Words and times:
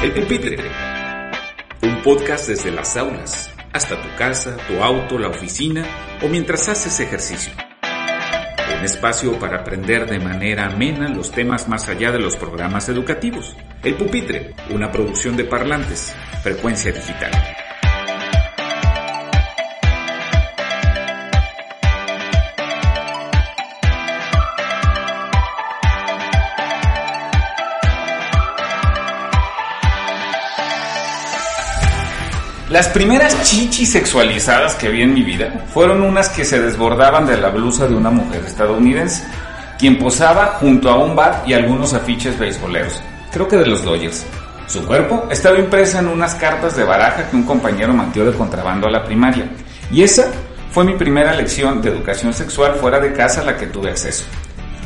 El 0.00 0.12
Pupitre. 0.12 0.56
Un 1.82 2.02
podcast 2.04 2.46
desde 2.46 2.70
las 2.70 2.96
aulas 2.96 3.52
hasta 3.72 4.00
tu 4.00 4.08
casa, 4.16 4.56
tu 4.68 4.80
auto, 4.80 5.18
la 5.18 5.26
oficina 5.26 5.84
o 6.22 6.28
mientras 6.28 6.68
haces 6.68 7.00
ejercicio. 7.00 7.52
Un 8.78 8.84
espacio 8.84 9.36
para 9.40 9.58
aprender 9.58 10.08
de 10.08 10.20
manera 10.20 10.66
amena 10.66 11.08
los 11.08 11.32
temas 11.32 11.68
más 11.68 11.88
allá 11.88 12.12
de 12.12 12.20
los 12.20 12.36
programas 12.36 12.88
educativos. 12.88 13.56
El 13.82 13.96
Pupitre, 13.96 14.54
una 14.70 14.92
producción 14.92 15.36
de 15.36 15.44
parlantes, 15.44 16.14
frecuencia 16.44 16.92
digital. 16.92 17.32
Las 32.78 32.86
primeras 32.90 33.42
chichis 33.42 33.90
sexualizadas 33.90 34.76
que 34.76 34.88
vi 34.88 35.02
en 35.02 35.12
mi 35.12 35.24
vida 35.24 35.64
fueron 35.74 36.00
unas 36.00 36.28
que 36.28 36.44
se 36.44 36.62
desbordaban 36.62 37.26
de 37.26 37.36
la 37.36 37.48
blusa 37.48 37.88
de 37.88 37.96
una 37.96 38.08
mujer 38.08 38.44
estadounidense, 38.46 39.24
quien 39.76 39.98
posaba 39.98 40.58
junto 40.60 40.88
a 40.88 40.96
un 40.96 41.16
bar 41.16 41.42
y 41.44 41.54
algunos 41.54 41.92
afiches 41.92 42.38
beisboleros, 42.38 43.02
creo 43.32 43.48
que 43.48 43.56
de 43.56 43.66
los 43.66 43.82
Dodgers. 43.82 44.24
Su 44.68 44.86
cuerpo 44.86 45.26
estaba 45.28 45.58
impresa 45.58 45.98
en 45.98 46.06
unas 46.06 46.36
cartas 46.36 46.76
de 46.76 46.84
baraja 46.84 47.28
que 47.28 47.34
un 47.34 47.42
compañero 47.42 47.92
mantió 47.92 48.24
de 48.24 48.38
contrabando 48.38 48.86
a 48.86 48.92
la 48.92 49.04
primaria, 49.04 49.50
y 49.90 50.04
esa 50.04 50.30
fue 50.70 50.84
mi 50.84 50.94
primera 50.94 51.34
lección 51.34 51.82
de 51.82 51.88
educación 51.88 52.32
sexual 52.32 52.74
fuera 52.74 53.00
de 53.00 53.12
casa 53.12 53.40
a 53.40 53.44
la 53.44 53.56
que 53.56 53.66
tuve 53.66 53.90
acceso. 53.90 54.22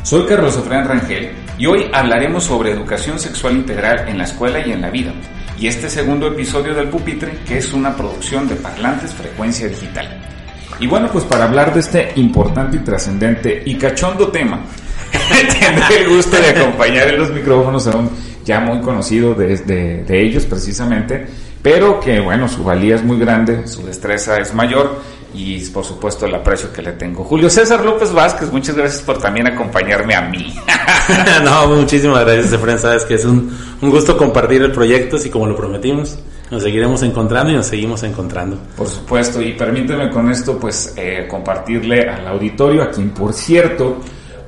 Soy 0.01 0.25
Carlos 0.25 0.57
Efraín 0.57 0.87
Rangel 0.87 1.31
y 1.59 1.67
hoy 1.67 1.91
hablaremos 1.93 2.43
sobre 2.43 2.71
educación 2.71 3.19
sexual 3.19 3.53
integral 3.53 4.09
en 4.09 4.17
la 4.17 4.23
escuela 4.23 4.65
y 4.65 4.71
en 4.71 4.81
la 4.81 4.89
vida 4.89 5.13
y 5.59 5.67
este 5.67 5.89
segundo 5.89 6.27
episodio 6.27 6.73
del 6.73 6.89
Pupitre, 6.89 7.39
que 7.47 7.57
es 7.57 7.73
una 7.73 7.95
producción 7.95 8.47
de 8.47 8.55
Parlantes 8.55 9.13
Frecuencia 9.13 9.67
Digital. 9.67 10.21
Y 10.79 10.87
bueno, 10.87 11.09
pues 11.11 11.23
para 11.25 11.45
hablar 11.45 11.73
de 11.73 11.79
este 11.79 12.11
importante 12.15 12.77
y 12.77 12.79
trascendente 12.79 13.61
y 13.65 13.75
cachondo 13.75 14.29
tema, 14.29 14.61
tendré 15.59 16.01
el 16.01 16.15
gusto 16.15 16.37
de 16.37 16.49
acompañar 16.49 17.07
en 17.09 17.19
los 17.19 17.31
micrófonos 17.31 17.87
a 17.87 17.97
un 17.97 18.09
ya 18.43 18.59
muy 18.59 18.81
conocido 18.81 19.33
de, 19.33 19.57
de, 19.57 20.03
de 20.03 20.21
ellos 20.21 20.45
precisamente, 20.45 21.25
pero 21.61 21.99
que 21.99 22.19
bueno, 22.19 22.49
su 22.49 22.63
valía 22.63 22.95
es 22.95 23.03
muy 23.03 23.17
grande, 23.17 23.67
su 23.67 23.85
destreza 23.85 24.37
es 24.37 24.53
mayor 24.53 25.01
y 25.33 25.59
por 25.69 25.83
supuesto 25.83 26.25
el 26.25 26.35
aprecio 26.35 26.71
que 26.71 26.81
le 26.81 26.93
tengo. 26.93 27.23
Julio 27.23 27.49
César 27.49 27.83
López 27.83 28.13
Vázquez, 28.13 28.51
muchas 28.51 28.75
gracias 28.75 29.01
por 29.01 29.17
también 29.17 29.47
acompañarme 29.47 30.15
a 30.15 30.21
mí. 30.21 30.53
no, 31.43 31.67
muchísimas 31.67 32.23
gracias, 32.23 32.53
Efraín. 32.53 32.77
Sabes 32.77 33.03
que 33.05 33.15
es 33.15 33.25
un, 33.25 33.55
un 33.81 33.89
gusto 33.89 34.15
compartir 34.15 34.61
el 34.61 34.71
proyecto, 34.71 35.15
así 35.15 35.29
como 35.29 35.47
lo 35.47 35.55
prometimos. 35.55 36.19
Nos 36.51 36.61
seguiremos 36.61 37.01
encontrando 37.01 37.51
y 37.51 37.55
nos 37.55 37.65
seguimos 37.65 38.03
encontrando. 38.03 38.59
Por 38.77 38.87
supuesto, 38.87 39.41
y 39.41 39.53
permíteme 39.53 40.11
con 40.11 40.29
esto, 40.29 40.59
pues, 40.59 40.93
eh, 40.95 41.25
compartirle 41.27 42.07
al 42.07 42.27
auditorio, 42.27 42.83
a 42.83 42.91
quien, 42.91 43.09
por 43.09 43.33
cierto, 43.33 43.97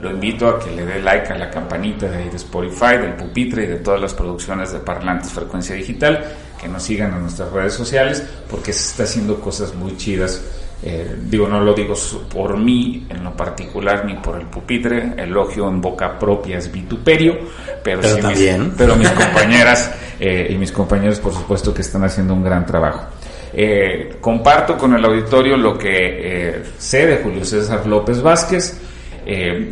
lo 0.02 0.12
invito 0.12 0.48
a 0.48 0.60
que 0.60 0.70
le 0.70 0.86
dé 0.86 1.02
like 1.02 1.34
a 1.34 1.38
la 1.38 1.50
campanita 1.50 2.08
de, 2.08 2.30
de 2.30 2.36
Spotify, 2.36 2.98
del 3.02 3.16
pupitre 3.16 3.64
y 3.64 3.68
de 3.68 3.78
todas 3.78 4.00
las 4.00 4.14
producciones 4.14 4.72
de 4.72 4.80
Parlantes 4.80 5.32
Frecuencia 5.32 5.74
Digital, 5.74 6.24
que 6.62 6.68
nos 6.68 6.84
sigan 6.84 7.12
en 7.14 7.22
nuestras 7.22 7.52
redes 7.52 7.74
sociales, 7.74 8.24
porque 8.52 8.72
se 8.72 8.92
está 8.92 9.04
haciendo 9.04 9.40
cosas 9.40 9.74
muy 9.74 9.98
chidas 9.98 10.44
eh, 10.84 11.16
digo, 11.30 11.48
no 11.48 11.62
lo 11.62 11.74
digo 11.74 11.96
por 12.32 12.58
mí 12.58 13.08
en 13.10 13.24
lo 13.24 13.36
particular 13.36 14.06
ni 14.06 14.16
por 14.16 14.40
el 14.40 14.46
pupitre, 14.46 15.14
elogio 15.18 15.68
en 15.68 15.82
boca 15.82 16.20
propia 16.20 16.58
es 16.58 16.72
vituperio, 16.72 17.38
pero, 17.84 18.02
pero 18.02 18.16
sí 18.16 18.22
también. 18.22 18.64
Mis, 18.66 18.74
pero 18.78 18.96
mis 18.96 19.10
compañeras 19.10 19.92
eh, 20.20 20.48
y 20.50 20.56
mis 20.56 20.72
compañeros, 20.72 21.20
por 21.20 21.34
supuesto, 21.34 21.74
que 21.74 21.82
están 21.82 22.04
haciendo 22.04 22.34
un 22.34 22.44
gran 22.44 22.66
trabajo. 22.66 23.06
Eh, 23.54 24.18
comparto 24.20 24.78
con 24.78 24.94
el 24.96 25.06
auditorio 25.06 25.56
lo 25.56 25.78
que 25.78 25.90
eh, 25.92 26.64
sé 26.78 27.06
de 27.06 27.18
Julio 27.18 27.46
César 27.46 27.86
López 27.88 28.22
Vázquez. 28.22 28.82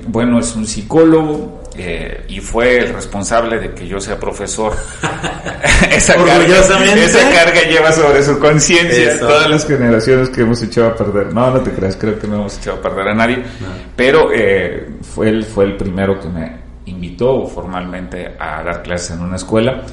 bueno, 0.08 0.40
es 0.40 0.56
un 0.56 0.66
psicólogo, 0.66 1.63
eh, 1.76 2.26
y 2.28 2.40
fue 2.40 2.78
el 2.78 2.94
responsable 2.94 3.60
de 3.60 3.74
que 3.74 3.88
yo 3.88 4.00
sea 4.00 4.20
profesor. 4.20 4.74
esa, 5.92 6.16
carga, 6.16 6.60
esa 6.96 7.32
carga 7.32 7.62
lleva 7.68 7.92
sobre 7.92 8.24
su 8.24 8.40
conciencia 8.40 9.20
todas 9.20 9.50
las 9.50 9.66
generaciones 9.66 10.30
que 10.30 10.42
hemos 10.42 10.62
echado 10.62 10.88
a 10.88 10.96
perder. 10.96 11.34
No, 11.34 11.52
no 11.52 11.62
te 11.62 11.72
creas, 11.72 11.96
creo 11.96 12.20
que 12.20 12.28
no 12.28 12.36
hemos 12.36 12.58
echado 12.58 12.78
a 12.78 12.82
perder 12.82 13.08
a 13.10 13.14
nadie. 13.14 13.38
No. 13.38 13.68
Pero 13.96 14.30
eh, 14.34 14.90
fue, 15.02 15.30
él, 15.30 15.44
fue 15.44 15.66
el 15.66 15.78
primero 15.78 16.20
que 16.20 16.28
me 16.28 16.64
invitó 16.86 17.46
formalmente 17.48 18.36
a 18.40 18.64
dar 18.64 18.84
clases 18.84 19.12
en 19.12 19.22
una 19.22 19.38
escuela. 19.38 19.84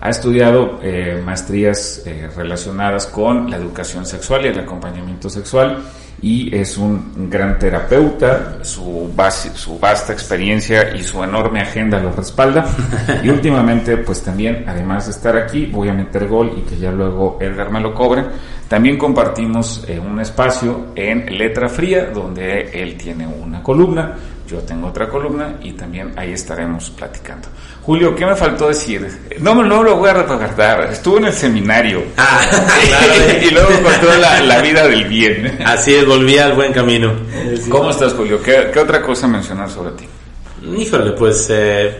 Ha 0.00 0.10
estudiado 0.10 0.80
eh, 0.82 1.20
maestrías 1.24 2.02
eh, 2.04 2.28
relacionadas 2.36 3.06
con 3.06 3.50
la 3.50 3.56
educación 3.56 4.04
sexual 4.04 4.44
y 4.44 4.48
el 4.48 4.58
acompañamiento 4.58 5.30
sexual 5.30 5.82
y 6.22 6.54
es 6.54 6.76
un 6.76 7.28
gran 7.28 7.58
terapeuta, 7.58 8.58
su, 8.62 9.10
base, 9.14 9.50
su 9.54 9.78
vasta 9.78 10.12
experiencia 10.12 10.94
y 10.94 11.02
su 11.02 11.22
enorme 11.22 11.60
agenda 11.60 11.98
lo 11.98 12.12
respalda. 12.12 12.66
y 13.22 13.28
últimamente, 13.28 13.96
pues 13.98 14.22
también, 14.22 14.64
además 14.66 15.06
de 15.06 15.12
estar 15.12 15.36
aquí, 15.36 15.66
voy 15.66 15.88
a 15.88 15.92
meter 15.92 16.26
gol 16.26 16.52
y 16.56 16.60
que 16.62 16.76
ya 16.76 16.90
luego 16.90 17.38
Edgar 17.40 17.70
me 17.70 17.80
lo 17.80 17.94
cobre. 17.94 18.24
También 18.68 18.96
compartimos 18.96 19.84
eh, 19.86 19.98
un 19.98 20.18
espacio 20.20 20.86
en 20.94 21.26
Letra 21.36 21.68
Fría, 21.68 22.06
donde 22.06 22.70
él 22.72 22.96
tiene 22.96 23.26
una 23.26 23.62
columna, 23.62 24.14
yo 24.46 24.58
tengo 24.58 24.88
otra 24.88 25.08
columna 25.08 25.56
y 25.62 25.72
también 25.72 26.12
ahí 26.16 26.32
estaremos 26.32 26.90
platicando. 26.90 27.48
Julio, 27.82 28.14
¿qué 28.14 28.26
me 28.26 28.36
faltó 28.36 28.68
decir? 28.68 29.06
No, 29.40 29.54
no 29.54 29.82
lo 29.82 29.96
voy 29.96 30.10
a 30.10 30.14
recordar. 30.14 30.92
Estuvo 30.92 31.16
en 31.18 31.26
el 31.26 31.32
seminario. 31.32 32.02
Ah, 32.16 32.40
claro. 32.86 33.14
y 33.42 33.50
luego 33.50 33.70
contó 33.82 34.14
la, 34.18 34.40
la, 34.40 34.60
vida 34.60 34.86
del 34.86 35.04
bien. 35.04 35.58
Así 35.64 35.94
es, 35.94 36.03
volví 36.04 36.38
al 36.38 36.52
buen 36.54 36.72
camino. 36.72 37.12
¿Cómo 37.68 37.90
estás, 37.90 38.14
Julio? 38.14 38.42
¿Qué, 38.42 38.70
qué 38.72 38.80
otra 38.80 39.02
cosa 39.02 39.26
mencionar 39.28 39.70
sobre 39.70 39.92
ti? 39.92 40.04
Híjole, 40.76 41.12
pues 41.12 41.46
eh, 41.50 41.94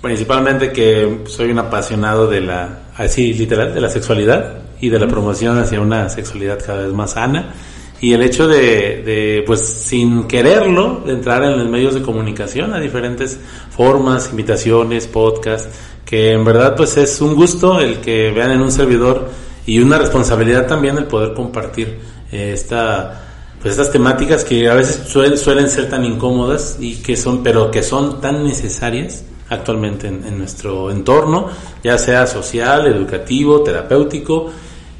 principalmente 0.00 0.72
que 0.72 1.22
soy 1.26 1.50
un 1.50 1.58
apasionado 1.58 2.28
de 2.28 2.40
la, 2.40 2.82
así 2.96 3.32
literal, 3.34 3.74
de 3.74 3.80
la 3.80 3.88
sexualidad 3.88 4.58
y 4.80 4.88
de 4.88 4.98
la 4.98 5.08
promoción 5.08 5.58
hacia 5.58 5.80
una 5.80 6.08
sexualidad 6.08 6.58
cada 6.64 6.84
vez 6.84 6.92
más 6.92 7.12
sana 7.12 7.54
y 8.00 8.12
el 8.12 8.22
hecho 8.22 8.46
de, 8.46 9.02
de, 9.02 9.42
pues 9.46 9.60
sin 9.60 10.24
quererlo, 10.24 11.02
de 11.06 11.12
entrar 11.12 11.42
en 11.44 11.58
los 11.58 11.68
medios 11.68 11.94
de 11.94 12.02
comunicación 12.02 12.74
a 12.74 12.80
diferentes 12.80 13.38
formas, 13.70 14.28
invitaciones, 14.30 15.06
podcast, 15.06 15.74
que 16.04 16.32
en 16.32 16.44
verdad 16.44 16.76
pues 16.76 16.96
es 16.98 17.20
un 17.20 17.34
gusto 17.34 17.80
el 17.80 18.00
que 18.00 18.30
vean 18.30 18.50
en 18.50 18.60
un 18.60 18.70
servidor 18.70 19.30
y 19.64 19.78
una 19.80 19.98
responsabilidad 19.98 20.66
también 20.66 20.98
el 20.98 21.06
poder 21.06 21.32
compartir 21.34 21.98
esta 22.36 23.22
pues 23.60 23.72
estas 23.72 23.90
temáticas 23.90 24.44
que 24.44 24.68
a 24.68 24.74
veces 24.74 25.08
suelen, 25.08 25.36
suelen 25.38 25.68
ser 25.68 25.88
tan 25.88 26.04
incómodas 26.04 26.76
y 26.78 26.96
que 26.96 27.16
son 27.16 27.42
pero 27.42 27.70
que 27.70 27.82
son 27.82 28.20
tan 28.20 28.44
necesarias 28.44 29.24
actualmente 29.48 30.08
en, 30.08 30.24
en 30.24 30.38
nuestro 30.38 30.90
entorno, 30.90 31.48
ya 31.82 31.98
sea 31.98 32.26
social, 32.26 32.86
educativo, 32.86 33.62
terapéutico 33.62 34.52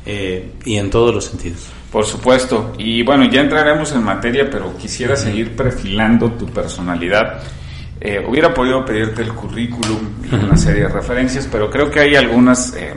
eh, 0.05 0.53
y 0.65 0.77
en 0.77 0.89
todos 0.89 1.15
los 1.15 1.25
sentidos. 1.25 1.69
Por 1.91 2.05
supuesto. 2.05 2.75
Y 2.79 3.03
bueno, 3.03 3.25
ya 3.25 3.41
entraremos 3.41 3.93
en 3.93 4.05
materia, 4.05 4.49
pero 4.51 4.77
quisiera 4.77 5.15
uh 5.15 5.17
-huh. 5.17 5.21
seguir 5.21 5.57
perfilando 5.57 6.31
tu 6.33 6.47
personalidad. 6.47 7.41
Eh, 8.01 8.25
hubiera 8.29 8.53
podido 8.53 8.85
pedirte 8.85 9.23
el 9.23 9.33
currículum 9.33 9.99
y 10.23 10.35
uh 10.35 10.39
-huh. 10.39 10.45
una 10.45 10.57
serie 10.57 10.83
de 10.83 10.89
referencias, 10.89 11.49
pero 11.51 11.71
creo 11.71 11.91
que 11.91 12.01
hay 12.01 12.15
algunas 12.15 12.75
eh, 12.77 12.95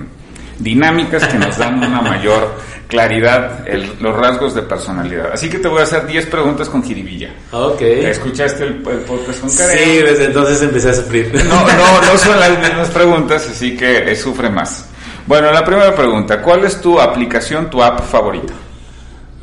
dinámicas 0.60 1.26
que 1.28 1.40
nos 1.40 1.58
dan 1.58 1.78
una 1.78 2.02
mayor 2.02 2.54
claridad, 2.90 3.68
el, 3.68 3.88
los 4.02 4.16
rasgos 4.16 4.56
de 4.56 4.64
personalidad. 4.64 5.32
Así 5.32 5.48
que 5.48 5.60
te 5.60 5.68
voy 5.68 5.80
a 5.80 5.84
hacer 5.84 6.08
10 6.08 6.26
preguntas 6.26 6.68
con 6.68 6.84
jiribilla. 6.84 7.32
Ok. 7.52 7.82
¿Escuchaste 7.82 8.64
el, 8.64 8.74
el 8.88 9.00
podcast 9.06 9.42
con 9.42 9.56
Karen? 9.56 9.78
Sí, 9.78 9.98
desde 9.98 10.26
entonces 10.26 10.62
empecé 10.64 10.90
a 10.90 10.94
sufrir. 10.96 11.32
No, 11.34 11.42
no, 11.62 12.02
no 12.02 12.18
son 12.18 12.40
las 12.40 12.60
mismas 12.60 12.90
preguntas, 12.90 13.48
así 13.48 13.78
que 13.78 14.12
eh, 14.12 14.16
sufre 14.16 14.50
más. 14.50 14.90
Bueno, 15.28 15.52
la 15.52 15.64
primera 15.64 15.96
pregunta, 15.96 16.42
¿cuál 16.42 16.66
es 16.66 16.82
tu 16.82 17.00
aplicación, 17.00 17.70
tu 17.70 17.84
app 17.84 18.02
favorita? 18.02 18.54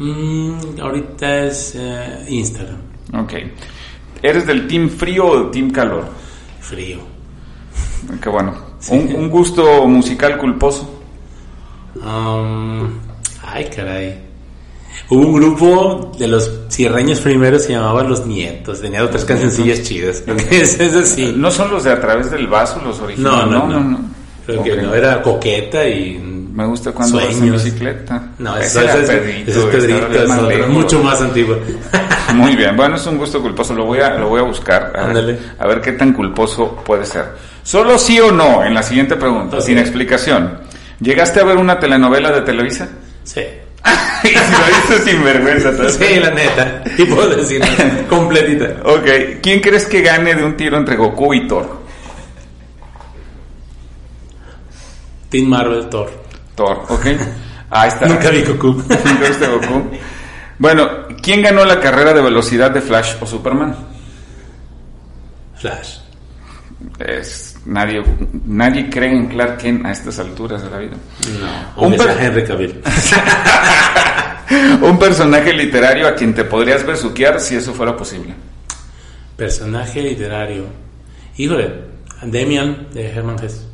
Mm, 0.00 0.80
ahorita 0.80 1.44
es 1.44 1.76
uh, 1.76 2.28
Instagram. 2.28 2.78
Ok. 3.14 3.32
¿Eres 4.22 4.44
del 4.44 4.66
team 4.66 4.90
frío 4.90 5.24
o 5.24 5.38
del 5.38 5.50
team 5.52 5.70
calor? 5.70 6.04
Frío. 6.60 6.98
Qué 8.20 8.28
bueno. 8.28 8.54
Sí. 8.80 8.94
¿Un, 8.94 9.14
¿Un, 9.14 9.30
gusto 9.30 9.86
musical 9.86 10.36
culposo? 10.36 11.00
Um, 11.94 13.05
ay, 13.46 13.64
caray. 13.74 14.18
Hubo 15.08 15.20
un 15.20 15.34
grupo 15.34 16.12
de 16.18 16.26
los 16.26 16.50
cierreños 16.68 17.20
primeros 17.20 17.62
se 17.64 17.72
llamaba 17.72 18.02
Los 18.02 18.26
Nietos. 18.26 18.80
Tenía 18.80 19.04
otras 19.04 19.24
cancioncillas 19.24 19.82
chidas. 19.82 20.22
es, 20.50 20.80
es 20.80 20.94
así. 20.94 21.32
¿No 21.36 21.50
son 21.50 21.70
los 21.70 21.84
de 21.84 21.92
A 21.92 22.00
través 22.00 22.30
del 22.30 22.46
vaso, 22.46 22.80
los 22.84 23.00
originales? 23.00 23.46
No, 23.46 23.46
no, 23.46 23.66
no. 23.66 23.80
no, 23.80 23.90
no. 23.90 24.00
Creo 24.46 24.60
okay. 24.60 24.76
que 24.76 24.82
no. 24.82 24.94
Era 24.94 25.22
Coqueta 25.22 25.86
y 25.88 26.18
me 26.18 26.64
gusta 26.64 26.92
cuando 26.92 27.18
vas 27.18 27.36
en 27.36 27.52
bicicleta. 27.52 28.30
No, 28.38 28.56
eso, 28.56 28.80
es, 28.80 29.10
Pedrito, 29.10 29.50
es, 29.50 29.56
Pedrito, 29.66 30.08
es, 30.10 30.68
mucho 30.68 31.02
más 31.02 31.20
antiguo. 31.20 31.56
Muy 32.34 32.56
bien, 32.56 32.74
bueno, 32.74 32.96
es 32.96 33.06
un 33.06 33.18
gusto 33.18 33.42
culposo, 33.42 33.74
lo 33.74 33.84
voy 33.84 34.00
a, 34.00 34.10
lo 34.14 34.30
voy 34.30 34.40
a 34.40 34.44
buscar. 34.44 34.92
A 34.96 35.04
Ándale. 35.04 35.34
ver, 35.34 35.42
a 35.58 35.66
ver 35.66 35.80
qué 35.82 35.92
tan 35.92 36.14
culposo 36.14 36.76
puede 36.76 37.04
ser. 37.04 37.26
Solo 37.62 37.98
sí 37.98 38.18
o 38.20 38.32
no, 38.32 38.64
en 38.64 38.72
la 38.72 38.82
siguiente 38.82 39.16
pregunta, 39.16 39.60
sin 39.60 39.76
explicación. 39.76 40.60
¿Llegaste 41.00 41.40
a 41.40 41.44
ver 41.44 41.58
una 41.58 41.78
telenovela 41.78 42.32
de 42.32 42.40
Televisa? 42.40 42.88
Sí. 43.26 43.40
y 44.24 44.28
si 44.28 44.34
lo 44.34 44.66
dices 44.66 45.04
sin 45.04 45.22
vergüenza, 45.22 45.90
Sí, 45.90 46.20
la 46.20 46.30
neta. 46.30 46.82
Y 46.96 47.04
puedo 47.04 47.36
decir, 47.36 47.60
completita. 48.08 48.76
Ok, 48.84 49.40
¿quién 49.42 49.60
crees 49.60 49.84
que 49.86 50.00
gane 50.00 50.34
de 50.34 50.44
un 50.44 50.56
tiro 50.56 50.78
entre 50.78 50.96
Goku 50.96 51.34
y 51.34 51.46
Thor? 51.46 51.84
Team 55.28 55.48
Marvel 55.48 55.88
Thor. 55.88 56.10
Thor, 56.54 56.84
ok. 56.88 57.06
Ahí 57.70 57.88
está. 57.88 58.06
Nunca 58.06 58.30
vi 58.30 58.42
Goku. 58.42 58.68
¿Nunca 59.04 59.28
viste 59.28 59.46
Goku? 59.46 59.90
Bueno, 60.58 60.88
¿quién 61.20 61.42
ganó 61.42 61.64
la 61.64 61.80
carrera 61.80 62.12
de 62.14 62.22
velocidad 62.22 62.70
de 62.70 62.80
Flash 62.80 63.16
o 63.20 63.26
Superman? 63.26 63.76
Flash. 65.56 65.98
Es, 66.98 67.55
nadie, 67.66 68.02
nadie 68.46 68.88
cree 68.88 69.12
en 69.12 69.26
Clark 69.26 69.58
Kent 69.58 69.84
a 69.86 69.92
estas 69.92 70.18
alturas 70.18 70.62
de 70.62 70.70
la 70.70 70.78
vida. 70.78 70.96
No. 71.76 71.86
Un 71.86 71.96
per- 71.96 72.16
Henry 72.20 72.44
Cavill. 72.44 72.80
Un 74.82 74.98
personaje 74.98 75.52
literario 75.52 76.06
a 76.06 76.14
quien 76.14 76.32
te 76.34 76.44
podrías 76.44 76.86
besuquear 76.86 77.40
si 77.40 77.56
eso 77.56 77.74
fuera 77.74 77.96
posible. 77.96 78.32
Personaje 79.36 80.00
literario. 80.00 80.64
Híjole, 81.36 81.72
Demian 82.22 82.86
de 82.94 83.10
Herman 83.10 83.36
Hesse. 83.42 83.66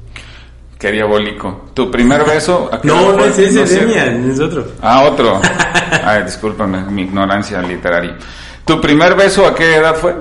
Qué 0.78 0.90
diabólico. 0.90 1.70
¿Tu 1.74 1.90
primer 1.90 2.24
beso? 2.24 2.68
a 2.72 2.80
qué 2.80 2.88
No, 2.88 3.12
no 3.12 3.18
fue? 3.18 3.28
es 3.28 3.38
ese, 3.38 3.60
No. 3.84 3.86
Demian, 3.92 4.30
es 4.30 4.40
otro. 4.40 4.66
Ah, 4.80 5.02
otro. 5.04 5.40
Ay, 6.04 6.24
discúlpame, 6.24 6.80
mi 6.90 7.02
ignorancia 7.02 7.60
literaria. 7.62 8.16
¿Tu 8.64 8.80
primer 8.80 9.14
beso 9.14 9.46
a 9.46 9.54
qué 9.54 9.76
edad 9.76 9.94
fue? 9.94 10.14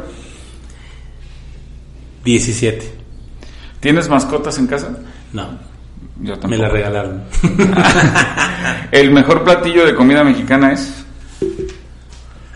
17. 2.23 3.00
¿Tienes 3.81 4.07
mascotas 4.07 4.57
en 4.57 4.67
casa? 4.67 4.89
No, 5.33 5.49
Yo 6.21 6.33
tampoco. 6.33 6.47
me 6.47 6.57
la 6.57 6.69
regalaron. 6.69 7.23
¿El 8.91 9.11
mejor 9.11 9.43
platillo 9.43 9.85
de 9.85 9.93
comida 9.95 10.23
mexicana 10.23 10.71
es? 10.71 11.03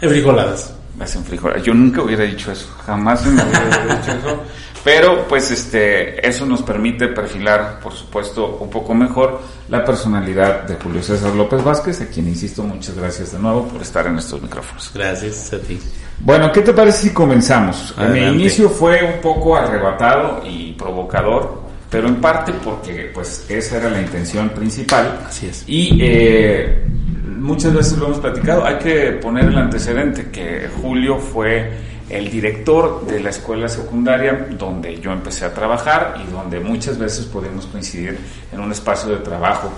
En 0.01 0.09
frijoladas. 0.09 0.73
Las 0.97 1.13
en 1.15 1.25
frijoles. 1.25 1.61
Yo 1.63 1.73
nunca 1.73 2.01
hubiera 2.01 2.23
dicho 2.23 2.51
eso, 2.53 2.67
jamás 2.85 3.25
vida 3.25 3.43
hubiera 3.45 3.95
dicho 3.97 4.11
eso. 4.11 4.43
Pero 4.85 5.27
pues 5.27 5.49
este, 5.49 6.25
eso 6.25 6.45
nos 6.45 6.61
permite 6.61 7.07
perfilar, 7.07 7.79
por 7.79 7.91
supuesto, 7.91 8.59
un 8.61 8.69
poco 8.69 8.93
mejor 8.93 9.41
la 9.67 9.83
personalidad 9.83 10.61
de 10.61 10.75
Julio 10.75 11.01
César 11.01 11.33
López 11.33 11.63
Vázquez, 11.63 12.01
a 12.01 12.07
quien 12.07 12.27
insisto, 12.27 12.61
muchas 12.61 12.95
gracias 12.95 13.31
de 13.31 13.39
nuevo 13.39 13.67
por 13.67 13.81
estar 13.81 14.05
en 14.05 14.19
estos 14.19 14.39
micrófonos. 14.43 14.91
Gracias 14.93 15.51
a 15.53 15.57
ti. 15.57 15.79
Bueno, 16.19 16.51
¿qué 16.51 16.61
te 16.61 16.71
parece 16.71 17.07
si 17.07 17.13
comenzamos? 17.15 17.95
Mi 18.13 18.19
inicio 18.27 18.69
fue 18.69 19.03
un 19.03 19.21
poco 19.21 19.55
arrebatado 19.55 20.43
y 20.45 20.73
provocador, 20.73 21.63
pero 21.89 22.07
en 22.07 22.21
parte 22.21 22.53
porque 22.63 23.09
pues 23.11 23.43
esa 23.49 23.77
era 23.77 23.89
la 23.89 23.99
intención 23.99 24.49
principal. 24.49 25.19
Así 25.27 25.47
es. 25.47 25.63
Y 25.65 25.97
eh, 25.99 26.85
muchas 27.25 27.73
veces 27.73 27.97
lo 27.97 28.05
hemos 28.05 28.19
platicado, 28.19 28.63
hay 28.63 28.75
que 28.75 29.13
poner 29.13 29.45
el 29.45 29.57
antecedente 29.57 30.29
que 30.29 30.69
Julio 30.79 31.17
fue 31.17 31.94
el 32.09 32.29
director 32.29 33.05
de 33.05 33.19
la 33.19 33.31
escuela 33.31 33.67
secundaria 33.67 34.47
donde 34.51 34.99
yo 34.99 35.11
empecé 35.11 35.45
a 35.45 35.53
trabajar 35.53 36.21
y 36.23 36.31
donde 36.31 36.59
muchas 36.59 36.99
veces 36.99 37.25
podemos 37.25 37.65
coincidir 37.65 38.17
en 38.51 38.59
un 38.59 38.71
espacio 38.71 39.09
de 39.11 39.17
trabajo. 39.17 39.71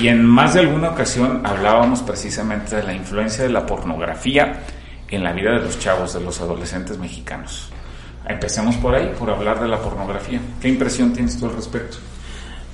Y 0.00 0.08
en 0.08 0.24
más 0.24 0.54
de 0.54 0.60
alguna 0.60 0.90
ocasión 0.90 1.46
hablábamos 1.46 2.02
precisamente 2.02 2.76
de 2.76 2.82
la 2.82 2.92
influencia 2.92 3.44
de 3.44 3.50
la 3.50 3.64
pornografía 3.64 4.60
en 5.08 5.22
la 5.22 5.32
vida 5.32 5.52
de 5.52 5.60
los 5.60 5.78
chavos, 5.78 6.14
de 6.14 6.20
los 6.20 6.40
adolescentes 6.40 6.98
mexicanos. 6.98 7.70
Empecemos 8.26 8.76
por 8.76 8.94
ahí, 8.94 9.12
por 9.18 9.30
hablar 9.30 9.60
de 9.60 9.68
la 9.68 9.80
pornografía. 9.80 10.40
¿Qué 10.60 10.68
impresión 10.68 11.12
tienes 11.12 11.38
tú 11.38 11.46
al 11.46 11.54
respecto? 11.54 11.96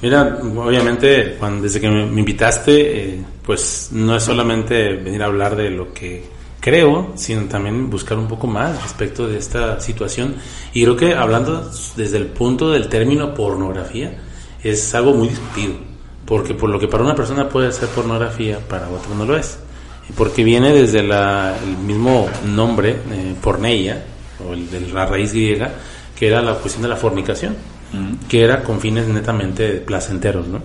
Mira, 0.02 0.38
obviamente, 0.42 1.36
cuando, 1.38 1.62
desde 1.62 1.80
que 1.80 1.88
me 1.88 2.20
invitaste, 2.20 3.14
eh, 3.14 3.24
pues 3.42 3.90
no 3.92 4.16
es 4.16 4.22
solamente 4.22 4.94
venir 4.94 5.22
a 5.22 5.26
hablar 5.26 5.54
de 5.54 5.70
lo 5.70 5.94
que 5.94 6.33
creo, 6.64 7.12
sino 7.14 7.42
también 7.42 7.90
buscar 7.90 8.16
un 8.16 8.26
poco 8.26 8.46
más 8.46 8.82
respecto 8.82 9.28
de 9.28 9.36
esta 9.36 9.78
situación. 9.80 10.36
Y 10.72 10.82
creo 10.82 10.96
que 10.96 11.14
hablando 11.14 11.70
desde 11.94 12.16
el 12.16 12.28
punto 12.28 12.70
del 12.70 12.88
término 12.88 13.34
pornografía, 13.34 14.16
es 14.62 14.94
algo 14.94 15.12
muy 15.12 15.28
discutido. 15.28 15.74
Porque 16.24 16.54
por 16.54 16.70
lo 16.70 16.78
que 16.80 16.88
para 16.88 17.04
una 17.04 17.14
persona 17.14 17.50
puede 17.50 17.70
ser 17.70 17.90
pornografía, 17.90 18.58
para 18.66 18.88
otra 18.88 19.14
no 19.14 19.26
lo 19.26 19.36
es. 19.36 19.58
Porque 20.16 20.42
viene 20.42 20.72
desde 20.72 21.02
la- 21.02 21.54
el 21.62 21.76
mismo 21.76 22.30
nombre, 22.46 22.92
eh, 23.12 23.34
porneia, 23.42 24.02
o 24.48 24.54
el 24.54 24.70
de 24.70 24.80
la 24.80 25.04
raíz 25.04 25.34
griega, 25.34 25.70
que 26.18 26.28
era 26.28 26.40
la 26.40 26.54
cuestión 26.54 26.82
de 26.84 26.88
la 26.88 26.96
fornicación 26.96 27.56
que 28.28 28.42
era 28.42 28.64
con 28.64 28.80
fines 28.80 29.06
netamente 29.06 29.74
placenteros, 29.74 30.48
¿no? 30.48 30.60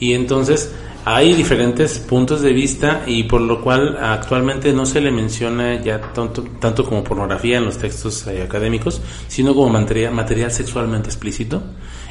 Y 0.00 0.14
entonces 0.14 0.72
hay 1.04 1.34
diferentes 1.34 1.98
puntos 1.98 2.42
de 2.42 2.52
vista 2.52 3.02
y 3.06 3.24
por 3.24 3.40
lo 3.40 3.60
cual 3.60 3.96
actualmente 4.00 4.72
no 4.72 4.86
se 4.86 5.00
le 5.00 5.10
menciona 5.10 5.80
ya 5.82 6.00
tanto, 6.00 6.44
tanto 6.60 6.84
como 6.84 7.02
pornografía 7.02 7.58
en 7.58 7.64
los 7.64 7.78
textos 7.78 8.26
eh, 8.28 8.42
académicos, 8.42 9.00
sino 9.28 9.54
como 9.54 9.68
material, 9.70 10.14
material 10.14 10.52
sexualmente 10.52 11.08
explícito 11.08 11.62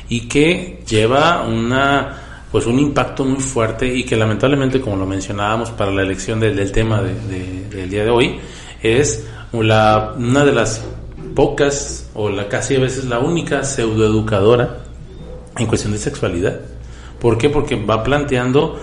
y 0.10 0.28
que 0.28 0.84
lleva 0.88 1.44
una 1.48 2.18
pues 2.52 2.66
un 2.66 2.80
impacto 2.80 3.24
muy 3.24 3.40
fuerte 3.40 3.88
y 3.88 4.04
que 4.04 4.18
lamentablemente 4.18 4.82
como 4.82 4.98
lo 4.98 5.06
mencionábamos 5.06 5.70
para 5.72 5.90
la 5.90 6.02
elección 6.02 6.38
del, 6.42 6.70
tema 6.74 7.02
de- 7.02 7.68
del 7.70 7.90
día 7.90 8.04
de 8.04 8.10
hoy 8.10 8.40
es 8.84 9.26
la, 9.54 10.16
una 10.18 10.44
de 10.44 10.52
las 10.52 10.84
pocas 11.34 12.10
o 12.14 12.30
la 12.30 12.50
casi 12.50 12.76
a 12.76 12.80
veces 12.80 13.06
la 13.06 13.20
única 13.20 13.64
pseudoeducadora 13.64 14.80
en 15.58 15.66
cuestión 15.66 15.94
de 15.94 16.00
sexualidad. 16.00 16.60
¿Por 17.22 17.38
qué? 17.38 17.50
Porque 17.50 17.76
va 17.76 18.04
planteando 18.04 18.80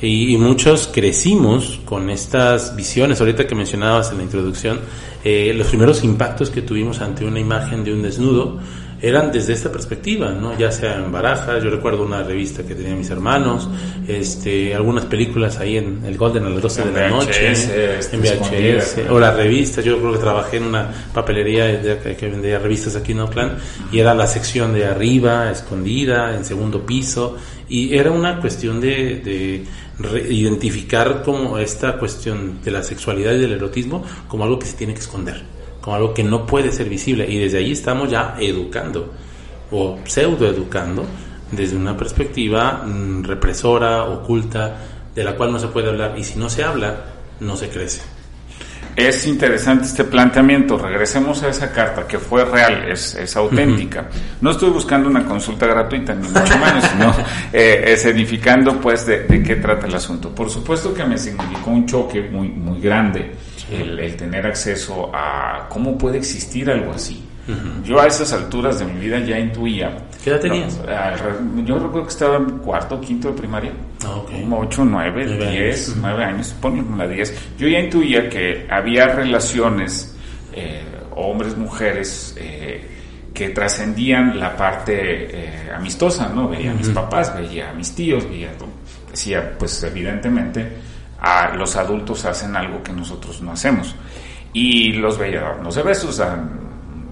y, 0.00 0.36
muchos 0.36 0.88
crecimos 0.92 1.80
con 1.84 2.10
estas 2.10 2.76
visiones. 2.76 3.18
Ahorita 3.20 3.46
que 3.46 3.54
mencionabas 3.54 4.12
en 4.12 4.18
la 4.18 4.24
introducción, 4.24 4.78
eh, 5.24 5.52
los 5.56 5.68
primeros 5.68 6.04
impactos 6.04 6.50
que 6.50 6.62
tuvimos 6.62 7.00
ante 7.00 7.24
una 7.24 7.40
imagen 7.40 7.82
de 7.82 7.92
un 7.92 8.02
desnudo 8.02 8.58
eran 9.00 9.30
desde 9.30 9.52
esta 9.52 9.70
perspectiva, 9.70 10.32
¿no? 10.32 10.58
Ya 10.58 10.72
sea 10.72 10.96
en 10.96 11.12
barajas, 11.12 11.62
yo 11.62 11.70
recuerdo 11.70 12.04
una 12.04 12.22
revista 12.24 12.64
que 12.64 12.74
tenían 12.74 12.98
mis 12.98 13.10
hermanos, 13.10 13.68
este, 14.08 14.74
algunas 14.74 15.04
películas 15.04 15.58
ahí 15.58 15.76
en 15.76 16.04
el 16.04 16.16
Golden 16.16 16.46
a 16.46 16.50
las 16.50 16.62
12 16.62 16.82
En 16.82 16.94
de 16.94 17.00
la 17.00 17.06
VHS, 17.06 17.12
noche, 17.12 17.52
este, 17.98 18.16
en 18.16 18.22
VHS, 18.22 19.10
o 19.10 19.20
las 19.20 19.36
revistas, 19.36 19.84
yo 19.84 19.98
creo 19.98 20.12
que 20.12 20.18
trabajé 20.18 20.56
en 20.56 20.64
una 20.64 20.90
papelería 21.14 21.80
que 22.16 22.28
vendía 22.28 22.58
revistas 22.58 22.96
aquí 22.96 23.12
en 23.12 23.20
Oakland 23.20 23.58
y 23.92 24.00
era 24.00 24.14
la 24.14 24.26
sección 24.26 24.74
de 24.74 24.86
arriba, 24.86 25.48
escondida, 25.50 26.34
en 26.34 26.44
segundo 26.44 26.84
piso, 26.84 27.36
y 27.68 27.96
era 27.96 28.10
una 28.10 28.40
cuestión 28.40 28.80
de, 28.80 29.64
de 30.00 30.32
identificar 30.32 31.22
como 31.22 31.58
esta 31.58 31.98
cuestión 31.98 32.62
de 32.62 32.70
la 32.70 32.82
sexualidad 32.82 33.34
y 33.34 33.38
del 33.38 33.52
erotismo 33.52 34.04
como 34.26 34.44
algo 34.44 34.58
que 34.58 34.66
se 34.66 34.76
tiene 34.76 34.94
que 34.94 35.00
esconder, 35.00 35.42
como 35.80 35.96
algo 35.96 36.14
que 36.14 36.24
no 36.24 36.46
puede 36.46 36.72
ser 36.72 36.88
visible, 36.88 37.26
y 37.28 37.38
desde 37.38 37.58
ahí 37.58 37.72
estamos 37.72 38.10
ya 38.10 38.36
educando 38.38 39.12
o 39.70 39.98
pseudoeducando 40.04 41.04
desde 41.52 41.76
una 41.76 41.96
perspectiva 41.96 42.84
mm, 42.84 43.24
represora, 43.24 44.04
oculta, 44.04 44.76
de 45.14 45.24
la 45.24 45.34
cual 45.34 45.52
no 45.52 45.58
se 45.58 45.68
puede 45.68 45.88
hablar, 45.88 46.14
y 46.16 46.24
si 46.24 46.38
no 46.38 46.48
se 46.48 46.62
habla, 46.62 47.04
no 47.40 47.56
se 47.56 47.68
crece. 47.68 48.17
Es 48.98 49.28
interesante 49.28 49.84
este 49.84 50.02
planteamiento. 50.02 50.76
Regresemos 50.76 51.40
a 51.44 51.50
esa 51.50 51.70
carta 51.70 52.04
que 52.04 52.18
fue 52.18 52.44
real, 52.44 52.90
es, 52.90 53.14
es 53.14 53.36
auténtica. 53.36 54.08
No 54.40 54.50
estoy 54.50 54.70
buscando 54.70 55.08
una 55.08 55.24
consulta 55.24 55.68
gratuita, 55.68 56.14
ni 56.16 56.26
mucho 56.26 56.58
menos, 56.58 56.84
sino 56.92 57.14
eh, 57.52 57.84
es 57.86 58.04
edificando 58.06 58.80
pues 58.80 59.06
de, 59.06 59.20
de 59.20 59.40
qué 59.40 59.54
trata 59.54 59.86
el 59.86 59.94
asunto. 59.94 60.34
Por 60.34 60.50
supuesto 60.50 60.92
que 60.92 61.04
me 61.04 61.16
significó 61.16 61.70
un 61.70 61.86
choque 61.86 62.22
muy, 62.22 62.48
muy 62.48 62.80
grande 62.80 63.36
el, 63.70 64.00
el 64.00 64.16
tener 64.16 64.44
acceso 64.44 65.12
a 65.14 65.68
cómo 65.68 65.96
puede 65.96 66.18
existir 66.18 66.68
algo 66.68 66.90
así. 66.90 67.27
Yo 67.82 67.98
a 67.98 68.06
esas 68.06 68.32
alturas 68.32 68.78
de 68.78 68.84
mi 68.84 69.00
vida 69.00 69.18
ya 69.20 69.38
intuía. 69.38 69.96
¿Qué 70.22 70.30
edad 70.30 70.40
tenías? 70.40 70.78
No, 70.78 71.64
yo 71.64 71.76
recuerdo 71.76 72.02
que 72.02 72.10
estaba 72.10 72.36
en 72.36 72.58
cuarto, 72.58 73.00
quinto 73.00 73.28
de 73.28 73.34
primaria. 73.34 73.72
Ah. 74.04 74.20
Como 74.26 74.60
8, 74.60 74.84
9, 74.84 75.24
Nueve 75.26 75.50
10, 75.50 75.88
años. 75.88 75.98
9 76.00 76.24
años, 76.24 76.54
ponle 76.60 76.84
la 76.96 77.08
10. 77.08 77.56
Yo 77.58 77.68
ya 77.68 77.78
intuía 77.78 78.28
que 78.28 78.66
había 78.70 79.08
relaciones, 79.08 80.14
eh, 80.52 80.82
hombres, 81.16 81.56
mujeres, 81.56 82.36
eh, 82.38 82.86
que 83.32 83.50
trascendían 83.50 84.38
la 84.38 84.54
parte 84.56 84.94
eh, 84.96 85.70
amistosa, 85.74 86.28
¿no? 86.28 86.48
Veía 86.48 86.72
a 86.72 86.74
mis 86.74 86.88
papás, 86.88 87.34
veía 87.34 87.70
a 87.70 87.72
mis 87.72 87.94
tíos, 87.94 88.28
veía, 88.28 88.50
decía, 89.10 89.54
pues 89.58 89.82
evidentemente 89.84 90.68
a 91.20 91.54
los 91.54 91.76
adultos 91.76 92.24
hacen 92.24 92.54
algo 92.56 92.82
que 92.82 92.92
nosotros 92.92 93.40
no 93.40 93.52
hacemos. 93.52 93.94
Y 94.52 94.92
los 94.94 95.18
veía 95.18 95.40
dándose 95.40 95.82
besos, 95.82 96.20
a, 96.20 96.36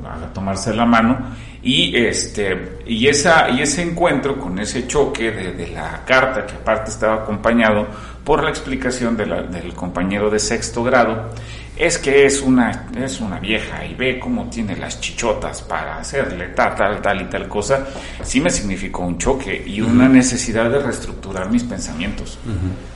a 0.07 0.33
tomarse 0.33 0.75
la 0.75 0.85
mano. 0.85 1.19
Y 1.63 1.97
este 1.97 2.79
y 2.87 3.09
esa 3.09 3.51
y 3.51 3.63
ese 3.63 3.83
encuentro 3.83 4.39
con 4.39 4.59
ese 4.59 4.87
choque 4.87 5.33
de, 5.33 5.69
la 5.69 6.05
carta 6.05 6.47
que 6.47 6.55
aparte 6.55 6.91
estaba 6.91 7.23
acompañado 7.23 7.87
por 8.25 8.45
la 8.45 8.51
explicación 8.51 9.17
del 9.17 9.75
compañero 9.75 10.31
de 10.31 10.39
sexto 10.39 10.85
grado 10.85 11.31
es 11.77 11.99
que 11.99 12.25
es 12.25 12.41
una, 12.41 12.87
es 12.97 13.21
una 13.21 13.39
vieja 13.39 13.85
y 13.85 13.95
ve 13.95 14.19
cómo 14.19 14.49
tiene 14.49 14.77
las 14.77 15.01
chichotas 15.01 15.61
para 15.63 15.99
hacerle 15.99 16.49
tal, 16.49 16.75
tal, 16.75 17.03
tal 17.03 17.21
y 17.21 17.25
tal 17.27 17.49
cosa, 17.49 17.87
sí 18.23 18.41
me 18.41 18.51
significó 18.51 19.03
un 19.03 19.19
choque 19.19 19.63
y 19.67 19.81
una 19.83 20.09
necesidad 20.09 20.71
de 20.71 20.79
reestructurar 20.79 21.51
mis 21.51 21.65
pensamientos. 21.65 22.39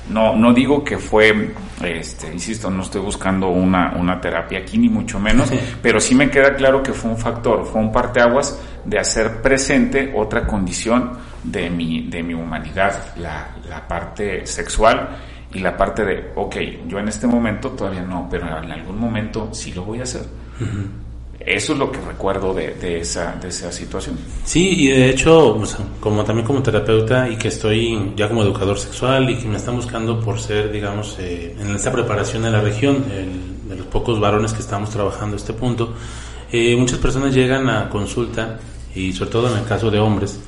No, 0.09 0.35
no 0.35 0.53
digo 0.55 0.83
que 0.83 0.99
fue, 0.99 1.55
este, 1.83 2.33
insisto, 2.33 2.71
no 2.71 2.83
estoy 2.83 3.03
buscando 3.03 3.49
una, 3.49 3.95
una 3.97 4.21
terapia 4.21 4.61
aquí 4.61 4.79
ni 4.79 4.89
mucho 4.89 5.21
menos, 5.21 5.51
pero 5.83 6.01
sí 6.01 6.15
me 6.15 6.31
queda 6.31 6.55
claro 6.55 6.83
que 6.83 6.93
fue 6.93 7.11
un 7.11 7.19
factor, 7.19 7.67
fue 7.67 7.81
un 7.81 7.93
parteaguas 7.93 8.59
de 8.85 8.99
hacer 8.99 9.43
presente 9.43 10.13
otra 10.17 10.47
condición 10.47 11.13
de 11.45 11.69
mi, 11.69 12.09
de 12.09 12.23
mi 12.23 12.33
humanidad, 12.33 13.15
la, 13.17 13.49
la 13.69 13.87
parte 13.87 14.47
sexual 14.47 15.17
y 15.53 15.59
la 15.59 15.77
parte 15.77 16.05
de, 16.05 16.31
ok, 16.37 16.57
yo 16.87 16.99
en 16.99 17.09
este 17.09 17.27
momento 17.27 17.71
todavía 17.71 18.03
no, 18.03 18.29
pero 18.31 18.47
en 18.47 18.71
algún 18.71 18.99
momento 18.99 19.49
sí 19.53 19.73
lo 19.73 19.85
voy 19.85 20.01
a 20.01 20.05
hacer. 20.05 20.23
Eso 21.41 21.73
es 21.73 21.79
lo 21.79 21.91
que 21.91 21.99
recuerdo 22.03 22.53
de, 22.53 22.75
de, 22.75 23.01
esa, 23.01 23.35
de 23.41 23.49
esa 23.49 23.73
situación. 23.73 24.19
Sí, 24.45 24.85
y 24.85 24.89
de 24.89 25.09
hecho, 25.09 25.61
como 25.99 26.23
también 26.23 26.47
como 26.47 26.63
terapeuta 26.63 27.29
y 27.29 27.37
que 27.37 27.49
estoy 27.49 28.13
ya 28.15 28.29
como 28.29 28.43
educador 28.43 28.79
sexual 28.79 29.31
y 29.31 29.39
que 29.39 29.49
me 29.49 29.57
están 29.57 29.75
buscando 29.75 30.21
por 30.21 30.39
ser, 30.39 30.71
digamos, 30.71 31.17
eh, 31.19 31.57
en 31.59 31.75
esta 31.75 31.91
preparación 31.91 32.45
en 32.45 32.53
la 32.53 32.61
región, 32.61 33.05
de 33.09 33.77
los 33.77 33.87
pocos 33.87 34.21
varones 34.21 34.53
que 34.53 34.61
estamos 34.61 34.91
trabajando 34.91 35.37
este 35.37 35.55
punto, 35.55 35.95
eh, 36.53 36.77
muchas 36.77 36.99
personas 36.99 37.35
llegan 37.35 37.69
a 37.71 37.89
consulta 37.89 38.59
y 38.95 39.13
sobre 39.13 39.31
todo 39.31 39.51
en 39.51 39.59
el 39.61 39.65
caso 39.65 39.91
de 39.91 39.99
hombres, 39.99 40.41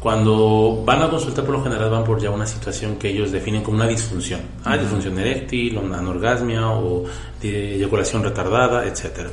cuando 0.00 0.82
van 0.84 1.02
a 1.02 1.10
consultar, 1.10 1.44
por 1.44 1.56
lo 1.56 1.62
general 1.62 1.90
van 1.90 2.04
por 2.04 2.20
ya 2.20 2.30
una 2.30 2.46
situación 2.46 2.96
que 2.96 3.08
ellos 3.08 3.32
definen 3.32 3.62
como 3.62 3.78
una 3.78 3.88
disfunción. 3.88 4.40
Ah, 4.64 4.76
disfunción 4.76 5.18
eréctil, 5.18 5.76
una 5.78 5.98
anorgasmia 5.98 6.68
o 6.68 7.04
eyaculación 7.42 8.22
retardada, 8.22 8.86
etcétera. 8.86 9.30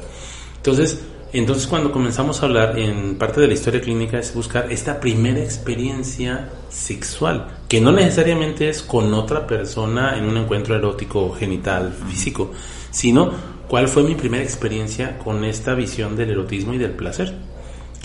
Entonces, 0.58 1.04
entonces 1.34 1.68
cuando 1.68 1.92
comenzamos 1.92 2.42
a 2.42 2.46
hablar 2.46 2.80
en 2.80 3.18
parte 3.18 3.42
de 3.42 3.48
la 3.48 3.54
historia 3.54 3.82
clínica 3.82 4.18
es 4.18 4.34
buscar 4.34 4.72
esta 4.72 5.00
primera 5.00 5.40
experiencia 5.40 6.50
sexual, 6.70 7.48
que 7.68 7.80
no 7.80 7.92
necesariamente 7.92 8.70
es 8.70 8.82
con 8.82 9.14
otra 9.14 9.46
persona 9.46 10.18
en 10.18 10.26
un 10.26 10.38
encuentro 10.38 10.76
erótico 10.76 11.32
genital 11.34 11.94
físico, 12.10 12.52
sino 12.90 13.32
cuál 13.68 13.88
fue 13.88 14.04
mi 14.04 14.16
primera 14.16 14.44
experiencia 14.44 15.20
con 15.20 15.44
esta 15.44 15.76
visión 15.76 16.16
del 16.16 16.32
erotismo 16.32 16.74
y 16.74 16.80
del 16.80 16.92
placer 16.92 17.36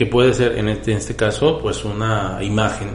que 0.00 0.07
puede 0.07 0.33
ser 0.33 0.57
en 0.57 0.71
este, 0.71 0.92
en 0.92 0.97
este 0.97 1.14
caso 1.14 1.59
pues 1.61 1.85
una 1.85 2.38
imagen 2.40 2.88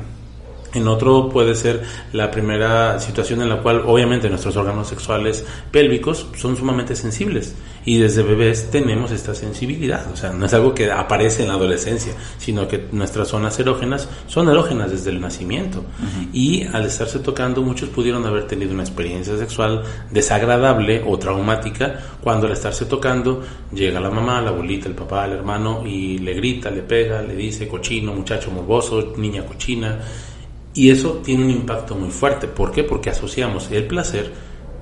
en 0.75 0.87
otro 0.87 1.29
puede 1.29 1.55
ser 1.55 1.83
la 2.13 2.29
primera 2.29 2.99
situación 2.99 3.41
en 3.41 3.49
la 3.49 3.61
cual 3.61 3.83
obviamente 3.85 4.29
nuestros 4.29 4.55
órganos 4.55 4.87
sexuales 4.87 5.45
pélvicos 5.71 6.27
son 6.35 6.55
sumamente 6.57 6.95
sensibles 6.95 7.55
y 7.85 7.99
desde 7.99 8.23
bebés 8.23 8.71
tenemos 8.71 9.11
esta 9.11 9.35
sensibilidad, 9.35 10.11
o 10.11 10.15
sea, 10.15 10.31
no 10.31 10.47
es 10.47 10.53
algo 10.53 10.73
que 10.73 10.91
aparece 10.91 11.43
en 11.43 11.49
la 11.49 11.53
adolescencia, 11.53 12.13
sino 12.37 12.67
que 12.67 12.87
nuestras 12.91 13.27
zonas 13.27 13.59
erógenas 13.59 14.09
son 14.27 14.49
erógenas 14.49 14.89
desde 14.89 15.11
el 15.11 15.21
nacimiento. 15.21 15.85
Y 16.33 16.63
al 16.63 16.85
estarse 16.85 17.19
tocando 17.19 17.61
muchos 17.61 17.89
pudieron 17.89 18.25
haber 18.25 18.47
tenido 18.47 18.73
una 18.73 18.81
experiencia 18.81 19.37
sexual 19.37 19.83
desagradable 20.09 21.03
o 21.05 21.19
traumática. 21.19 21.99
Cuando 22.21 22.47
al 22.47 22.53
estarse 22.53 22.85
tocando 22.85 23.43
llega 23.71 23.99
la 23.99 24.09
mamá, 24.09 24.41
la 24.41 24.49
abuelita, 24.49 24.89
el 24.89 24.95
papá, 24.95 25.25
el 25.25 25.33
hermano 25.33 25.85
y 25.85 26.17
le 26.17 26.33
grita, 26.33 26.71
le 26.71 26.81
pega, 26.81 27.21
le 27.21 27.35
dice 27.35 27.67
cochino, 27.67 28.13
muchacho 28.13 28.49
morboso, 28.49 29.13
niña 29.17 29.45
cochina 29.45 29.99
y 30.75 30.91
eso 30.91 31.21
tiene 31.23 31.45
un 31.45 31.49
impacto 31.49 31.95
muy 31.95 32.11
fuerte. 32.11 32.47
¿Por 32.47 32.71
qué? 32.71 32.83
Porque 32.83 33.09
asociamos 33.09 33.71
el 33.71 33.87
placer 33.87 34.31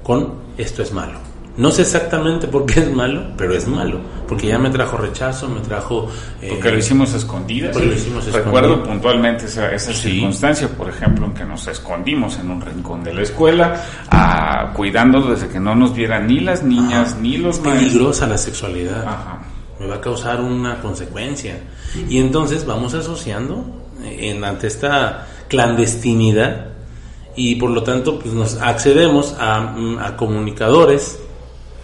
con 0.03 0.33
esto 0.57 0.81
es 0.81 0.91
malo. 0.91 1.19
No 1.55 1.69
sé 1.69 1.83
exactamente 1.83 2.47
por 2.47 2.65
qué 2.65 2.79
es 2.79 2.91
malo, 2.91 3.27
pero 3.37 3.53
es 3.53 3.67
malo. 3.67 3.99
Porque 4.27 4.47
ya 4.47 4.57
me 4.57 4.71
trajo 4.71 4.97
rechazo, 4.97 5.47
me 5.47 5.61
trajo... 5.61 6.09
Eh, 6.41 6.47
porque 6.49 6.71
lo 6.71 6.79
hicimos 6.79 7.13
escondidas. 7.13 7.73
Porque 7.73 7.89
lo 7.89 7.93
hicimos 7.93 8.25
Recuerdo 8.33 8.81
puntualmente 8.81 9.45
esa, 9.45 9.71
esa 9.71 9.93
circunstancia, 9.93 10.67
por 10.67 10.89
ejemplo, 10.89 11.27
en 11.27 11.33
que 11.35 11.45
nos 11.45 11.67
escondimos 11.67 12.39
en 12.39 12.49
un 12.49 12.59
rincón 12.59 13.03
de 13.03 13.13
la 13.13 13.21
escuela, 13.21 13.83
a, 14.09 14.73
cuidándonos 14.73 15.41
de 15.41 15.47
que 15.47 15.59
no 15.59 15.75
nos 15.75 15.93
vieran 15.93 16.25
ni 16.25 16.39
las 16.39 16.63
niñas, 16.63 17.17
ni 17.21 17.37
los 17.37 17.61
maestros. 17.61 17.91
Peligrosa 17.91 18.25
la 18.25 18.37
sexualidad. 18.39 19.05
Me 19.79 19.85
va 19.85 19.95
a 19.95 20.01
causar 20.01 20.41
una 20.41 20.81
consecuencia. 20.81 21.61
Y 22.09 22.17
entonces 22.17 22.65
vamos 22.65 22.95
asociando 22.95 23.63
en, 24.03 24.43
ante 24.43 24.65
esta 24.65 25.27
clandestinidad 25.53 26.65
y 27.35 27.55
por 27.57 27.69
lo 27.69 27.83
tanto 27.83 28.17
pues 28.17 28.33
nos 28.33 28.59
accedemos 28.59 29.35
a, 29.39 30.15
comunicadores 30.17 31.19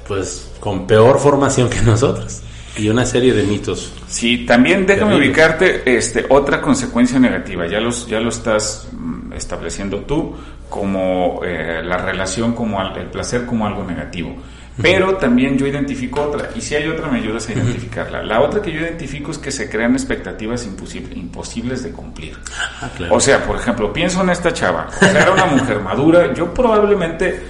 pues 0.08 0.52
con 0.60 0.88
peor 0.88 1.20
formación 1.20 1.70
que 1.70 1.80
nosotros 1.84 2.42
y 2.76 2.90
una 2.90 3.06
serie 3.06 3.32
de 3.32 3.44
mitos. 3.44 3.94
Sí, 4.08 4.44
también 4.48 4.88
déjame 4.88 5.16
ubicarte 5.18 5.84
este 5.86 6.26
otra 6.30 6.62
consecuencia 6.62 7.20
negativa, 7.20 7.68
ya 7.68 7.80
los 7.80 8.08
ya 8.08 8.20
lo 8.20 8.30
estás 8.30 8.88
mm, 8.92 9.34
estableciendo 9.34 10.00
tú 10.00 10.34
como 10.68 11.42
eh, 11.46 11.82
la 11.84 11.98
relación 11.98 12.54
como 12.54 12.82
el 12.82 13.06
placer 13.12 13.46
como 13.46 13.68
algo 13.68 13.84
negativo. 13.84 14.36
Pero 14.82 15.18
también 15.18 15.58
yo 15.58 15.68
identifico 15.68 16.22
otra, 16.22 16.50
y 16.56 16.62
si 16.62 16.76
hay 16.76 16.88
otra 16.88 17.08
me 17.08 17.20
ayudas 17.20 17.48
a 17.50 17.54
identificarla. 17.54 18.24
La 18.24 18.42
otra 18.42 18.62
que 18.62 18.72
yo 18.72 18.80
identifico 18.80 19.32
es 19.32 19.38
que 19.38 19.52
se 19.52 19.70
crean 19.70 19.94
expectativas 19.94 20.66
imposibles 20.66 21.84
de 21.84 21.92
cumplir. 21.92 22.38
Ah, 22.82 22.90
o 23.10 23.20
sea, 23.20 23.44
por 23.46 23.58
ejemplo, 23.58 23.92
pienso 23.92 24.22
en 24.22 24.30
esta 24.30 24.54
chava, 24.54 24.88
era 25.02 25.32
una 25.32 25.46
mujer 25.46 25.80
madura, 25.82 26.34
yo 26.34 26.54
probablemente, 26.54 27.42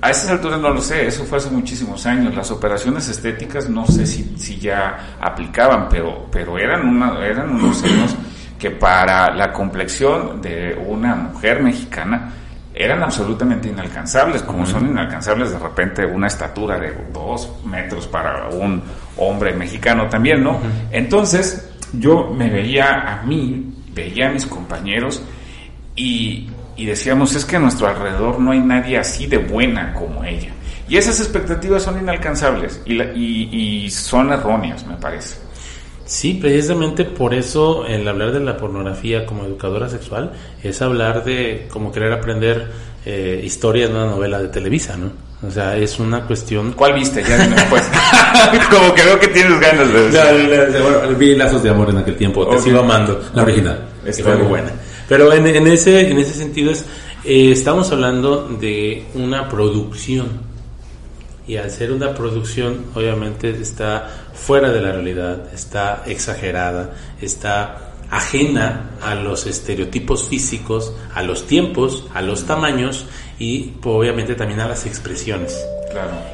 a 0.00 0.10
esas 0.10 0.30
alturas 0.30 0.60
no 0.60 0.70
lo 0.70 0.80
sé, 0.80 1.06
eso 1.06 1.24
fue 1.24 1.38
hace 1.38 1.50
muchísimos 1.50 2.04
años, 2.06 2.34
las 2.34 2.50
operaciones 2.50 3.08
estéticas 3.08 3.68
no 3.68 3.86
sé 3.86 4.06
si, 4.06 4.34
si 4.36 4.58
ya 4.58 5.16
aplicaban, 5.20 5.88
pero, 5.88 6.26
pero 6.30 6.58
eran, 6.58 6.86
una, 6.86 7.24
eran 7.24 7.50
unos 7.50 7.78
senos 7.78 8.14
que 8.58 8.72
para 8.72 9.32
la 9.34 9.52
complexión 9.52 10.42
de 10.42 10.76
una 10.86 11.14
mujer 11.14 11.62
mexicana, 11.62 12.32
eran 12.78 13.02
absolutamente 13.02 13.68
inalcanzables, 13.68 14.42
como 14.42 14.64
son 14.64 14.86
inalcanzables 14.88 15.50
de 15.50 15.58
repente 15.58 16.06
una 16.06 16.28
estatura 16.28 16.78
de 16.78 16.94
dos 17.12 17.52
metros 17.64 18.06
para 18.06 18.48
un 18.50 18.80
hombre 19.16 19.52
mexicano 19.52 20.08
también, 20.08 20.44
¿no? 20.44 20.60
Entonces 20.92 21.70
yo 21.92 22.32
me 22.32 22.48
veía 22.48 23.18
a 23.18 23.22
mí, 23.24 23.74
veía 23.92 24.28
a 24.28 24.32
mis 24.32 24.46
compañeros 24.46 25.20
y, 25.96 26.48
decíamos, 26.76 27.34
es 27.34 27.44
que 27.44 27.56
a 27.56 27.58
nuestro 27.58 27.88
alrededor 27.88 28.38
no 28.38 28.52
hay 28.52 28.60
nadie 28.60 28.96
así 28.96 29.26
de 29.26 29.38
buena 29.38 29.92
como 29.92 30.22
ella. 30.22 30.52
Y 30.88 30.96
esas 30.96 31.18
expectativas 31.18 31.82
son 31.82 31.98
inalcanzables 31.98 32.80
y, 32.86 32.94
y 32.94 33.90
son 33.90 34.32
erróneas, 34.32 34.86
me 34.86 34.94
parece. 34.94 35.47
Sí, 36.08 36.32
precisamente 36.40 37.04
por 37.04 37.34
eso 37.34 37.84
el 37.84 38.08
hablar 38.08 38.32
de 38.32 38.40
la 38.40 38.56
pornografía 38.56 39.26
como 39.26 39.44
educadora 39.44 39.90
sexual 39.90 40.32
es 40.62 40.80
hablar 40.80 41.22
de 41.22 41.66
como 41.70 41.92
querer 41.92 42.14
aprender 42.14 42.66
eh, 43.04 43.42
historia 43.44 43.88
de 43.88 43.94
una 43.94 44.06
novela 44.06 44.40
de 44.40 44.48
Televisa, 44.48 44.96
¿no? 44.96 45.10
O 45.46 45.50
sea, 45.50 45.76
es 45.76 46.00
una 46.00 46.22
cuestión... 46.26 46.72
¿Cuál 46.72 46.94
viste? 46.94 47.22
Ya 47.22 47.36
después. 47.46 47.82
como 48.70 48.94
que 48.94 49.02
veo 49.04 49.20
que 49.20 49.28
tienes 49.28 49.60
ganas 49.60 49.92
de 49.92 50.08
ver. 50.08 51.14
vi 51.16 51.36
Lazos 51.36 51.62
de 51.62 51.68
Amor 51.68 51.90
en 51.90 51.98
aquel 51.98 52.16
tiempo, 52.16 52.48
te 52.48 52.58
sigo 52.58 52.80
amando, 52.80 53.20
la 53.34 53.42
original. 53.42 53.78
Está 54.06 54.34
muy 54.34 54.46
buena. 54.46 54.72
Pero 55.10 55.30
en, 55.30 55.66
ese, 55.66 56.08
en 56.10 56.18
ese 56.18 56.32
sentido 56.32 56.70
es, 56.70 56.86
eh, 57.22 57.52
estamos 57.52 57.92
hablando 57.92 58.48
de 58.58 59.04
una 59.12 59.46
producción 59.46 60.47
y 61.48 61.56
al 61.56 61.70
ser 61.70 61.90
una 61.90 62.14
producción 62.14 62.84
obviamente 62.94 63.50
está 63.50 64.08
fuera 64.34 64.70
de 64.70 64.82
la 64.82 64.92
realidad, 64.92 65.52
está 65.52 66.04
exagerada, 66.06 66.94
está 67.20 67.94
ajena 68.10 68.90
a 69.02 69.14
los 69.14 69.46
estereotipos 69.46 70.24
físicos, 70.24 70.92
a 71.14 71.22
los 71.22 71.46
tiempos, 71.46 72.06
a 72.14 72.22
los 72.22 72.44
tamaños 72.44 73.06
y 73.38 73.72
obviamente 73.82 74.34
también 74.34 74.60
a 74.60 74.68
las 74.68 74.86
expresiones. 74.86 75.58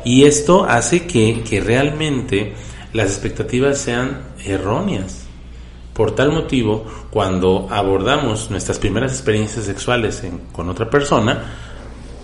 Y 0.05 0.25
esto 0.25 0.65
hace 0.65 1.07
que, 1.07 1.43
que 1.49 1.61
realmente 1.61 2.55
las 2.93 3.11
expectativas 3.11 3.79
sean 3.79 4.23
erróneas. 4.45 5.23
Por 5.93 6.13
tal 6.17 6.33
motivo, 6.33 6.85
cuando 7.11 7.69
abordamos 7.71 8.51
nuestras 8.51 8.81
primeras 8.81 9.13
experiencias 9.13 9.65
sexuales 9.65 10.23
con 10.53 10.69
otra 10.69 10.91
persona, 10.91 11.45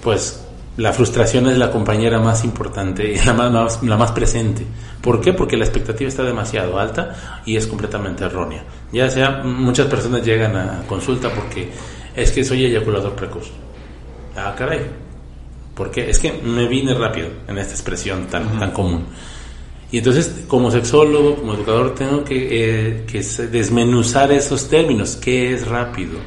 pues 0.03 0.41
la 0.77 0.93
frustración 0.93 1.49
es 1.49 1.59
la 1.59 1.71
compañera 1.71 2.19
más 2.19 2.45
importante, 2.45 3.21
la 3.27 3.33
más, 3.33 3.83
la 3.83 3.97
más 3.97 4.13
presente. 4.13 4.65
¿Por 5.01 5.21
qué? 5.21 5.33
Porque 5.33 5.57
la 5.57 5.65
expectativa 5.65 6.09
está 6.09 6.23
demasiado 6.23 6.79
alta 6.79 7.43
y 7.47 7.57
es 7.57 7.67
completamente 7.67 8.25
errónea. 8.25 8.65
Ya 8.93 9.09
sea, 9.09 9.43
muchas 9.45 9.87
personas 9.87 10.25
llegan 10.25 10.57
a 10.57 10.83
consulta 10.87 11.33
porque 11.33 11.71
es 12.15 12.31
que 12.31 12.45
soy 12.45 12.67
eyaculador 12.67 13.15
precoz. 13.15 13.51
Ah, 14.37 14.55
caray. 14.57 14.81
¿Por 15.75 15.91
qué? 15.91 16.11
Es 16.11 16.19
que 16.19 16.33
me 16.33 16.67
vine 16.69 16.95
rápido 16.95 17.29
en 17.49 17.57
esta 17.59 17.73
expresión 17.73 18.27
tan, 18.27 18.59
tan 18.59 18.71
común. 18.73 19.07
Y 19.93 19.99
entonces, 19.99 20.45
como 20.47 20.71
sexólogo, 20.71 21.37
como 21.37 21.55
educador, 21.55 21.95
tengo 21.95 22.23
que, 22.23 22.49
eh, 22.51 23.07
desmenuzar 23.51 24.31
esos 24.31 24.69
términos. 24.69 25.17
¿Qué 25.17 25.55
es 25.55 25.67
rápido? 25.67 26.19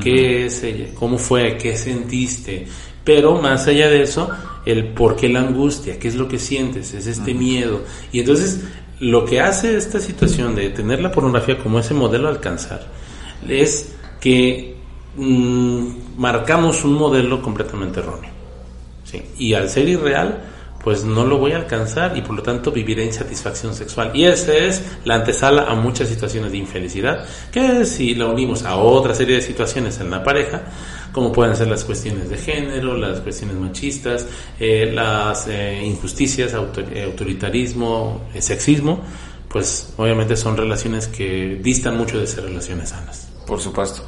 ¿Qué 0.00 0.46
es 0.46 0.62
ella? 0.62 0.86
¿Cómo 0.94 1.18
fue? 1.18 1.56
¿Qué 1.56 1.76
sentiste? 1.76 2.68
Pero 3.04 3.40
más 3.40 3.66
allá 3.66 3.88
de 3.88 4.02
eso, 4.02 4.30
el 4.66 4.88
por 4.88 5.16
qué 5.16 5.28
la 5.28 5.40
angustia, 5.40 5.98
qué 5.98 6.08
es 6.08 6.16
lo 6.16 6.28
que 6.28 6.38
sientes, 6.38 6.94
es 6.94 7.06
este 7.06 7.34
miedo. 7.34 7.82
Y 8.12 8.20
entonces 8.20 8.60
lo 9.00 9.24
que 9.24 9.40
hace 9.40 9.76
esta 9.76 9.98
situación 9.98 10.54
de 10.54 10.70
tener 10.70 11.00
la 11.00 11.10
pornografía 11.10 11.58
como 11.58 11.78
ese 11.78 11.94
modelo 11.94 12.28
a 12.28 12.32
alcanzar 12.32 12.86
es 13.48 13.94
que 14.20 14.76
mm, 15.16 15.86
marcamos 16.18 16.84
un 16.84 16.94
modelo 16.94 17.40
completamente 17.40 18.00
erróneo. 18.00 18.30
¿sí? 19.04 19.22
Y 19.38 19.54
al 19.54 19.68
ser 19.70 19.88
irreal, 19.88 20.42
pues 20.82 21.04
no 21.04 21.26
lo 21.26 21.38
voy 21.38 21.52
a 21.52 21.56
alcanzar 21.56 22.16
y 22.16 22.22
por 22.22 22.34
lo 22.36 22.42
tanto 22.42 22.72
viviré 22.72 23.04
insatisfacción 23.04 23.74
sexual. 23.74 24.10
Y 24.14 24.24
esa 24.24 24.54
es 24.54 24.82
la 25.04 25.16
antesala 25.16 25.64
a 25.64 25.74
muchas 25.74 26.08
situaciones 26.08 26.52
de 26.52 26.58
infelicidad, 26.58 27.24
que 27.52 27.84
si 27.84 28.14
la 28.14 28.26
unimos 28.26 28.64
a 28.64 28.76
otra 28.76 29.14
serie 29.14 29.36
de 29.36 29.42
situaciones 29.42 30.00
en 30.00 30.10
la 30.10 30.24
pareja, 30.24 30.62
como 31.12 31.32
pueden 31.32 31.54
ser 31.56 31.68
las 31.68 31.84
cuestiones 31.84 32.30
de 32.30 32.36
género, 32.36 32.96
las 32.96 33.20
cuestiones 33.20 33.56
machistas, 33.56 34.26
eh, 34.58 34.90
las 34.92 35.46
eh, 35.48 35.82
injusticias, 35.84 36.54
eh, 36.54 37.04
autoritarismo, 37.04 38.28
sexismo, 38.38 39.00
pues 39.48 39.92
obviamente 39.96 40.36
son 40.36 40.56
relaciones 40.56 41.08
que 41.08 41.58
distan 41.60 41.96
mucho 41.96 42.18
de 42.18 42.26
ser 42.26 42.44
relaciones 42.44 42.90
sanas. 42.90 43.28
Por 43.46 43.60
supuesto. 43.60 44.04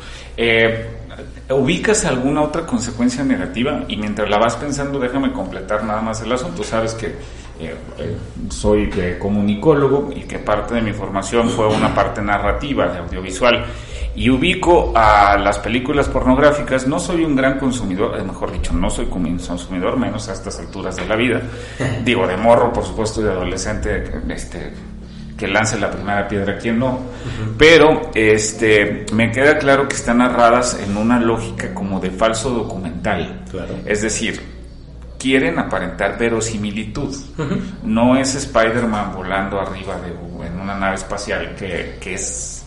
¿Ubicas 1.51 2.05
alguna 2.05 2.43
otra 2.43 2.67
consecuencia 2.67 3.25
negativa? 3.25 3.85
Y 3.89 3.97
mientras 3.97 4.29
la 4.29 4.39
vas 4.39 4.57
pensando, 4.57 4.99
déjame 4.99 5.33
completar 5.33 5.85
nada 5.85 6.01
más 6.01 6.23
el 6.23 6.33
asunto. 6.33 6.65
Sabes 6.65 6.95
que 6.95 7.07
eh, 7.07 7.75
eh, 7.99 8.17
soy 8.51 8.91
comunicólogo 9.19 10.11
y 10.15 10.23
que 10.23 10.39
parte 10.39 10.75
de 10.75 10.83
mi 10.83 10.93
formación 10.93 11.49
fue 11.49 11.69
una 11.69 11.95
parte 11.95 12.23
narrativa, 12.23 12.89
de 12.89 12.99
audiovisual. 12.99 13.65
Y 14.15 14.29
ubico 14.29 14.93
a 14.95 15.39
las 15.39 15.59
películas 15.59 16.09
pornográficas, 16.09 16.87
no 16.87 16.99
soy 16.99 17.25
un 17.25 17.35
gran 17.35 17.59
consumidor, 17.59 18.19
eh, 18.19 18.23
mejor 18.23 18.53
dicho, 18.53 18.73
no 18.73 18.91
soy 18.91 19.07
consumidor, 19.07 19.97
menos 19.97 20.29
a 20.29 20.33
estas 20.33 20.59
alturas 20.59 20.97
de 20.97 21.07
la 21.07 21.17
vida. 21.17 21.41
Digo, 22.05 22.27
de 22.27 22.37
morro, 22.37 22.73
por 22.73 22.85
supuesto, 22.85 23.23
de 23.23 23.31
adolescente, 23.31 24.05
este, 24.29 24.73
que 25.43 25.49
lance 25.49 25.77
la 25.77 25.91
primera 25.91 26.29
piedra, 26.29 26.57
quien 26.57 26.79
no. 26.79 27.01
Pero 27.59 28.13
este, 28.15 29.07
me 29.13 29.33
queda 29.33 29.59
claro 29.59 29.89
que 29.89 29.97
están 29.97 30.19
narradas 30.19 30.79
en 30.81 30.97
una 30.97 31.19
lógica 31.19 31.75
como 31.75 31.99
de 31.99 32.13
falso 32.13 32.51
documental. 32.51 33.43
Claro. 33.51 33.75
Es 33.85 34.03
decir, 34.03 34.41
quieren 35.19 35.59
aparentar 35.59 36.17
verosimilitud. 36.17 37.13
No 37.83 38.17
es 38.17 38.37
Spider-Man 38.37 39.15
volando 39.17 39.61
arriba 39.61 39.97
de 39.99 40.47
en 40.47 40.61
una 40.61 40.77
nave 40.77 40.95
espacial 40.95 41.57
que, 41.59 41.97
que 42.01 42.15
es 42.15 42.65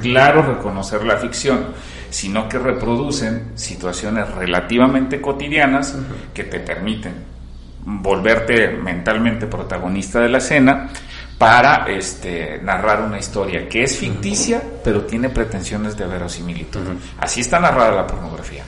claro 0.00 0.42
reconocer 0.42 1.04
la 1.04 1.18
ficción, 1.18 1.66
sino 2.10 2.48
que 2.48 2.58
reproducen 2.58 3.52
situaciones 3.54 4.28
relativamente 4.34 5.20
cotidianas 5.20 5.96
que 6.34 6.42
te 6.42 6.58
permiten 6.58 7.36
volverte 7.84 8.70
mentalmente 8.70 9.46
protagonista 9.46 10.18
de 10.18 10.28
la 10.28 10.38
escena 10.38 10.90
para 11.38 11.86
este, 11.88 12.60
narrar 12.62 13.02
una 13.02 13.18
historia 13.18 13.68
que 13.68 13.82
es 13.82 13.96
ficticia, 13.98 14.62
pero 14.82 15.02
tiene 15.02 15.28
pretensiones 15.28 15.96
de 15.96 16.06
verosimilitud. 16.06 16.80
Así 17.18 17.40
está 17.40 17.60
narrada 17.60 17.92
la 17.92 18.06
pornografía. 18.06 18.64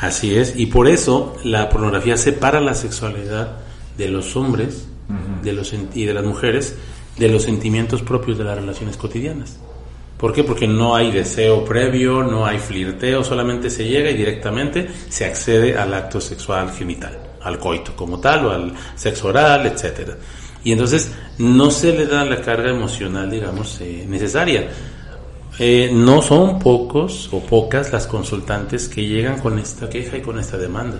Así 0.00 0.36
es, 0.36 0.54
y 0.56 0.66
por 0.66 0.86
eso 0.88 1.36
la 1.42 1.68
pornografía 1.68 2.16
separa 2.16 2.60
la 2.60 2.74
sexualidad 2.74 3.58
de 3.96 4.08
los 4.08 4.36
hombres 4.36 4.86
de 5.42 5.52
los, 5.52 5.72
y 5.72 6.04
de 6.04 6.14
las 6.14 6.24
mujeres 6.24 6.76
de 7.18 7.28
los 7.28 7.42
sentimientos 7.42 8.02
propios 8.02 8.38
de 8.38 8.44
las 8.44 8.56
relaciones 8.56 8.96
cotidianas. 8.96 9.58
¿Por 10.16 10.32
qué? 10.32 10.44
Porque 10.44 10.68
no 10.68 10.94
hay 10.94 11.10
deseo 11.10 11.64
previo, 11.64 12.22
no 12.22 12.46
hay 12.46 12.58
flirteo, 12.58 13.24
solamente 13.24 13.68
se 13.68 13.84
llega 13.84 14.08
y 14.10 14.16
directamente 14.16 14.88
se 15.08 15.24
accede 15.24 15.76
al 15.76 15.92
acto 15.92 16.20
sexual 16.20 16.70
genital, 16.70 17.18
al 17.42 17.58
coito 17.58 17.96
como 17.96 18.20
tal 18.20 18.46
o 18.46 18.50
al 18.52 18.72
sexo 18.94 19.28
oral, 19.28 19.66
etcétera 19.66 20.16
y 20.64 20.72
entonces 20.72 21.12
no 21.38 21.70
se 21.70 21.92
le 21.92 22.06
da 22.06 22.24
la 22.24 22.40
carga 22.40 22.70
emocional, 22.70 23.30
digamos, 23.30 23.80
eh, 23.80 24.04
necesaria. 24.08 24.68
Eh, 25.58 25.90
no 25.92 26.22
son 26.22 26.58
pocos 26.58 27.28
o 27.32 27.40
pocas 27.40 27.92
las 27.92 28.06
consultantes 28.06 28.88
que 28.88 29.06
llegan 29.06 29.38
con 29.40 29.58
esta 29.58 29.88
queja 29.88 30.16
y 30.16 30.22
con 30.22 30.38
esta 30.38 30.56
demanda. 30.56 30.98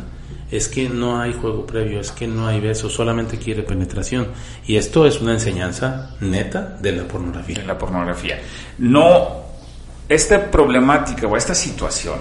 Es 0.51 0.69
que 0.69 0.89
no 0.89 1.19
hay 1.19 1.33
juego 1.33 1.65
previo, 1.65 2.01
es 2.01 2.11
que 2.11 2.27
no 2.27 2.47
hay 2.47 2.61
beso, 2.61 2.91
solamente 2.91 3.39
quiere 3.39 3.63
penetración. 3.63 4.29
Y 4.67 4.77
esto 4.77 5.07
es 5.07 5.21
una 5.21 5.33
enseñanza 5.33 6.17
neta 6.21 6.77
de 6.81 6.93
la 6.93 7.05
pornografía. 7.05 7.61
De 7.61 7.67
la 7.67 7.79
pornografía. 7.79 8.39
No, 8.79 9.43
esta 10.09 10.51
problemática 10.51 11.27
o 11.27 11.37
esta 11.37 11.55
situación 11.55 12.17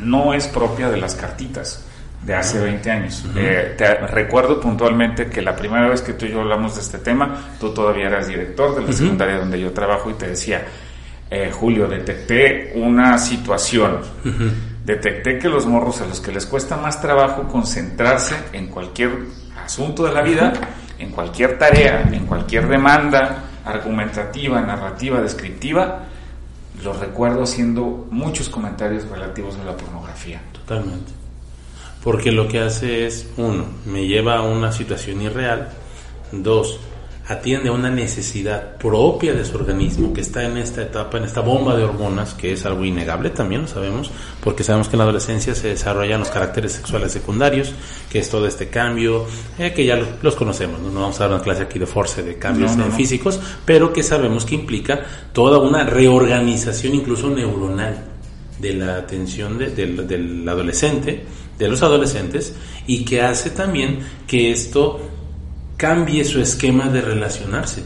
no 0.00 0.34
es 0.34 0.46
propia 0.48 0.90
de 0.90 0.98
las 0.98 1.14
cartitas 1.14 1.86
de 2.24 2.34
hace 2.34 2.58
20 2.58 2.90
años. 2.90 3.24
Eh, 3.36 3.74
te 3.76 3.94
recuerdo 4.06 4.58
puntualmente 4.60 5.26
que 5.26 5.42
la 5.42 5.54
primera 5.54 5.88
vez 5.88 6.00
que 6.00 6.14
tú 6.14 6.24
y 6.24 6.30
yo 6.30 6.40
hablamos 6.40 6.74
de 6.74 6.80
este 6.80 6.98
tema, 6.98 7.56
tú 7.60 7.74
todavía 7.74 8.06
eras 8.06 8.28
director 8.28 8.74
de 8.74 8.82
la 8.82 8.92
secundaria 8.92 9.38
donde 9.38 9.60
yo 9.60 9.72
trabajo 9.72 10.10
y 10.10 10.14
te 10.14 10.28
decía, 10.28 10.64
eh, 11.30 11.50
Julio, 11.52 11.86
detecté 11.86 12.72
una 12.76 13.18
situación, 13.18 13.98
detecté 14.84 15.38
que 15.38 15.48
los 15.48 15.66
morros 15.66 16.00
a 16.00 16.06
los 16.06 16.20
que 16.20 16.32
les 16.32 16.46
cuesta 16.46 16.76
más 16.76 17.00
trabajo 17.00 17.46
concentrarse 17.46 18.36
en 18.52 18.68
cualquier 18.68 19.10
asunto 19.62 20.04
de 20.04 20.12
la 20.12 20.22
vida, 20.22 20.52
en 20.98 21.10
cualquier 21.10 21.58
tarea, 21.58 22.08
en 22.10 22.24
cualquier 22.26 22.68
demanda 22.68 23.44
argumentativa, 23.66 24.60
narrativa, 24.60 25.20
descriptiva, 25.20 26.04
los 26.82 26.98
recuerdo 27.00 27.42
haciendo 27.42 28.06
muchos 28.10 28.48
comentarios 28.48 29.08
relativos 29.08 29.56
a 29.58 29.64
la 29.64 29.76
pornografía. 29.76 30.40
Totalmente 30.52 31.23
porque 32.04 32.30
lo 32.30 32.46
que 32.46 32.60
hace 32.60 33.06
es, 33.06 33.26
uno, 33.38 33.64
me 33.86 34.06
lleva 34.06 34.36
a 34.36 34.42
una 34.42 34.70
situación 34.70 35.22
irreal, 35.22 35.70
dos, 36.30 36.78
atiende 37.26 37.70
a 37.70 37.72
una 37.72 37.88
necesidad 37.88 38.76
propia 38.76 39.32
de 39.32 39.42
su 39.46 39.56
organismo 39.56 40.12
que 40.12 40.20
está 40.20 40.44
en 40.44 40.58
esta 40.58 40.82
etapa, 40.82 41.16
en 41.16 41.24
esta 41.24 41.40
bomba 41.40 41.74
de 41.74 41.84
hormonas, 41.84 42.34
que 42.34 42.52
es 42.52 42.66
algo 42.66 42.84
innegable 42.84 43.30
también, 43.30 43.62
lo 43.62 43.68
sabemos, 43.68 44.10
porque 44.42 44.62
sabemos 44.62 44.88
que 44.88 44.96
en 44.96 44.98
la 44.98 45.04
adolescencia 45.04 45.54
se 45.54 45.68
desarrollan 45.68 46.20
los 46.20 46.28
caracteres 46.28 46.72
sexuales 46.72 47.10
secundarios, 47.10 47.72
que 48.10 48.18
es 48.18 48.28
todo 48.28 48.46
este 48.46 48.68
cambio, 48.68 49.24
eh, 49.58 49.72
que 49.72 49.86
ya 49.86 49.98
los, 50.20 50.34
conocemos, 50.34 50.80
¿no? 50.80 51.00
vamos 51.00 51.18
a 51.20 51.24
dar 51.24 51.32
una 51.32 51.42
clase 51.42 51.62
aquí 51.62 51.78
de 51.78 51.86
force 51.86 52.22
de 52.22 52.36
cambios 52.36 52.72
físicos, 52.94 53.40
pero 53.64 53.94
que 53.94 54.02
sabemos 54.02 54.44
que 54.44 54.56
implica 54.56 55.00
toda 55.32 55.58
una 55.58 55.84
reorganización 55.84 56.96
incluso 56.96 57.30
neuronal 57.30 58.04
de 58.58 58.74
la 58.74 58.96
atención 58.96 59.58
del 59.58 60.46
adolescente, 60.46 61.24
de 61.58 61.68
los 61.68 61.82
adolescentes 61.82 62.54
y 62.86 63.04
que 63.04 63.22
hace 63.22 63.50
también 63.50 64.00
que 64.26 64.50
esto 64.50 65.00
cambie 65.76 66.24
su 66.24 66.40
esquema 66.40 66.88
de 66.88 67.00
relacionarse 67.00 67.84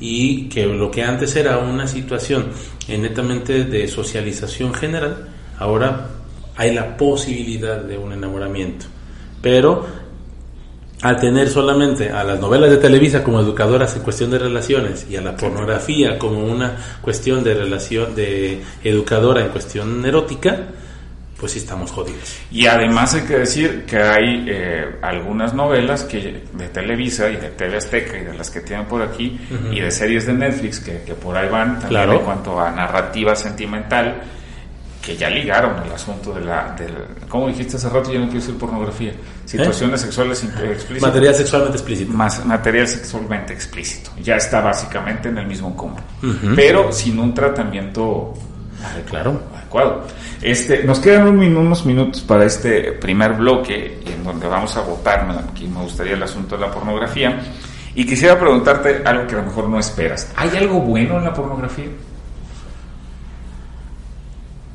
y 0.00 0.48
que 0.48 0.66
lo 0.66 0.90
que 0.90 1.02
antes 1.02 1.34
era 1.36 1.58
una 1.58 1.86
situación 1.88 2.46
netamente 2.88 3.64
de 3.64 3.88
socialización 3.88 4.74
general, 4.74 5.28
ahora 5.58 6.10
hay 6.56 6.74
la 6.74 6.96
posibilidad 6.96 7.78
de 7.78 7.98
un 7.98 8.12
enamoramiento. 8.12 8.86
Pero 9.40 9.86
al 11.02 11.20
tener 11.20 11.48
solamente 11.48 12.10
a 12.10 12.24
las 12.24 12.40
novelas 12.40 12.70
de 12.70 12.78
Televisa 12.78 13.22
como 13.22 13.40
educadoras 13.40 13.94
en 13.96 14.02
cuestión 14.02 14.30
de 14.30 14.38
relaciones 14.38 15.06
y 15.10 15.16
a 15.16 15.20
la 15.20 15.36
pornografía 15.36 16.18
como 16.18 16.44
una 16.44 16.76
cuestión 17.02 17.44
de 17.44 17.54
relación 17.54 18.14
de 18.14 18.62
educadora 18.82 19.44
en 19.44 19.50
cuestión 19.50 20.04
erótica, 20.04 20.68
pues 21.38 21.52
sí 21.52 21.58
estamos 21.58 21.90
jodidos. 21.90 22.36
Y 22.50 22.66
además 22.66 23.14
hay 23.14 23.22
que 23.22 23.38
decir 23.38 23.84
que 23.84 23.98
hay 23.98 24.46
eh, 24.48 24.96
algunas 25.02 25.52
novelas 25.52 26.04
que 26.04 26.44
de 26.52 26.68
Televisa 26.68 27.28
y 27.28 27.36
de 27.36 27.50
TV 27.50 27.76
Azteca 27.76 28.18
y 28.18 28.24
de 28.24 28.34
las 28.34 28.50
que 28.50 28.60
tienen 28.60 28.86
por 28.86 29.02
aquí 29.02 29.38
y 29.70 29.80
de 29.80 29.90
series 29.90 30.26
de 30.26 30.32
Netflix 30.32 30.80
que, 30.80 30.92
por 31.14 31.36
ahí 31.36 31.48
van 31.48 31.78
también 31.78 32.10
en 32.10 32.18
cuanto 32.20 32.58
a 32.58 32.70
narrativa 32.70 33.36
sentimental 33.36 34.22
que 35.02 35.16
ya 35.16 35.30
ligaron 35.30 35.84
el 35.84 35.92
asunto 35.92 36.32
de 36.32 36.40
la 36.40 36.74
del, 36.76 36.92
¿cómo 37.28 37.46
dijiste 37.46 37.76
hace 37.76 37.88
rato? 37.88 38.12
Ya 38.12 38.18
no 38.18 38.24
quiero 38.24 38.40
decir 38.40 38.58
pornografía 38.58 39.12
situaciones 39.44 40.00
¿Eh? 40.00 40.04
sexuales 40.06 40.42
explícitas 40.42 41.02
material 41.02 41.34
sexualmente 41.34 41.76
explícito 41.76 42.12
más 42.12 42.44
material 42.44 42.88
sexualmente 42.88 43.52
explícito 43.52 44.10
ya 44.20 44.34
está 44.34 44.60
básicamente 44.60 45.28
en 45.28 45.38
el 45.38 45.46
mismo 45.46 45.76
combo 45.76 46.00
pero 46.56 46.90
sin 46.90 47.20
un 47.20 47.32
tratamiento 47.32 48.34
claro. 49.08 49.40
Este, 50.42 50.84
nos 50.84 51.00
quedan 51.00 51.38
unos 51.38 51.86
minutos 51.86 52.22
para 52.22 52.44
este 52.44 52.92
primer 52.92 53.34
bloque 53.34 54.00
en 54.06 54.24
donde 54.24 54.46
vamos 54.46 54.76
a 54.76 54.82
votar, 54.82 55.26
me 55.26 55.82
gustaría 55.82 56.14
el 56.14 56.22
asunto 56.22 56.56
de 56.56 56.66
la 56.66 56.70
pornografía. 56.70 57.40
Y 57.94 58.04
quisiera 58.04 58.38
preguntarte 58.38 59.02
algo 59.06 59.26
que 59.26 59.34
a 59.34 59.38
lo 59.38 59.44
mejor 59.44 59.68
no 59.70 59.78
esperas. 59.78 60.30
¿Hay 60.36 60.50
algo 60.56 60.80
bueno 60.80 61.16
en 61.16 61.24
la 61.24 61.32
pornografía? 61.32 61.86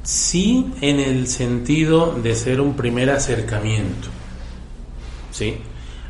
Sí, 0.03 0.73
en 0.81 0.99
el 0.99 1.27
sentido 1.27 2.13
de 2.13 2.35
ser 2.35 2.59
un 2.59 2.75
primer 2.75 3.11
acercamiento. 3.11 4.07
¿Sí? 5.31 5.61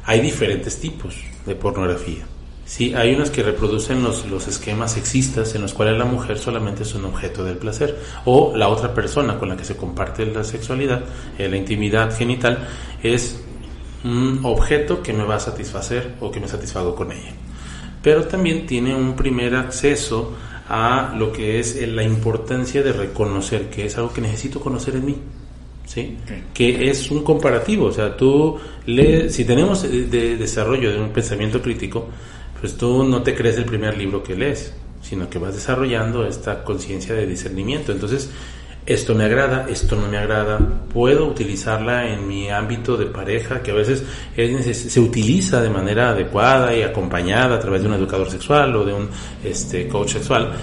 Hay 0.05 0.21
diferentes 0.21 0.79
tipos 0.79 1.17
de 1.45 1.55
pornografía. 1.55 2.25
Sí, 2.71 2.93
hay 2.95 3.13
unos 3.15 3.29
que 3.31 3.43
reproducen 3.43 4.01
los, 4.01 4.25
los 4.27 4.47
esquemas 4.47 4.93
sexistas 4.93 5.53
en 5.55 5.61
los 5.61 5.73
cuales 5.73 5.97
la 5.97 6.05
mujer 6.05 6.39
solamente 6.39 6.83
es 6.83 6.95
un 6.95 7.03
objeto 7.03 7.43
del 7.43 7.57
placer 7.57 7.99
o 8.23 8.55
la 8.55 8.69
otra 8.69 8.93
persona 8.93 9.37
con 9.37 9.49
la 9.49 9.57
que 9.57 9.65
se 9.65 9.75
comparte 9.75 10.25
la 10.25 10.45
sexualidad, 10.45 11.03
eh, 11.37 11.49
la 11.49 11.57
intimidad 11.57 12.17
genital, 12.17 12.65
es 13.03 13.41
un 14.05 14.39
objeto 14.43 15.03
que 15.03 15.11
me 15.11 15.25
va 15.25 15.35
a 15.35 15.39
satisfacer 15.41 16.13
o 16.21 16.31
que 16.31 16.39
me 16.39 16.47
satisfago 16.47 16.95
con 16.95 17.11
ella. 17.11 17.33
Pero 18.01 18.23
también 18.23 18.65
tiene 18.65 18.95
un 18.95 19.17
primer 19.17 19.53
acceso 19.53 20.31
a 20.69 21.13
lo 21.17 21.33
que 21.33 21.59
es 21.59 21.75
la 21.89 22.03
importancia 22.03 22.81
de 22.81 22.93
reconocer 22.93 23.69
que 23.69 23.87
es 23.87 23.97
algo 23.97 24.13
que 24.13 24.21
necesito 24.21 24.61
conocer 24.61 24.95
en 24.95 25.05
mí. 25.05 25.17
¿Sí? 25.83 26.15
que 26.53 26.89
es 26.89 27.11
un 27.11 27.21
comparativo, 27.21 27.87
o 27.87 27.91
sea, 27.91 28.15
tú 28.15 28.57
lees, 28.85 29.35
si 29.35 29.43
tenemos 29.43 29.81
de 29.81 30.37
desarrollo 30.37 30.89
de 30.89 31.01
un 31.01 31.09
pensamiento 31.09 31.61
crítico, 31.61 32.07
pues 32.61 32.77
tú 32.77 33.03
no 33.03 33.23
te 33.23 33.35
crees 33.35 33.57
el 33.57 33.65
primer 33.65 33.97
libro 33.97 34.23
que 34.23 34.35
lees, 34.35 34.73
sino 35.01 35.29
que 35.29 35.39
vas 35.39 35.55
desarrollando 35.55 36.25
esta 36.25 36.63
conciencia 36.63 37.13
de 37.15 37.25
discernimiento. 37.25 37.91
Entonces, 37.91 38.29
esto 38.85 39.13
me 39.13 39.25
agrada, 39.25 39.67
esto 39.69 39.95
no 39.95 40.07
me 40.07 40.17
agrada, 40.17 40.59
puedo 40.91 41.27
utilizarla 41.27 42.07
en 42.07 42.27
mi 42.27 42.49
ámbito 42.49 42.97
de 42.97 43.05
pareja, 43.07 43.61
que 43.61 43.71
a 43.71 43.75
veces 43.75 44.03
se 44.35 44.99
utiliza 44.99 45.61
de 45.61 45.69
manera 45.69 46.09
adecuada 46.09 46.75
y 46.75 46.81
acompañada 46.81 47.55
a 47.55 47.59
través 47.59 47.81
de 47.81 47.87
un 47.87 47.93
educador 47.93 48.29
sexual 48.31 48.75
o 48.75 48.85
de 48.85 48.93
un 48.93 49.09
este, 49.43 49.87
coach 49.87 50.13
sexual, 50.13 50.53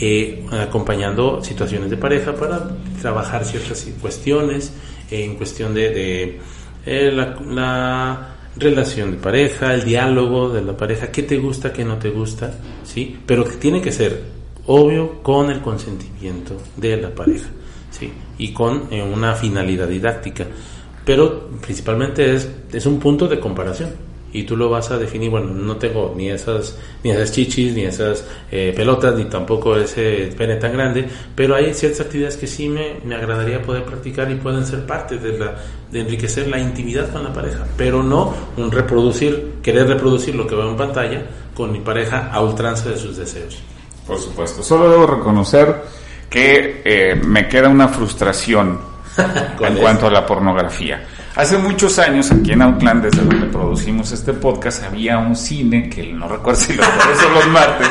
eh, 0.00 0.44
acompañando 0.50 1.42
situaciones 1.42 1.90
de 1.90 1.96
pareja 1.96 2.34
para 2.34 2.68
trabajar 3.00 3.44
ciertas 3.44 3.86
cuestiones 4.00 4.72
en 5.10 5.36
cuestión 5.36 5.72
de, 5.72 6.38
eh, 6.84 7.12
la, 7.12 8.37
relación 8.58 9.12
de 9.12 9.16
pareja, 9.18 9.74
el 9.74 9.84
diálogo 9.84 10.50
de 10.50 10.62
la 10.62 10.76
pareja, 10.76 11.10
qué 11.10 11.22
te 11.22 11.38
gusta, 11.38 11.72
qué 11.72 11.84
no 11.84 11.98
te 11.98 12.10
gusta, 12.10 12.52
¿sí? 12.84 13.18
Pero 13.26 13.44
que 13.44 13.56
tiene 13.56 13.80
que 13.80 13.92
ser 13.92 14.22
obvio 14.66 15.22
con 15.22 15.50
el 15.50 15.60
consentimiento 15.60 16.56
de 16.76 16.96
la 16.96 17.14
pareja 17.14 17.48
y 18.38 18.52
con 18.52 18.88
eh, 18.90 19.02
una 19.02 19.34
finalidad 19.34 19.88
didáctica. 19.88 20.46
Pero 21.04 21.48
principalmente 21.60 22.34
es, 22.34 22.48
es 22.72 22.86
un 22.86 22.98
punto 22.98 23.26
de 23.26 23.40
comparación 23.40 24.07
y 24.32 24.42
tú 24.42 24.56
lo 24.56 24.68
vas 24.68 24.90
a 24.90 24.98
definir, 24.98 25.30
bueno, 25.30 25.48
no 25.52 25.76
tengo 25.76 26.12
ni 26.16 26.28
esas, 26.28 26.76
ni 27.02 27.10
esas 27.10 27.32
chichis, 27.32 27.74
ni 27.74 27.84
esas 27.84 28.24
eh, 28.50 28.72
pelotas, 28.76 29.14
ni 29.16 29.24
tampoco 29.24 29.76
ese 29.76 30.30
pene 30.36 30.56
tan 30.56 30.72
grande, 30.72 31.08
pero 31.34 31.54
hay 31.54 31.72
ciertas 31.72 32.02
actividades 32.02 32.36
que 32.36 32.46
sí 32.46 32.68
me, 32.68 32.96
me, 33.04 33.14
agradaría 33.14 33.62
poder 33.62 33.84
practicar 33.84 34.30
y 34.30 34.34
pueden 34.34 34.66
ser 34.66 34.84
parte 34.86 35.16
de, 35.16 35.38
la, 35.38 35.54
de 35.90 36.00
enriquecer 36.00 36.48
la 36.48 36.58
intimidad 36.58 37.10
con 37.10 37.24
la 37.24 37.32
pareja, 37.32 37.66
pero 37.76 38.02
no 38.02 38.34
un 38.56 38.70
reproducir, 38.70 39.54
querer 39.62 39.86
reproducir 39.88 40.34
lo 40.34 40.46
que 40.46 40.54
veo 40.54 40.70
en 40.70 40.76
pantalla 40.76 41.22
con 41.54 41.72
mi 41.72 41.80
pareja 41.80 42.30
a 42.30 42.40
ultranza 42.42 42.90
de 42.90 42.98
sus 42.98 43.16
deseos. 43.16 43.58
Por 44.06 44.18
supuesto, 44.18 44.62
solo 44.62 44.90
debo 44.90 45.06
reconocer 45.06 45.82
que 46.28 46.82
eh, 46.84 47.14
me 47.14 47.48
queda 47.48 47.68
una 47.68 47.88
frustración 47.88 48.78
en 49.60 49.76
cuanto 49.76 50.06
a 50.06 50.10
la 50.10 50.24
pornografía. 50.24 51.02
Hace 51.36 51.58
muchos 51.58 51.98
años, 51.98 52.30
aquí 52.32 52.52
en 52.52 52.62
Outland, 52.62 53.04
desde 53.04 53.22
donde 53.22 53.46
producimos 53.46 54.10
este 54.12 54.32
podcast, 54.32 54.82
había 54.84 55.18
un 55.18 55.36
cine, 55.36 55.88
que 55.88 56.12
no 56.12 56.28
recuerdo 56.28 56.60
si 56.60 56.74
lo 56.74 56.82
eso 57.12 57.30
los 57.34 57.46
martes, 57.48 57.88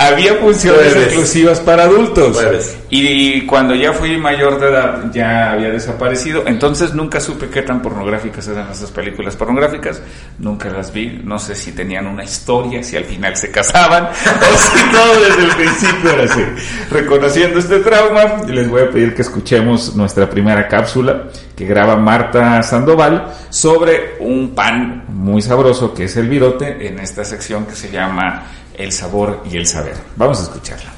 había 0.00 0.34
funciones 0.36 0.96
exclusivas 0.96 1.60
para 1.60 1.84
adultos. 1.84 2.42
Y 2.88 3.42
cuando 3.42 3.74
ya 3.74 3.92
fui 3.92 4.16
mayor 4.16 4.58
de 4.58 4.68
edad, 4.68 5.12
ya 5.12 5.52
había 5.52 5.68
desaparecido. 5.68 6.44
Entonces 6.46 6.94
nunca 6.94 7.20
supe 7.20 7.48
qué 7.48 7.62
tan 7.62 7.82
pornográficas 7.82 8.48
eran 8.48 8.70
esas 8.70 8.90
películas 8.90 9.36
pornográficas. 9.36 10.02
Nunca 10.38 10.70
las 10.70 10.92
vi. 10.92 11.20
No 11.22 11.38
sé 11.38 11.54
si 11.54 11.72
tenían 11.72 12.06
una 12.06 12.24
historia, 12.24 12.82
si 12.82 12.96
al 12.96 13.04
final 13.04 13.36
se 13.36 13.50
casaban, 13.50 14.04
o 14.06 14.58
si 14.58 14.90
todo 14.90 15.20
desde 15.20 15.44
el 15.44 15.56
principio 15.56 16.10
era 16.10 16.24
así. 16.24 16.44
Reconociendo 16.90 17.58
este 17.58 17.80
trauma, 17.80 18.42
les 18.48 18.68
voy 18.68 18.82
a 18.82 18.90
pedir 18.90 19.14
que 19.14 19.22
escuchemos 19.22 19.94
nuestra 19.94 20.28
primera 20.30 20.66
cápsula 20.66 21.24
que 21.54 21.66
graba 21.66 21.96
Marta 21.96 22.62
Sandoval 22.62 23.34
sobre 23.50 24.16
un 24.20 24.54
pan 24.54 25.04
muy 25.08 25.42
sabroso 25.42 25.92
que 25.92 26.04
es 26.04 26.16
el 26.16 26.26
virote 26.26 26.86
en 26.86 26.98
esta 27.00 27.22
sección 27.22 27.66
que 27.66 27.74
se 27.74 27.90
llama 27.90 28.46
el 28.80 28.92
sabor 28.92 29.42
y 29.50 29.58
el 29.58 29.66
saber. 29.66 29.96
Vamos 30.16 30.40
a 30.40 30.42
escucharla. 30.44 30.90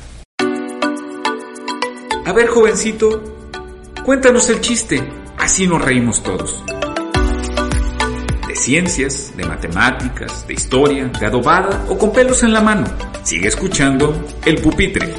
A 2.25 2.33
ver, 2.33 2.47
jovencito, 2.47 3.23
cuéntanos 4.05 4.49
el 4.51 4.61
chiste, 4.61 5.03
así 5.37 5.67
nos 5.67 5.83
reímos 5.83 6.23
todos. 6.23 6.63
De 8.47 8.55
ciencias, 8.55 9.37
de 9.37 9.45
matemáticas, 9.45 10.47
de 10.47 10.55
historia, 10.55 11.07
de 11.07 11.27
adobada 11.27 11.85
o 11.89 11.99
con 11.99 12.13
pelos 12.13 12.45
en 12.45 12.53
la 12.53 12.61
mano. 12.61 12.87
Sigue 13.25 13.49
escuchando 13.49 14.15
El 14.45 14.61
Pupitre. 14.63 15.15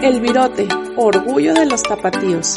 El 0.00 0.20
virote, 0.20 0.68
orgullo 0.96 1.52
de 1.54 1.66
los 1.66 1.82
tapatíos. 1.82 2.54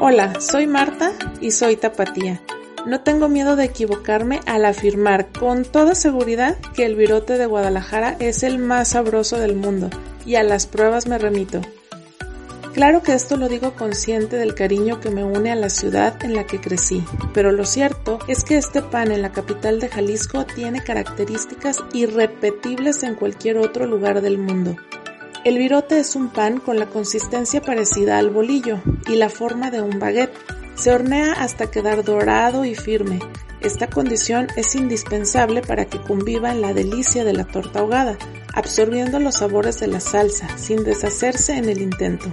Hola, 0.00 0.40
soy 0.40 0.66
Marta 0.66 1.12
y 1.40 1.52
soy 1.52 1.76
tapatía. 1.76 2.40
No 2.84 3.00
tengo 3.00 3.28
miedo 3.28 3.54
de 3.56 3.64
equivocarme 3.64 4.40
al 4.44 4.64
afirmar 4.64 5.28
con 5.28 5.64
toda 5.64 5.94
seguridad 5.94 6.56
que 6.74 6.84
el 6.84 6.96
virote 6.96 7.38
de 7.38 7.46
Guadalajara 7.46 8.16
es 8.18 8.42
el 8.42 8.58
más 8.58 8.88
sabroso 8.88 9.38
del 9.38 9.54
mundo, 9.54 9.90
y 10.26 10.34
a 10.34 10.42
las 10.42 10.66
pruebas 10.66 11.06
me 11.06 11.18
remito. 11.18 11.60
Claro 12.74 13.02
que 13.02 13.14
esto 13.14 13.36
lo 13.36 13.48
digo 13.48 13.74
consciente 13.74 14.36
del 14.36 14.54
cariño 14.54 15.00
que 15.00 15.10
me 15.10 15.22
une 15.22 15.52
a 15.52 15.56
la 15.56 15.70
ciudad 15.70 16.22
en 16.24 16.34
la 16.34 16.44
que 16.44 16.60
crecí, 16.60 17.04
pero 17.32 17.52
lo 17.52 17.64
cierto 17.64 18.18
es 18.26 18.42
que 18.42 18.56
este 18.56 18.82
pan 18.82 19.12
en 19.12 19.22
la 19.22 19.30
capital 19.30 19.78
de 19.78 19.88
Jalisco 19.88 20.44
tiene 20.44 20.82
características 20.82 21.78
irrepetibles 21.92 23.04
en 23.04 23.14
cualquier 23.14 23.58
otro 23.58 23.86
lugar 23.86 24.22
del 24.22 24.38
mundo. 24.38 24.76
El 25.44 25.58
virote 25.58 25.98
es 25.98 26.16
un 26.16 26.30
pan 26.30 26.58
con 26.58 26.78
la 26.78 26.86
consistencia 26.86 27.60
parecida 27.60 28.16
al 28.16 28.30
bolillo 28.30 28.80
y 29.06 29.16
la 29.16 29.28
forma 29.28 29.70
de 29.70 29.82
un 29.82 29.98
baguette. 29.98 30.32
Se 30.74 30.90
hornea 30.90 31.34
hasta 31.34 31.70
quedar 31.70 32.02
dorado 32.02 32.64
y 32.64 32.74
firme. 32.74 33.18
Esta 33.60 33.88
condición 33.88 34.46
es 34.56 34.74
indispensable 34.74 35.60
para 35.60 35.84
que 35.84 36.00
conviva 36.00 36.50
en 36.50 36.62
la 36.62 36.72
delicia 36.72 37.24
de 37.24 37.34
la 37.34 37.44
torta 37.44 37.80
ahogada, 37.80 38.16
absorbiendo 38.54 39.20
los 39.20 39.36
sabores 39.36 39.78
de 39.80 39.86
la 39.86 40.00
salsa 40.00 40.48
sin 40.56 40.82
deshacerse 40.82 41.58
en 41.58 41.68
el 41.68 41.82
intento. 41.82 42.32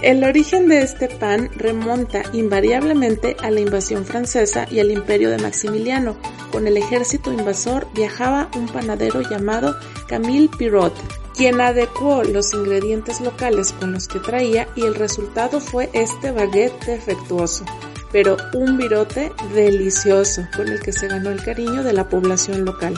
El 0.00 0.22
origen 0.22 0.68
de 0.68 0.82
este 0.82 1.08
pan 1.08 1.50
remonta 1.56 2.22
invariablemente 2.32 3.36
a 3.42 3.50
la 3.50 3.60
invasión 3.60 4.04
francesa 4.04 4.68
y 4.70 4.78
al 4.78 4.92
imperio 4.92 5.30
de 5.30 5.38
Maximiliano. 5.38 6.16
Con 6.52 6.68
el 6.68 6.76
ejército 6.76 7.32
invasor 7.32 7.88
viajaba 7.92 8.50
un 8.56 8.66
panadero 8.66 9.20
llamado 9.22 9.74
Camille 10.06 10.50
Pirot, 10.56 10.94
quien 11.36 11.60
adecuó 11.60 12.22
los 12.24 12.52
ingredientes 12.52 13.20
locales 13.20 13.72
con 13.72 13.92
los 13.92 14.08
que 14.08 14.18
traía 14.18 14.68
y 14.76 14.82
el 14.82 14.94
resultado 14.94 15.60
fue 15.60 15.90
este 15.92 16.30
baguette 16.30 16.86
defectuoso, 16.86 17.64
pero 18.10 18.36
un 18.54 18.76
virote 18.76 19.32
delicioso 19.54 20.46
con 20.56 20.68
el 20.68 20.80
que 20.80 20.92
se 20.92 21.08
ganó 21.08 21.30
el 21.30 21.42
cariño 21.42 21.82
de 21.82 21.92
la 21.92 22.08
población 22.08 22.64
local. 22.64 22.94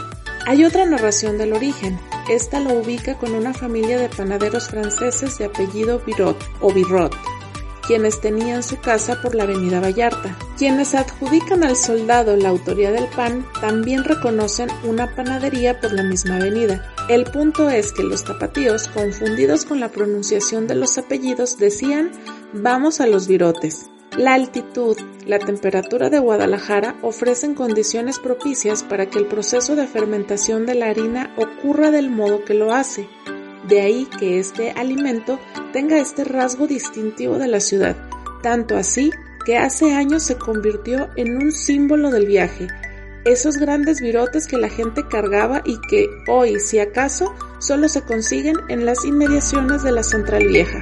Hay 0.47 0.65
otra 0.65 0.85
narración 0.85 1.39
del 1.39 1.55
origen. 1.55 1.99
Esta 2.29 2.61
lo 2.61 2.75
ubica 2.75 3.17
con 3.17 3.35
una 3.35 3.55
familia 3.55 3.99
de 3.99 4.11
panaderos 4.11 4.69
franceses 4.69 5.39
de 5.39 5.47
apellido 5.47 6.03
Virot 6.07 6.37
o 6.61 6.73
Virot, 6.73 7.17
quienes 7.87 8.21
tenían 8.21 8.63
su 8.63 8.79
casa 8.79 9.21
por 9.23 9.35
la 9.35 9.45
avenida 9.45 9.81
Vallarta. 9.81 10.37
Quienes 10.59 10.95
adjudican 10.95 11.65
al 11.65 11.77
soldado 11.77 12.37
la 12.37 12.51
autoría 12.51 12.91
del 12.91 13.07
pan 13.07 13.47
también 13.61 14.05
reconocen 14.05 14.69
una 14.85 15.15
panadería 15.15 15.81
por 15.81 15.93
la 15.93 16.03
misma 16.03 16.37
avenida. 16.37 16.94
El 17.09 17.25
punto 17.25 17.69
es 17.69 17.93
que 17.93 18.03
los 18.03 18.25
tapatíos, 18.25 18.89
confundidos 18.89 19.67
con 19.67 19.79
la 19.79 19.91
pronunciación 19.91 20.67
de 20.67 20.75
los 20.75 20.97
apellidos, 20.97 21.59
decían 21.59 22.11
vamos 22.55 22.99
a 23.01 23.07
los 23.07 23.29
virotes. 23.29 23.91
La 24.17 24.33
altitud, 24.33 24.97
la 25.27 25.39
temperatura 25.39 26.09
de 26.09 26.19
Guadalajara 26.19 26.97
ofrecen 27.03 27.55
condiciones 27.55 28.19
propicias 28.19 28.83
para 28.83 29.11
que 29.11 29.19
el 29.19 29.27
proceso 29.27 29.77
de 29.77 29.87
fermentación 29.87 30.65
de 30.65 30.77
la 30.77 30.87
harina 30.87 31.35
ocurra 31.37 31.91
del 31.91 32.11
modo 32.11 32.43
que 32.43 32.55
lo 32.55 32.73
hace. 32.73 33.07
De 33.69 33.83
ahí 33.83 34.09
que 34.19 34.39
este 34.39 34.71
alimento 34.71 35.39
tenga 35.75 35.99
este 35.99 36.25
rasgo 36.25 36.67
distintivo 36.67 37.39
de 37.39 37.49
la 37.49 37.61
ciudad, 37.61 37.97
tanto 38.43 38.79
así 38.79 39.11
que 39.45 39.59
hace 39.59 39.93
años 39.93 40.23
se 40.23 40.37
convirtió 40.37 41.11
en 41.17 41.37
un 41.37 41.53
símbolo 41.53 42.11
del 42.11 42.27
viaje, 42.27 42.69
esos 43.25 43.57
grandes 43.57 44.01
virotes 44.01 44.47
que 44.47 44.59
la 44.59 44.69
gente 44.69 45.07
cargaba 45.09 45.63
y 45.65 45.79
que 45.89 46.09
hoy, 46.29 46.61
si 46.61 46.79
acaso, 46.79 47.35
solo 47.59 47.89
se 47.89 48.03
consiguen 48.03 48.57
en 48.69 48.85
las 48.85 49.05
inmediaciones 49.05 49.83
de 49.83 49.93
la 49.93 50.03
Central 50.03 50.47
Vieja. 50.47 50.81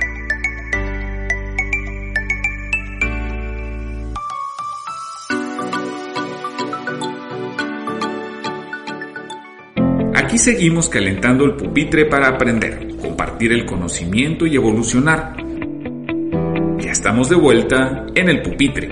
Aquí 10.14 10.38
seguimos 10.38 10.88
calentando 10.88 11.44
el 11.44 11.56
pupitre 11.56 12.06
para 12.06 12.28
aprender, 12.28 12.96
compartir 12.96 13.52
el 13.52 13.66
conocimiento 13.66 14.46
y 14.46 14.56
evolucionar. 14.56 15.36
Ya 16.78 16.90
estamos 16.90 17.28
de 17.28 17.36
vuelta 17.36 18.06
en 18.14 18.30
el 18.30 18.40
pupitre. 18.40 18.88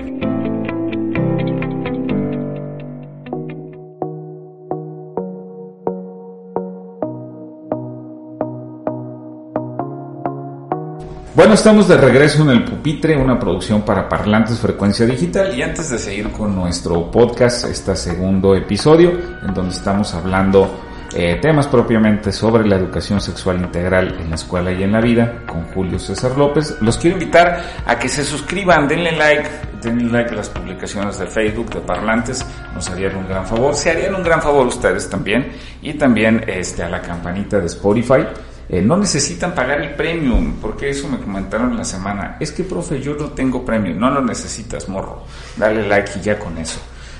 Bueno, 11.41 11.55
estamos 11.55 11.89
de 11.89 11.97
regreso 11.97 12.43
en 12.43 12.51
el 12.51 12.65
Pupitre, 12.67 13.17
una 13.17 13.39
producción 13.39 13.81
para 13.81 14.07
parlantes 14.07 14.59
frecuencia 14.59 15.07
digital. 15.07 15.57
Y 15.57 15.63
antes 15.63 15.89
de 15.89 15.99
seguir 15.99 16.31
con 16.33 16.55
nuestro 16.55 17.11
podcast, 17.11 17.65
este 17.65 17.97
segundo 17.97 18.55
episodio, 18.55 19.13
en 19.43 19.55
donde 19.55 19.75
estamos 19.75 20.13
hablando 20.13 20.71
eh, 21.15 21.39
temas 21.41 21.67
propiamente 21.67 22.31
sobre 22.31 22.69
la 22.69 22.77
educación 22.77 23.23
sexual 23.23 23.59
integral 23.59 24.19
en 24.21 24.29
la 24.29 24.35
escuela 24.35 24.71
y 24.71 24.83
en 24.83 24.93
la 24.93 25.01
vida, 25.01 25.43
con 25.47 25.65
Julio 25.69 25.99
César 25.99 26.37
López, 26.37 26.77
los 26.83 26.99
quiero 26.99 27.17
invitar 27.17 27.65
a 27.87 27.99
que 27.99 28.11
se 28.11 28.23
suscriban, 28.23 28.87
denle 28.87 29.13
like, 29.13 29.49
denle 29.81 30.13
like 30.13 30.35
a 30.35 30.37
las 30.37 30.51
publicaciones 30.51 31.19
de 31.19 31.27
Facebook 31.27 31.71
de 31.71 31.81
Parlantes, 31.81 32.45
nos 32.75 32.91
harían 32.91 33.17
un 33.17 33.27
gran 33.27 33.47
favor, 33.47 33.75
se 33.75 33.89
harían 33.89 34.15
un 34.15 34.23
gran 34.23 34.43
favor 34.43 34.67
ustedes 34.67 35.09
también, 35.09 35.51
y 35.81 35.95
también 35.95 36.45
este, 36.47 36.83
a 36.83 36.91
la 36.91 37.01
campanita 37.01 37.59
de 37.59 37.67
Spotify 37.67 38.27
eh, 38.73 38.81
no 38.81 38.97
necesitan 38.97 39.53
pagar 39.53 39.81
el 39.81 39.95
premium, 39.95 40.59
porque 40.61 40.91
eso 40.91 41.09
me 41.09 41.19
comentaron 41.19 41.73
en 41.73 41.79
la 41.79 41.85
semana. 41.85 42.37
Es 42.39 42.53
que, 42.53 42.63
profe, 42.63 43.01
yo 43.01 43.15
no 43.17 43.31
tengo 43.31 43.65
premium. 43.65 43.99
No 43.99 44.11
lo 44.11 44.23
necesitas, 44.23 44.89
morro. 44.89 45.25
Dale 45.57 45.89
like 45.89 46.13
y 46.21 46.23
ya 46.23 46.39
con 46.39 46.57
eso. 46.57 46.79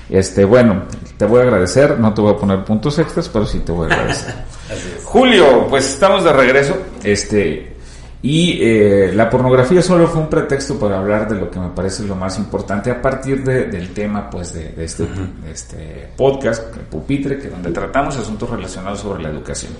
Este, 0.09 0.45
bueno, 0.45 0.83
te 1.17 1.25
voy 1.25 1.41
a 1.41 1.43
agradecer. 1.43 1.99
No 1.99 2.13
te 2.13 2.21
voy 2.21 2.33
a 2.33 2.37
poner 2.37 2.63
puntos 2.63 2.97
extras, 2.99 3.27
pero 3.27 3.45
sí 3.45 3.59
te 3.59 3.73
voy 3.73 3.91
a 3.91 3.93
agradecer. 3.93 4.33
Julio, 5.03 5.67
pues 5.69 5.89
estamos 5.89 6.23
de 6.23 6.31
regreso. 6.31 6.77
Este, 7.03 7.75
y 8.21 8.59
eh, 8.61 9.11
la 9.13 9.29
pornografía 9.29 9.81
solo 9.81 10.07
fue 10.07 10.21
un 10.21 10.29
pretexto 10.29 10.79
para 10.79 10.99
hablar 10.99 11.27
de 11.27 11.35
lo 11.35 11.51
que 11.51 11.59
me 11.59 11.69
parece 11.69 12.03
lo 12.03 12.15
más 12.15 12.37
importante 12.37 12.91
a 12.91 13.01
partir 13.01 13.43
del 13.43 13.89
tema 13.93 14.29
pues 14.29 14.53
de, 14.53 14.73
este, 14.77 15.03
de 15.05 15.51
este 15.51 16.09
podcast, 16.15 16.73
el 16.77 16.83
pupitre, 16.83 17.37
que 17.37 17.49
donde 17.49 17.71
tratamos 17.71 18.15
asuntos 18.15 18.49
relacionados 18.49 18.99
sobre 19.01 19.23
la 19.23 19.29
educación. 19.29 19.73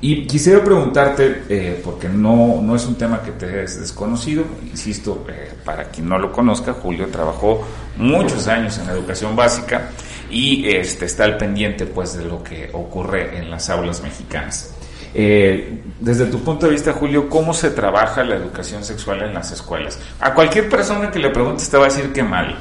Y 0.00 0.26
quisiera 0.26 0.62
preguntarte, 0.62 1.42
eh, 1.48 1.80
porque 1.82 2.08
no, 2.08 2.60
no 2.62 2.76
es 2.76 2.84
un 2.86 2.96
tema 2.96 3.22
que 3.22 3.32
te 3.32 3.64
es 3.64 3.80
desconocido, 3.80 4.44
insisto, 4.62 5.24
eh, 5.28 5.52
para 5.64 5.84
quien 5.84 6.08
no 6.08 6.18
lo 6.18 6.30
conozca, 6.30 6.74
Julio 6.74 7.08
trabajó 7.08 7.66
muchos 7.96 8.46
años 8.46 8.78
en 8.78 8.90
educación 8.90 9.34
básica 9.34 9.90
y 10.30 10.68
este, 10.68 11.06
está 11.06 11.24
al 11.24 11.38
pendiente 11.38 11.86
pues 11.86 12.16
de 12.16 12.24
lo 12.24 12.42
que 12.42 12.68
ocurre 12.72 13.38
en 13.38 13.50
las 13.50 13.70
aulas 13.70 14.02
mexicanas. 14.02 14.74
Eh, 15.14 15.82
desde 15.98 16.26
tu 16.26 16.40
punto 16.40 16.66
de 16.66 16.72
vista, 16.72 16.92
Julio, 16.92 17.30
¿cómo 17.30 17.54
se 17.54 17.70
trabaja 17.70 18.22
la 18.22 18.34
educación 18.34 18.84
sexual 18.84 19.22
en 19.22 19.32
las 19.32 19.50
escuelas? 19.50 19.98
A 20.20 20.34
cualquier 20.34 20.68
persona 20.68 21.10
que 21.10 21.18
le 21.18 21.30
preguntes 21.30 21.70
te 21.70 21.78
va 21.78 21.84
a 21.84 21.88
decir 21.88 22.12
que 22.12 22.22
mal 22.22 22.54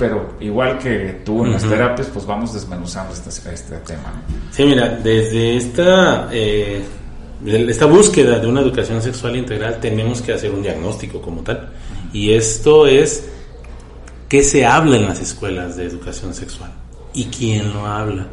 pero 0.00 0.36
igual 0.40 0.78
que 0.78 1.20
tú 1.26 1.44
en 1.44 1.52
las 1.52 1.62
terapias, 1.62 2.08
pues 2.08 2.24
vamos 2.24 2.54
desmenuzando 2.54 3.12
este, 3.12 3.28
este 3.52 3.76
tema. 3.76 4.22
Sí, 4.50 4.64
mira, 4.64 4.88
desde 4.88 5.58
esta, 5.58 6.30
eh, 6.32 6.82
esta 7.44 7.84
búsqueda 7.84 8.38
de 8.38 8.46
una 8.46 8.62
educación 8.62 9.02
sexual 9.02 9.36
integral 9.36 9.78
tenemos 9.78 10.22
que 10.22 10.32
hacer 10.32 10.52
un 10.52 10.62
diagnóstico 10.62 11.20
como 11.20 11.42
tal. 11.42 11.68
Y 12.14 12.32
esto 12.32 12.86
es 12.86 13.28
qué 14.26 14.42
se 14.42 14.64
habla 14.64 14.96
en 14.96 15.04
las 15.04 15.20
escuelas 15.20 15.76
de 15.76 15.84
educación 15.84 16.32
sexual 16.32 16.72
y 17.12 17.26
quién 17.26 17.70
lo 17.74 17.86
habla 17.86 18.26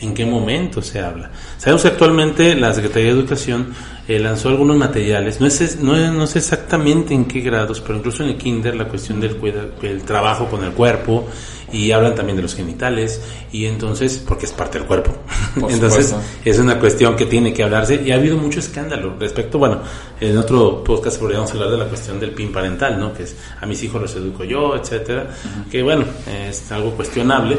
en 0.00 0.14
qué 0.14 0.24
momento 0.24 0.82
se 0.82 1.00
habla. 1.00 1.30
Sabemos 1.58 1.82
que 1.82 1.88
actualmente 1.88 2.54
la 2.54 2.72
Secretaría 2.72 3.12
de 3.12 3.20
Educación 3.20 3.74
eh, 4.08 4.18
lanzó 4.18 4.48
algunos 4.48 4.76
materiales, 4.76 5.40
no, 5.40 5.46
es, 5.46 5.80
no, 5.80 6.12
no, 6.12 6.26
sé 6.26 6.38
exactamente 6.38 7.14
en 7.14 7.26
qué 7.26 7.40
grados, 7.40 7.80
pero 7.80 7.98
incluso 7.98 8.24
en 8.24 8.30
el 8.30 8.36
kinder 8.36 8.74
la 8.74 8.88
cuestión 8.88 9.20
del 9.20 9.36
el 9.82 10.02
trabajo 10.02 10.46
con 10.46 10.64
el 10.64 10.72
cuerpo 10.72 11.28
y 11.72 11.92
hablan 11.92 12.14
también 12.14 12.36
de 12.36 12.42
los 12.42 12.54
genitales 12.54 13.22
y 13.52 13.66
entonces, 13.66 14.22
porque 14.26 14.46
es 14.46 14.52
parte 14.52 14.78
del 14.78 14.86
cuerpo. 14.86 15.14
entonces 15.68 16.14
es 16.44 16.58
una 16.58 16.78
cuestión 16.78 17.14
que 17.16 17.26
tiene 17.26 17.52
que 17.52 17.62
hablarse 17.62 18.02
y 18.04 18.10
ha 18.10 18.16
habido 18.16 18.36
mucho 18.36 18.58
escándalo 18.58 19.14
respecto, 19.18 19.58
bueno, 19.58 19.80
en 20.20 20.36
otro 20.36 20.82
podcast 20.82 21.20
podríamos 21.20 21.50
hablar 21.52 21.70
de 21.70 21.78
la 21.78 21.84
cuestión 21.86 22.18
del 22.18 22.32
PIN 22.32 22.52
parental, 22.52 22.98
¿no? 22.98 23.14
Que 23.14 23.24
es 23.24 23.36
a 23.60 23.66
mis 23.66 23.82
hijos 23.82 24.00
los 24.00 24.14
educo 24.16 24.44
yo, 24.44 24.74
etcétera, 24.74 25.30
que 25.70 25.82
bueno, 25.82 26.04
es 26.48 26.70
algo 26.72 26.90
cuestionable, 26.92 27.56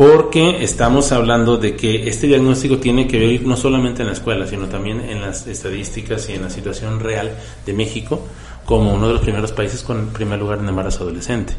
porque 0.00 0.64
estamos 0.64 1.12
hablando 1.12 1.58
de 1.58 1.76
que 1.76 2.08
este 2.08 2.26
diagnóstico 2.26 2.78
tiene 2.78 3.06
que 3.06 3.18
ver 3.18 3.42
no 3.42 3.54
solamente 3.54 4.00
en 4.00 4.06
la 4.06 4.14
escuela, 4.14 4.46
sino 4.46 4.66
también 4.66 5.02
en 5.02 5.20
las 5.20 5.46
estadísticas 5.46 6.26
y 6.30 6.32
en 6.32 6.40
la 6.40 6.48
situación 6.48 7.00
real 7.00 7.36
de 7.66 7.74
México 7.74 8.26
como 8.64 8.94
uno 8.94 9.08
de 9.08 9.12
los 9.12 9.22
primeros 9.22 9.52
países 9.52 9.82
con 9.82 10.06
primer 10.06 10.38
lugar 10.38 10.60
en 10.60 10.70
embarazo 10.70 11.02
adolescente, 11.02 11.52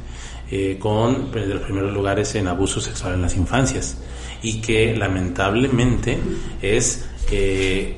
eh, 0.49 0.77
con 0.80 1.27
pues, 1.27 1.47
de 1.47 1.54
los 1.54 1.62
primeros 1.62 1.93
lugares 1.93 2.34
en 2.34 2.47
abuso 2.47 2.82
sexual 2.82 3.13
en 3.13 3.21
las 3.21 3.36
infancias. 3.36 3.97
Y 4.41 4.60
que 4.60 4.95
lamentablemente 4.95 6.17
es 6.63 7.06
eh, 7.32 7.95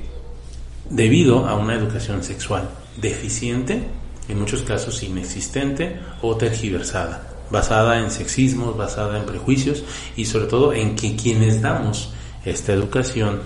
debido 0.90 1.48
a 1.48 1.56
una 1.56 1.74
educación 1.74 2.22
sexual 2.22 2.70
deficiente, 2.98 3.82
en 4.28 4.40
muchos 4.40 4.64
casos 4.64 5.04
inexistente 5.04 6.02
o 6.22 6.36
tergiversada 6.36 7.33
basada 7.54 8.00
en 8.00 8.12
sexismos, 8.12 8.76
basada 8.76 9.18
en 9.18 9.26
prejuicios 9.26 9.84
y 10.18 10.26
sobre 10.26 10.48
todo 10.48 10.74
en 10.74 10.96
que 10.96 11.16
quienes 11.16 11.62
damos 11.62 12.12
esta 12.44 12.74
educación 12.74 13.40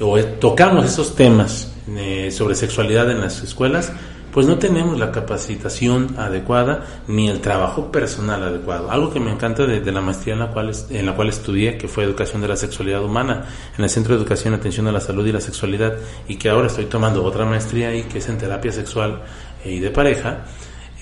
o 0.00 0.16
tocamos 0.40 0.86
esos 0.86 1.16
temas 1.16 1.74
eh, 1.88 2.30
sobre 2.30 2.54
sexualidad 2.54 3.10
en 3.10 3.20
las 3.20 3.42
escuelas, 3.42 3.92
pues 4.32 4.46
no 4.46 4.58
tenemos 4.58 4.96
la 4.96 5.10
capacitación 5.10 6.14
adecuada 6.16 6.84
ni 7.08 7.28
el 7.28 7.40
trabajo 7.40 7.90
personal 7.90 8.44
adecuado. 8.44 8.92
Algo 8.92 9.10
que 9.10 9.18
me 9.18 9.32
encanta 9.32 9.66
de, 9.66 9.80
la 9.90 10.00
maestría 10.00 10.34
en 10.34 10.40
la, 10.40 10.52
cual, 10.52 10.70
en 10.90 11.06
la 11.06 11.16
cual 11.16 11.30
estudié, 11.30 11.76
que 11.76 11.88
fue 11.88 12.04
Educación 12.04 12.40
de 12.40 12.46
la 12.46 12.56
Sexualidad 12.56 13.02
Humana, 13.02 13.46
en 13.76 13.82
el 13.82 13.90
Centro 13.90 14.14
de 14.14 14.20
Educación 14.20 14.54
Atención 14.54 14.86
a 14.86 14.92
la 14.92 15.00
Salud 15.00 15.26
y 15.26 15.32
la 15.32 15.40
Sexualidad, 15.40 15.94
y 16.28 16.36
que 16.36 16.50
ahora 16.50 16.68
estoy 16.68 16.84
tomando 16.84 17.24
otra 17.24 17.44
maestría 17.44 17.92
y 17.96 18.04
que 18.04 18.18
es 18.18 18.28
en 18.28 18.38
terapia 18.38 18.70
sexual 18.70 19.22
y 19.64 19.80
de 19.80 19.90
pareja, 19.90 20.44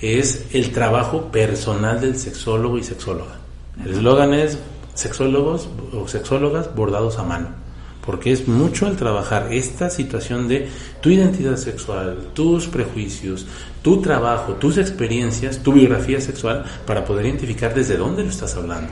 es 0.01 0.45
el 0.53 0.71
trabajo 0.71 1.31
personal 1.31 1.99
del 1.99 2.17
sexólogo 2.17 2.77
y 2.77 2.83
sexóloga. 2.83 3.37
El 3.83 3.93
eslogan 3.93 4.33
es 4.33 4.57
sexólogos 4.93 5.69
o 5.93 6.07
sexólogas 6.07 6.73
bordados 6.75 7.17
a 7.19 7.23
mano, 7.23 7.49
porque 8.05 8.31
es 8.31 8.47
mucho 8.47 8.87
el 8.87 8.95
trabajar 8.95 9.51
esta 9.51 9.89
situación 9.89 10.47
de 10.47 10.67
tu 11.01 11.09
identidad 11.09 11.57
sexual, 11.57 12.29
tus 12.33 12.67
prejuicios, 12.67 13.45
tu 13.81 14.01
trabajo, 14.01 14.53
tus 14.53 14.77
experiencias, 14.77 15.59
tu 15.59 15.73
biografía 15.73 16.21
sexual, 16.21 16.63
para 16.85 17.05
poder 17.05 17.25
identificar 17.25 17.73
desde 17.73 17.97
dónde 17.97 18.23
lo 18.23 18.29
estás 18.29 18.55
hablando. 18.55 18.91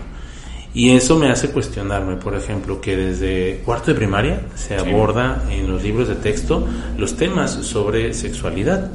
Y 0.73 0.91
eso 0.91 1.17
me 1.17 1.29
hace 1.29 1.51
cuestionarme, 1.51 2.17
por 2.17 2.35
ejemplo, 2.35 2.81
que 2.81 2.97
desde 2.97 3.61
cuarto 3.63 3.91
de 3.91 3.95
primaria 3.95 4.41
se 4.55 4.75
aborda 4.75 5.45
en 5.49 5.71
los 5.71 5.81
libros 5.81 6.09
de 6.09 6.15
texto 6.15 6.67
los 6.97 7.15
temas 7.15 7.51
sobre 7.51 8.13
sexualidad 8.13 8.91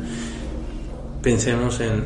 pensemos 1.23 1.81
en, 1.81 2.05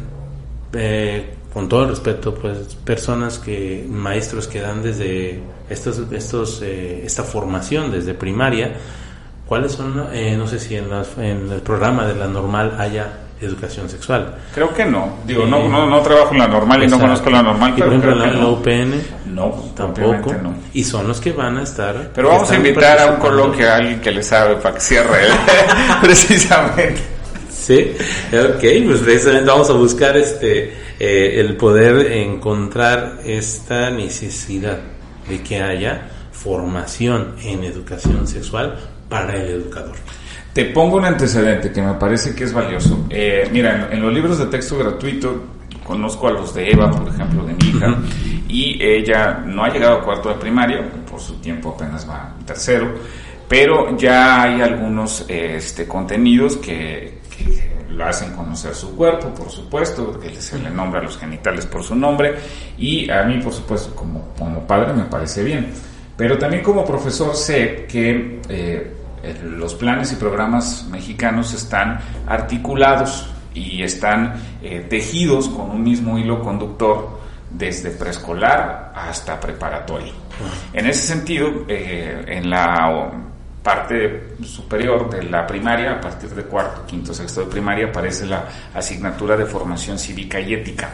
eh, 0.72 1.34
con 1.52 1.68
todo 1.68 1.84
el 1.84 1.90
respeto, 1.90 2.34
pues 2.34 2.74
personas 2.84 3.38
que, 3.38 3.86
maestros 3.88 4.48
que 4.48 4.60
dan 4.60 4.82
desde 4.82 5.40
estos, 5.70 6.02
estos, 6.10 6.60
eh, 6.62 7.02
esta 7.04 7.22
formación 7.22 7.92
desde 7.92 8.14
primaria, 8.14 8.72
¿cuáles 9.46 9.72
son, 9.72 10.08
eh, 10.12 10.34
no 10.36 10.48
sé 10.48 10.58
si 10.58 10.76
en, 10.76 10.86
en, 11.18 11.52
el 11.52 11.60
programa 11.60 12.06
de 12.06 12.16
la 12.16 12.26
normal 12.26 12.76
haya 12.78 13.20
educación 13.40 13.88
sexual? 13.88 14.34
Creo 14.52 14.74
que 14.74 14.84
no, 14.84 15.18
digo, 15.24 15.46
no, 15.46 15.68
no, 15.68 15.86
no, 15.88 16.00
trabajo 16.00 16.32
en 16.32 16.40
la 16.40 16.48
normal 16.48 16.82
y 16.82 16.88
no 16.88 16.98
conozco 16.98 17.30
la 17.30 17.42
normal. 17.42 17.72
Y 17.76 17.80
por 17.80 17.88
ejemplo, 17.88 18.14
la, 18.16 18.48
UPN, 18.48 19.02
no, 19.26 19.50
tampoco. 19.76 20.32
No. 20.42 20.54
Y 20.72 20.82
son 20.82 21.06
los 21.06 21.20
que 21.20 21.30
van 21.30 21.58
a 21.58 21.62
estar. 21.62 22.10
Pero 22.12 22.30
vamos 22.30 22.50
a 22.50 22.56
invitar 22.56 22.98
a 22.98 23.06
un 23.06 23.16
coloquio 23.16 23.70
a 23.70 23.76
alguien 23.76 24.00
que 24.00 24.10
le 24.10 24.24
sabe 24.24 24.56
para 24.56 24.74
que 24.74 24.80
cierre 24.80 25.28
precisamente. 26.02 27.13
Sí, 27.64 27.92
ok, 28.30 28.62
pues 28.84 29.00
precisamente 29.00 29.50
vamos 29.50 29.70
a 29.70 29.72
buscar 29.72 30.14
este 30.18 30.70
eh, 31.00 31.40
el 31.40 31.56
poder 31.56 32.12
encontrar 32.12 33.20
esta 33.24 33.88
necesidad 33.88 34.80
de 35.26 35.42
que 35.42 35.62
haya 35.62 36.10
formación 36.30 37.36
en 37.42 37.64
educación 37.64 38.26
sexual 38.26 38.78
para 39.08 39.36
el 39.36 39.48
educador. 39.48 39.96
Te 40.52 40.66
pongo 40.66 40.98
un 40.98 41.06
antecedente 41.06 41.72
que 41.72 41.80
me 41.80 41.94
parece 41.94 42.34
que 42.34 42.44
es 42.44 42.52
valioso. 42.52 43.06
Eh, 43.08 43.48
mira, 43.50 43.88
en, 43.90 44.02
los 44.02 44.12
libros 44.12 44.38
de 44.38 44.44
texto 44.46 44.76
gratuito 44.76 45.44
conozco 45.82 46.28
a 46.28 46.32
los 46.32 46.54
de 46.54 46.70
Eva, 46.70 46.90
por 46.90 47.08
ejemplo, 47.08 47.46
de 47.46 47.54
mi 47.54 47.70
hija, 47.70 47.96
y 48.46 48.76
ella 48.78 49.42
no 49.46 49.64
ha 49.64 49.70
llegado 49.70 49.94
a 49.94 50.04
cuarto 50.04 50.28
de 50.28 50.34
primaria, 50.34 50.86
por 51.10 51.18
su 51.18 51.36
tiempo 51.36 51.74
apenas 51.74 52.06
va 52.06 52.36
tercero, 52.44 52.92
pero 53.48 53.96
ya 53.96 54.42
hay 54.42 54.60
algunos 54.60 55.24
este, 55.28 55.88
contenidos 55.88 56.58
que, 56.58 57.23
lo 57.88 58.06
hacen 58.06 58.32
conocer 58.32 58.74
su 58.74 58.96
cuerpo, 58.96 59.28
por 59.34 59.50
supuesto, 59.50 60.06
porque 60.06 60.34
se 60.34 60.58
le 60.58 60.70
nombra 60.70 61.00
a 61.00 61.04
los 61.04 61.16
genitales 61.16 61.66
por 61.66 61.82
su 61.82 61.94
nombre, 61.94 62.34
y 62.76 63.10
a 63.10 63.22
mí, 63.24 63.40
por 63.40 63.52
supuesto, 63.52 63.94
como, 63.94 64.32
como 64.38 64.66
padre 64.66 64.92
me 64.92 65.04
parece 65.04 65.42
bien. 65.42 65.72
Pero 66.16 66.38
también 66.38 66.62
como 66.62 66.84
profesor 66.84 67.34
sé 67.34 67.86
que 67.88 68.40
eh, 68.48 68.92
los 69.42 69.74
planes 69.74 70.12
y 70.12 70.16
programas 70.16 70.86
mexicanos 70.90 71.52
están 71.54 71.98
articulados 72.26 73.28
y 73.52 73.82
están 73.82 74.34
eh, 74.62 74.86
tejidos 74.88 75.48
con 75.48 75.70
un 75.70 75.82
mismo 75.82 76.18
hilo 76.18 76.40
conductor 76.40 77.20
desde 77.50 77.90
preescolar 77.90 78.92
hasta 78.94 79.38
preparatoria. 79.38 80.12
En 80.72 80.86
ese 80.86 81.02
sentido, 81.02 81.64
eh, 81.68 82.24
en 82.26 82.50
la 82.50 83.12
parte 83.64 84.36
superior 84.44 85.08
de 85.08 85.22
la 85.22 85.46
primaria, 85.46 85.94
a 85.94 86.00
partir 86.00 86.28
de 86.28 86.42
cuarto, 86.42 86.84
quinto, 86.86 87.14
sexto 87.14 87.40
de 87.40 87.46
primaria, 87.46 87.86
aparece 87.86 88.26
la 88.26 88.44
asignatura 88.74 89.38
de 89.38 89.46
formación 89.46 89.98
cívica 89.98 90.38
y 90.38 90.52
ética. 90.52 90.90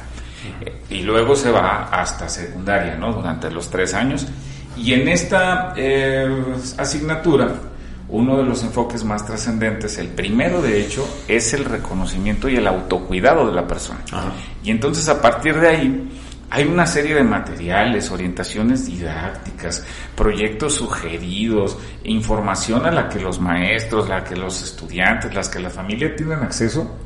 Y 0.88 1.02
luego 1.02 1.34
se 1.34 1.50
va 1.50 1.88
hasta 1.90 2.28
secundaria, 2.28 2.94
¿no? 2.94 3.12
Durante 3.12 3.50
los 3.50 3.68
tres 3.68 3.92
años. 3.92 4.24
Y 4.76 4.94
en 4.94 5.08
esta 5.08 5.74
eh, 5.76 6.44
asignatura, 6.78 7.52
uno 8.08 8.36
de 8.36 8.44
los 8.44 8.62
enfoques 8.62 9.02
más 9.02 9.26
trascendentes, 9.26 9.98
el 9.98 10.08
primero 10.08 10.62
de 10.62 10.80
hecho, 10.80 11.06
es 11.26 11.52
el 11.52 11.64
reconocimiento 11.64 12.48
y 12.48 12.54
el 12.54 12.68
autocuidado 12.68 13.48
de 13.48 13.52
la 13.52 13.66
persona. 13.66 14.00
Y 14.62 14.70
entonces 14.70 15.08
a 15.08 15.20
partir 15.20 15.58
de 15.58 15.68
ahí 15.68 16.19
hay 16.50 16.64
una 16.64 16.84
serie 16.84 17.14
de 17.14 17.22
materiales, 17.22 18.10
orientaciones 18.10 18.86
didácticas, 18.86 19.84
proyectos 20.16 20.74
sugeridos, 20.74 21.78
información 22.02 22.84
a 22.84 22.90
la 22.90 23.08
que 23.08 23.20
los 23.20 23.40
maestros, 23.40 24.08
la 24.08 24.24
que 24.24 24.34
los 24.34 24.60
estudiantes, 24.60 25.32
las 25.32 25.48
que 25.48 25.60
la 25.60 25.70
familia 25.70 26.14
tienen 26.16 26.40
acceso, 26.40 26.98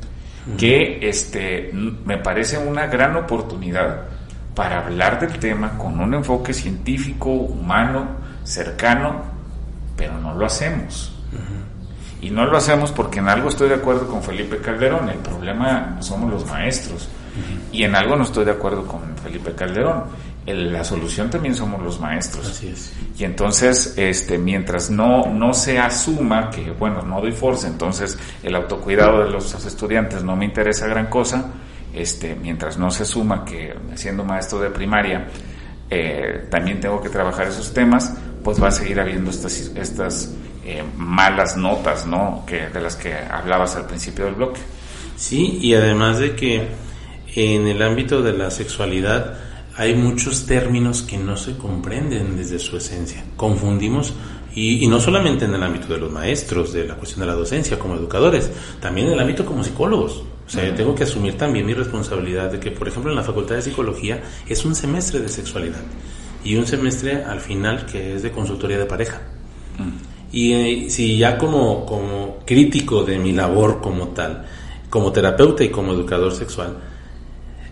que 0.57 0.99
este 1.07 1.71
me 1.73 2.17
parece 2.17 2.57
una 2.57 2.87
gran 2.87 3.15
oportunidad 3.15 4.05
para 4.55 4.83
hablar 4.83 5.19
del 5.19 5.37
tema 5.37 5.77
con 5.77 5.99
un 5.99 6.15
enfoque 6.15 6.51
científico, 6.51 7.29
humano, 7.29 8.07
cercano, 8.43 9.23
pero 9.95 10.17
no 10.19 10.33
lo 10.33 10.47
hacemos. 10.47 11.11
Y 12.19 12.31
no 12.31 12.45
lo 12.45 12.57
hacemos 12.57 12.91
porque 12.91 13.19
en 13.19 13.29
algo 13.29 13.49
estoy 13.49 13.69
de 13.69 13.75
acuerdo 13.75 14.07
con 14.07 14.23
Felipe 14.23 14.57
Calderón, 14.57 15.09
el 15.09 15.19
problema 15.19 15.97
somos 15.99 16.31
los 16.31 16.45
maestros. 16.47 17.09
Y 17.71 17.83
en 17.83 17.95
algo 17.95 18.15
no 18.15 18.23
estoy 18.23 18.45
de 18.45 18.51
acuerdo 18.51 18.85
con 18.85 19.01
Felipe 19.17 19.53
Calderón, 19.53 20.05
la 20.45 20.83
solución 20.83 21.29
también 21.29 21.55
somos 21.55 21.81
los 21.81 21.99
maestros. 21.99 22.47
Así 22.47 22.67
es. 22.67 22.93
Y 23.17 23.23
entonces, 23.23 23.95
este, 23.97 24.37
mientras 24.37 24.89
no, 24.89 25.25
no 25.25 25.53
se 25.53 25.79
asuma 25.79 26.49
que, 26.51 26.71
bueno, 26.71 27.01
no 27.01 27.19
doy 27.19 27.31
fuerza, 27.31 27.67
entonces 27.67 28.17
el 28.43 28.55
autocuidado 28.55 29.23
de 29.23 29.31
los 29.31 29.65
estudiantes 29.65 30.23
no 30.23 30.35
me 30.35 30.45
interesa 30.45 30.87
gran 30.87 31.07
cosa, 31.07 31.51
este, 31.93 32.35
mientras 32.35 32.77
no 32.77 32.91
se 32.91 33.03
asuma 33.03 33.43
que 33.43 33.73
siendo 33.95 34.23
maestro 34.23 34.59
de 34.59 34.69
primaria 34.69 35.27
eh, 35.89 36.47
también 36.49 36.79
tengo 36.79 37.01
que 37.01 37.09
trabajar 37.09 37.47
esos 37.47 37.73
temas, 37.73 38.13
pues 38.43 38.61
va 38.61 38.67
a 38.67 38.71
seguir 38.71 38.99
habiendo 38.99 39.31
estas, 39.31 39.71
estas 39.75 40.33
eh, 40.63 40.83
malas 40.95 41.57
notas, 41.57 42.05
¿no? 42.05 42.43
Que, 42.45 42.67
de 42.67 42.81
las 42.81 42.95
que 42.95 43.15
hablabas 43.15 43.75
al 43.75 43.85
principio 43.85 44.25
del 44.25 44.35
bloque. 44.35 44.61
Sí, 45.15 45.59
y 45.61 45.73
además 45.73 46.19
de 46.19 46.35
que 46.35 46.67
en 47.35 47.67
el 47.67 47.81
ámbito 47.81 48.21
de 48.21 48.33
la 48.33 48.49
sexualidad 48.49 49.37
hay 49.77 49.93
muchos 49.93 50.45
términos 50.45 51.01
que 51.01 51.17
no 51.17 51.35
se 51.35 51.57
comprenden 51.57 52.37
desde 52.37 52.59
su 52.59 52.77
esencia. 52.77 53.25
Confundimos, 53.35 54.13
y, 54.55 54.87
no 54.87 55.01
solamente 55.01 55.43
en 55.43 55.53
el 55.53 55.61
ámbito 55.61 55.93
de 55.93 55.99
los 55.99 56.11
maestros, 56.11 56.71
de 56.71 56.87
la 56.87 56.95
cuestión 56.95 57.19
de 57.21 57.27
la 57.27 57.33
docencia 57.33 57.77
como 57.77 57.95
educadores, 57.95 58.49
también 58.79 59.07
en 59.07 59.13
el 59.13 59.19
ámbito 59.19 59.45
como 59.45 59.63
psicólogos. 59.63 60.23
O 60.47 60.49
sea, 60.49 60.65
yo 60.65 60.73
tengo 60.75 60.95
que 60.95 61.03
asumir 61.03 61.37
también 61.37 61.65
mi 61.65 61.73
responsabilidad 61.73 62.51
de 62.51 62.59
que, 62.59 62.71
por 62.71 62.87
ejemplo, 62.87 63.11
en 63.11 63.17
la 63.17 63.23
Facultad 63.23 63.55
de 63.55 63.63
Psicología 63.63 64.23
es 64.47 64.63
un 64.63 64.75
semestre 64.75 65.19
de 65.19 65.27
sexualidad 65.27 65.81
y 66.43 66.55
un 66.55 66.65
semestre 66.65 67.23
al 67.23 67.41
final 67.41 67.85
que 67.85 68.15
es 68.15 68.23
de 68.23 68.31
consultoría 68.31 68.77
de 68.77 68.85
pareja. 68.85 69.21
Y 70.31 70.53
eh, 70.53 70.89
si 70.89 71.17
ya 71.17 71.37
como, 71.37 71.85
como 71.85 72.37
crítico 72.45 73.03
de 73.03 73.17
mi 73.17 73.33
labor 73.33 73.81
como 73.81 74.09
tal, 74.09 74.45
como 74.89 75.11
terapeuta 75.11 75.63
y 75.63 75.69
como 75.69 75.93
educador 75.93 76.33
sexual, 76.33 76.77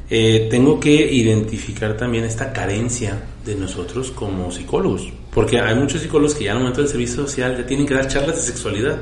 eh, 0.09 0.47
tengo 0.49 0.79
que 0.79 0.91
identificar 0.91 1.95
también 1.97 2.23
esta 2.25 2.51
carencia 2.51 3.21
de 3.45 3.55
nosotros 3.55 4.11
como 4.11 4.51
psicólogos. 4.51 5.11
Porque 5.33 5.59
hay 5.59 5.75
muchos 5.75 6.01
psicólogos 6.01 6.35
que 6.35 6.45
ya 6.45 6.51
al 6.51 6.59
momento 6.59 6.81
del 6.81 6.89
servicio 6.89 7.23
social 7.23 7.57
ya 7.57 7.65
tienen 7.65 7.85
que 7.85 7.93
dar 7.93 8.07
charlas 8.07 8.35
de 8.35 8.41
sexualidad. 8.41 8.99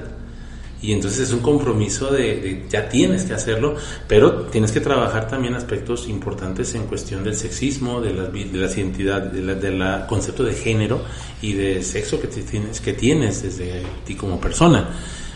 Y 0.81 0.93
entonces 0.93 1.27
es 1.27 1.33
un 1.33 1.41
compromiso 1.41 2.11
de, 2.11 2.65
ya 2.67 2.89
tienes 2.89 3.23
que 3.23 3.33
hacerlo, 3.35 3.75
pero 4.07 4.45
tienes 4.45 4.71
que 4.71 4.79
trabajar 4.79 5.27
también 5.27 5.53
aspectos 5.53 6.07
importantes 6.07 6.73
en 6.73 6.87
cuestión 6.87 7.23
del 7.23 7.35
sexismo, 7.35 8.01
de 8.01 8.13
la, 8.15 8.23
de 8.23 8.45
la 8.51 8.65
identidad, 8.65 9.21
del 9.21 9.77
la 9.77 10.07
concepto 10.07 10.43
de 10.43 10.53
género 10.53 11.03
y 11.39 11.53
de 11.53 11.83
sexo 11.83 12.19
que, 12.19 12.27
tienes, 12.27 12.81
que 12.81 12.93
tienes 12.93 13.43
desde 13.43 13.83
ti 14.05 14.15
como 14.15 14.41
persona. 14.41 14.89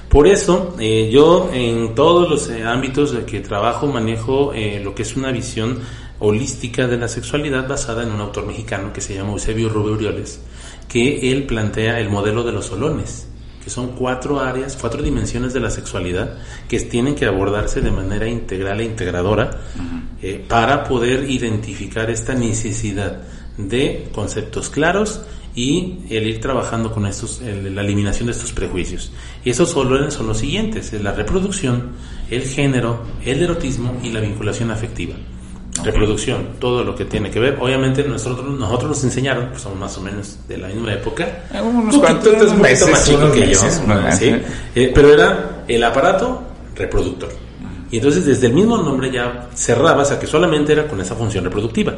Por 0.10 0.28
eso, 0.28 0.76
eh, 0.80 1.10
yo 1.12 1.50
en 1.54 1.96
todos 1.96 2.30
los 2.30 2.50
eh, 2.50 2.64
ámbitos 2.64 3.12
de 3.12 3.26
que 3.26 3.42
trabajo 3.42 3.88
manejo 3.88 4.54
eh, 4.54 4.80
lo 4.84 4.96
que 4.96 5.04
es 5.04 5.16
una 5.16 5.32
visión 5.32 5.80
holística 6.20 6.88
de 6.88 6.98
la 6.98 7.08
sexualidad 7.08 7.68
basada 7.68 8.04
en 8.04 8.12
un 8.12 8.22
autor 8.22 8.46
mexicano 8.46 8.94
que 8.94 9.02
se 9.02 9.16
llama 9.16 9.34
Eusebio 9.34 9.68
Rubio 9.70 9.94
Urioles, 9.94 10.40
que 10.88 11.32
él 11.32 11.46
plantea 11.46 12.00
el 12.00 12.10
modelo 12.10 12.44
de 12.44 12.54
los 12.54 12.66
solones 12.66 13.28
que 13.66 13.72
son 13.72 13.94
cuatro 13.94 14.40
áreas, 14.40 14.78
cuatro 14.80 15.02
dimensiones 15.02 15.52
de 15.52 15.60
la 15.60 15.72
sexualidad 15.72 16.38
que 16.70 16.80
tienen 16.82 17.16
que 17.16 17.26
abordarse 17.26 17.82
de 17.82 17.90
manera 17.90 18.28
integral 18.28 18.80
e 18.80 18.86
integradora 18.86 19.60
eh, 20.22 20.46
para 20.48 20.84
poder 20.84 21.28
identificar 21.28 22.12
esta 22.12 22.36
necesidad 22.36 23.24
de 23.58 24.10
conceptos 24.14 24.70
claros 24.70 25.22
y 25.56 26.00
el 26.10 26.28
ir 26.28 26.42
trabajando 26.42 26.92
con 26.92 27.06
estos, 27.06 27.42
la 27.42 27.82
eliminación 27.82 28.28
de 28.28 28.34
estos 28.34 28.52
prejuicios. 28.52 29.12
Y 29.44 29.50
esos 29.50 29.70
solones 29.70 30.14
son 30.14 30.28
los 30.28 30.40
siguientes, 30.40 30.92
la 31.02 31.14
reproducción, 31.14 31.92
el 32.30 32.44
género, 32.44 33.02
el 33.24 33.42
erotismo 33.42 33.98
y 34.04 34.10
la 34.10 34.20
vinculación 34.20 34.72
afectiva 34.72 35.16
reproducción, 35.84 36.48
todo 36.60 36.84
lo 36.84 36.96
que 36.96 37.06
tiene 37.06 37.30
que 37.30 37.40
ver. 37.40 37.58
Obviamente 37.60 38.04
nosotros, 38.04 38.48
nosotros 38.48 38.92
nos 38.92 39.04
enseñaron, 39.04 39.50
pues 39.50 39.62
somos 39.62 39.80
más 39.80 39.98
o 39.98 40.02
menos 40.02 40.40
de 40.48 40.58
la 40.58 40.68
misma 40.68 40.94
época, 40.94 41.46
eh, 41.54 41.62
unos 41.62 41.98
cuantos 41.98 42.54
meses, 42.56 42.90
más 42.90 43.06
chico 43.06 43.32
que 43.32 43.54
yo, 43.54 43.60
eh, 44.76 44.92
pero 44.94 45.14
era 45.14 45.64
el 45.68 45.84
aparato 45.84 46.44
reproductor. 46.76 47.30
Y 47.92 47.98
entonces 47.98 48.26
desde 48.26 48.48
el 48.48 48.54
mismo 48.54 48.78
nombre 48.78 49.12
ya 49.12 49.50
cerrabas 49.54 50.12
a 50.12 50.20
que 50.20 50.28
solamente 50.28 50.74
era 50.74 50.88
con 50.88 51.00
esa 51.02 51.16
función 51.16 51.44
reproductiva. 51.44 51.96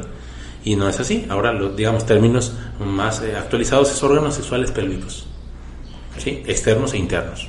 Y 0.63 0.75
no 0.75 0.89
es 0.89 0.99
así. 0.99 1.25
Ahora, 1.29 1.53
los, 1.53 1.75
digamos, 1.75 2.05
términos 2.05 2.53
más 2.79 3.21
eh, 3.21 3.35
actualizados 3.35 3.91
es 3.91 4.03
órganos 4.03 4.35
sexuales 4.35 4.71
pélvicos, 4.71 5.25
¿sí? 6.17 6.43
externos 6.45 6.93
e 6.93 6.97
internos. 6.97 7.47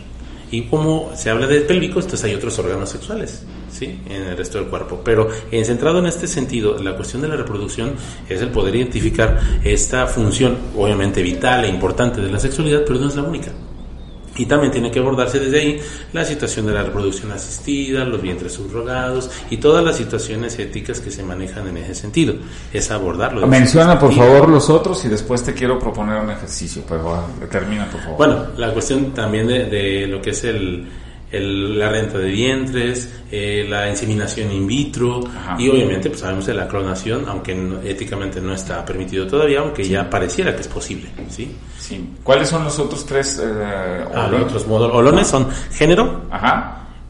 Y 0.50 0.62
como 0.62 1.12
se 1.14 1.30
habla 1.30 1.46
de 1.46 1.60
pélvicos, 1.60 2.04
entonces 2.04 2.24
hay 2.24 2.34
otros 2.34 2.58
órganos 2.58 2.88
sexuales. 2.88 3.44
¿sí? 3.70 4.00
en 4.08 4.22
el 4.22 4.36
resto 4.36 4.58
del 4.58 4.68
cuerpo. 4.68 5.00
Pero 5.04 5.28
en, 5.50 5.64
centrado 5.64 5.98
en 5.98 6.06
este 6.06 6.26
sentido, 6.26 6.78
la 6.78 6.96
cuestión 6.96 7.22
de 7.22 7.28
la 7.28 7.36
reproducción 7.36 7.92
es 8.28 8.40
el 8.40 8.48
poder 8.48 8.74
identificar 8.76 9.38
esta 9.64 10.06
función, 10.06 10.56
obviamente 10.76 11.22
vital 11.22 11.64
e 11.64 11.68
importante 11.68 12.20
de 12.20 12.30
la 12.30 12.40
sexualidad, 12.40 12.82
pero 12.86 12.98
no 12.98 13.08
es 13.08 13.16
la 13.16 13.22
única. 13.22 13.52
Y 14.38 14.46
también 14.46 14.72
tiene 14.72 14.90
que 14.90 15.00
abordarse 15.00 15.38
desde 15.38 15.60
ahí 15.60 15.80
la 16.12 16.24
situación 16.24 16.66
de 16.66 16.72
la 16.72 16.82
reproducción 16.82 17.32
asistida, 17.32 18.04
los 18.04 18.22
vientres 18.22 18.52
subrogados 18.52 19.30
y 19.50 19.58
todas 19.58 19.84
las 19.84 19.96
situaciones 19.96 20.58
éticas 20.58 21.00
que 21.00 21.10
se 21.10 21.22
manejan 21.22 21.68
en 21.68 21.76
ese 21.78 21.94
sentido. 21.94 22.34
Es 22.72 22.90
abordarlo. 22.90 23.46
Menciona 23.46 23.98
por 23.98 24.12
favor 24.14 24.48
los 24.48 24.70
otros 24.70 25.04
y 25.04 25.08
después 25.08 25.42
te 25.42 25.52
quiero 25.52 25.78
proponer 25.78 26.20
un 26.20 26.30
ejercicio, 26.30 26.82
pero 26.88 27.24
termina 27.50 27.90
por 27.90 28.00
favor. 28.00 28.16
Bueno, 28.16 28.46
la 28.56 28.72
cuestión 28.72 29.12
también 29.12 29.46
de 29.46 30.06
lo 30.06 30.22
que 30.22 30.30
es 30.30 30.44
el, 30.44 30.86
la 31.30 31.90
renta 31.90 32.18
de 32.18 32.30
vientres, 32.30 33.12
eh, 33.30 33.66
la 33.68 33.88
inseminación 33.88 34.50
in 34.50 34.66
vitro 34.66 35.20
y 35.58 35.68
obviamente 35.68 36.08
pues 36.08 36.20
sabemos 36.20 36.46
de 36.46 36.54
la 36.54 36.66
clonación, 36.66 37.24
aunque 37.28 37.52
éticamente 37.84 38.40
no 38.40 38.54
está 38.54 38.84
permitido 38.84 39.26
todavía, 39.26 39.60
aunque 39.60 39.86
ya 39.86 40.08
pareciera 40.08 40.54
que 40.54 40.62
es 40.62 40.68
posible. 40.68 41.08
¿sí? 41.28 41.54
Sí. 41.78 42.08
¿Cuáles 42.22 42.48
son 42.48 42.64
los 42.64 42.78
otros 42.78 43.04
tres 43.04 43.40
eh, 43.42 44.04
ah, 44.14 44.30
otros 44.40 44.66
modos? 44.66 44.90
Olones 44.94 45.26
son 45.26 45.48
género, 45.72 46.22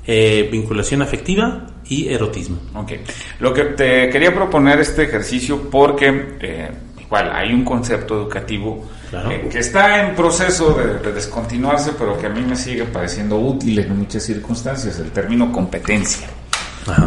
eh, 0.07 0.48
vinculación 0.50 1.02
afectiva 1.02 1.66
y 1.88 2.09
erotismo. 2.09 2.59
Ok. 2.74 2.92
Lo 3.40 3.52
que 3.52 3.64
te 3.64 4.09
quería 4.11 4.35
proponer 4.35 4.81
este 4.81 5.04
ejercicio 5.04 5.70
porque 5.70 6.37
eh, 6.40 6.70
igual 7.09 7.33
hay 7.35 7.55
un 7.55 7.64
concepto 7.64 8.14
educativo 8.16 8.85
eh, 9.12 9.49
que 9.51 9.61
está 9.61 10.07
en 10.07 10.14
proceso 10.14 10.75
de, 10.75 11.11
descontinuarse, 11.11 11.92
pero 11.99 12.18
que 12.18 12.27
a 12.27 12.29
mí 12.29 12.42
me 12.42 12.55
sigue 12.55 12.85
pareciendo 12.85 13.38
útil 13.38 13.79
en 13.79 13.99
muchas 13.99 14.23
circunstancias, 14.25 14.99
el 14.99 15.11
término 15.11 15.51
competencia. 15.51 16.29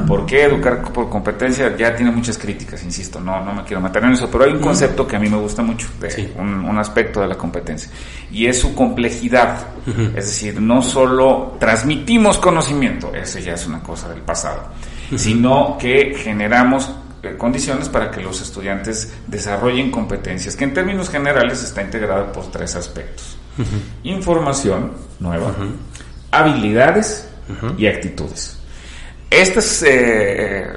¿Por 0.07 0.27
qué 0.27 0.43
educar 0.43 0.83
por 0.91 1.09
competencia? 1.09 1.75
Ya 1.75 1.95
tiene 1.95 2.11
muchas 2.11 2.37
críticas, 2.37 2.83
insisto, 2.83 3.19
no, 3.19 3.43
no 3.43 3.53
me 3.53 3.63
quiero 3.63 3.81
meter 3.81 4.03
en 4.03 4.11
eso, 4.11 4.29
pero 4.31 4.43
hay 4.43 4.51
un 4.51 4.59
concepto 4.59 5.07
que 5.07 5.15
a 5.15 5.19
mí 5.19 5.27
me 5.27 5.37
gusta 5.37 5.63
mucho, 5.63 5.87
de 5.99 6.33
un, 6.37 6.77
aspecto 6.77 7.21
de 7.21 7.27
la 7.27 7.35
competencia, 7.35 7.89
y 8.31 8.45
es 8.45 8.59
su 8.59 8.75
complejidad. 8.75 9.67
Es 10.15 10.25
decir, 10.27 10.61
no 10.61 10.83
solo 10.83 11.57
transmitimos 11.59 12.37
conocimiento, 12.37 13.11
eso 13.13 13.39
ya 13.39 13.53
es 13.53 13.65
una 13.65 13.81
cosa 13.81 14.09
del 14.09 14.21
pasado, 14.21 14.69
sino 15.15 15.77
que 15.79 16.15
generamos 16.15 16.91
condiciones 17.37 17.89
para 17.89 18.09
que 18.09 18.21
los 18.21 18.41
estudiantes 18.41 19.13
desarrollen 19.27 19.91
competencias, 19.91 20.55
que 20.55 20.63
en 20.63 20.73
términos 20.73 21.09
generales 21.09 21.63
está 21.63 21.81
integrada 21.81 22.31
por 22.31 22.49
tres 22.51 22.75
aspectos. 22.75 23.37
Información 24.03 24.93
nueva, 25.19 25.53
habilidades 26.31 27.29
y 27.77 27.87
actitudes. 27.87 28.57
Este 29.29 29.61
eh, 29.85 30.67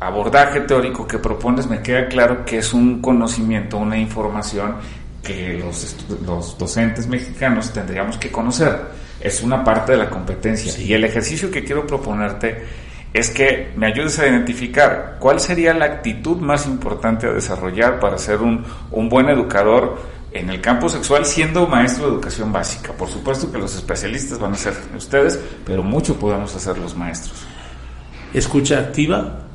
abordaje 0.00 0.60
teórico 0.60 1.06
que 1.06 1.18
propones 1.18 1.66
me 1.66 1.80
queda 1.80 2.06
claro 2.08 2.44
que 2.44 2.58
es 2.58 2.72
un 2.72 3.00
conocimiento, 3.00 3.78
una 3.78 3.96
información 3.96 4.76
que 5.22 5.58
los, 5.58 5.96
los 6.24 6.58
docentes 6.58 7.06
mexicanos 7.06 7.72
tendríamos 7.72 8.16
que 8.18 8.30
conocer. 8.30 8.78
Es 9.20 9.42
una 9.42 9.64
parte 9.64 9.92
de 9.92 9.98
la 9.98 10.10
competencia. 10.10 10.80
Y 10.80 10.92
el 10.92 11.04
ejercicio 11.04 11.50
que 11.50 11.64
quiero 11.64 11.86
proponerte 11.86 12.64
es 13.12 13.30
que 13.30 13.72
me 13.76 13.86
ayudes 13.86 14.18
a 14.18 14.26
identificar 14.26 15.16
cuál 15.18 15.40
sería 15.40 15.72
la 15.74 15.86
actitud 15.86 16.36
más 16.38 16.66
importante 16.66 17.26
a 17.26 17.32
desarrollar 17.32 18.00
para 18.00 18.18
ser 18.18 18.40
un, 18.40 18.64
un 18.90 19.08
buen 19.08 19.28
educador 19.28 19.98
en 20.32 20.50
el 20.50 20.60
campo 20.60 20.88
sexual 20.88 21.24
siendo 21.24 21.66
maestro 21.66 22.06
de 22.06 22.12
educación 22.12 22.52
básica. 22.52 22.92
Por 22.92 23.08
supuesto 23.08 23.50
que 23.50 23.58
los 23.58 23.74
especialistas 23.74 24.38
van 24.38 24.52
a 24.52 24.56
ser 24.56 24.74
ustedes, 24.94 25.38
pero 25.64 25.82
mucho 25.82 26.18
podemos 26.18 26.54
hacer 26.54 26.78
los 26.78 26.94
maestros. 26.94 27.46
Escucha 28.34 28.78
activa, 28.78 29.46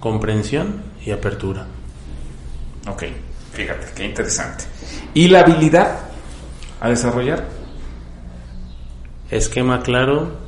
comprensión 0.00 0.82
y 1.04 1.12
apertura. 1.12 1.66
Ok, 2.88 3.04
fíjate, 3.52 3.86
qué 3.94 4.04
interesante. 4.04 4.64
¿Y 5.14 5.28
la 5.28 5.40
habilidad 5.40 6.00
a 6.80 6.88
desarrollar? 6.88 7.44
Esquema 9.30 9.82
claro 9.82 10.45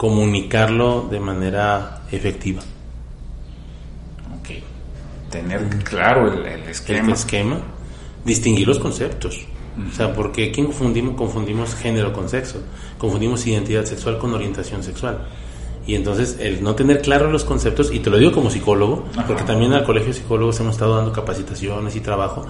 comunicarlo 0.00 1.08
de 1.10 1.20
manera 1.20 2.04
efectiva. 2.10 2.62
Ok, 4.40 4.48
tener 5.30 5.68
claro 5.84 6.32
el, 6.32 6.46
el 6.46 6.62
esquema. 6.62 7.08
El 7.08 7.12
esquema, 7.12 7.60
distinguir 8.24 8.66
los 8.66 8.78
conceptos. 8.78 9.44
O 9.86 9.94
sea, 9.94 10.14
porque 10.14 10.48
aquí 10.48 10.62
confundimos, 10.62 11.16
confundimos 11.16 11.74
género 11.74 12.14
con 12.14 12.30
sexo, 12.30 12.62
confundimos 12.96 13.46
identidad 13.46 13.84
sexual 13.84 14.16
con 14.16 14.32
orientación 14.32 14.82
sexual. 14.82 15.18
Y 15.86 15.94
entonces 15.94 16.38
el 16.40 16.62
no 16.62 16.74
tener 16.74 17.02
claro 17.02 17.30
los 17.30 17.44
conceptos, 17.44 17.92
y 17.92 17.98
te 17.98 18.08
lo 18.08 18.16
digo 18.16 18.32
como 18.32 18.48
psicólogo, 18.48 19.04
porque 19.26 19.42
también 19.42 19.74
al 19.74 19.84
colegio 19.84 20.14
de 20.14 20.18
psicólogos 20.18 20.58
hemos 20.60 20.76
estado 20.76 20.96
dando 20.96 21.12
capacitaciones 21.12 21.94
y 21.94 22.00
trabajo, 22.00 22.46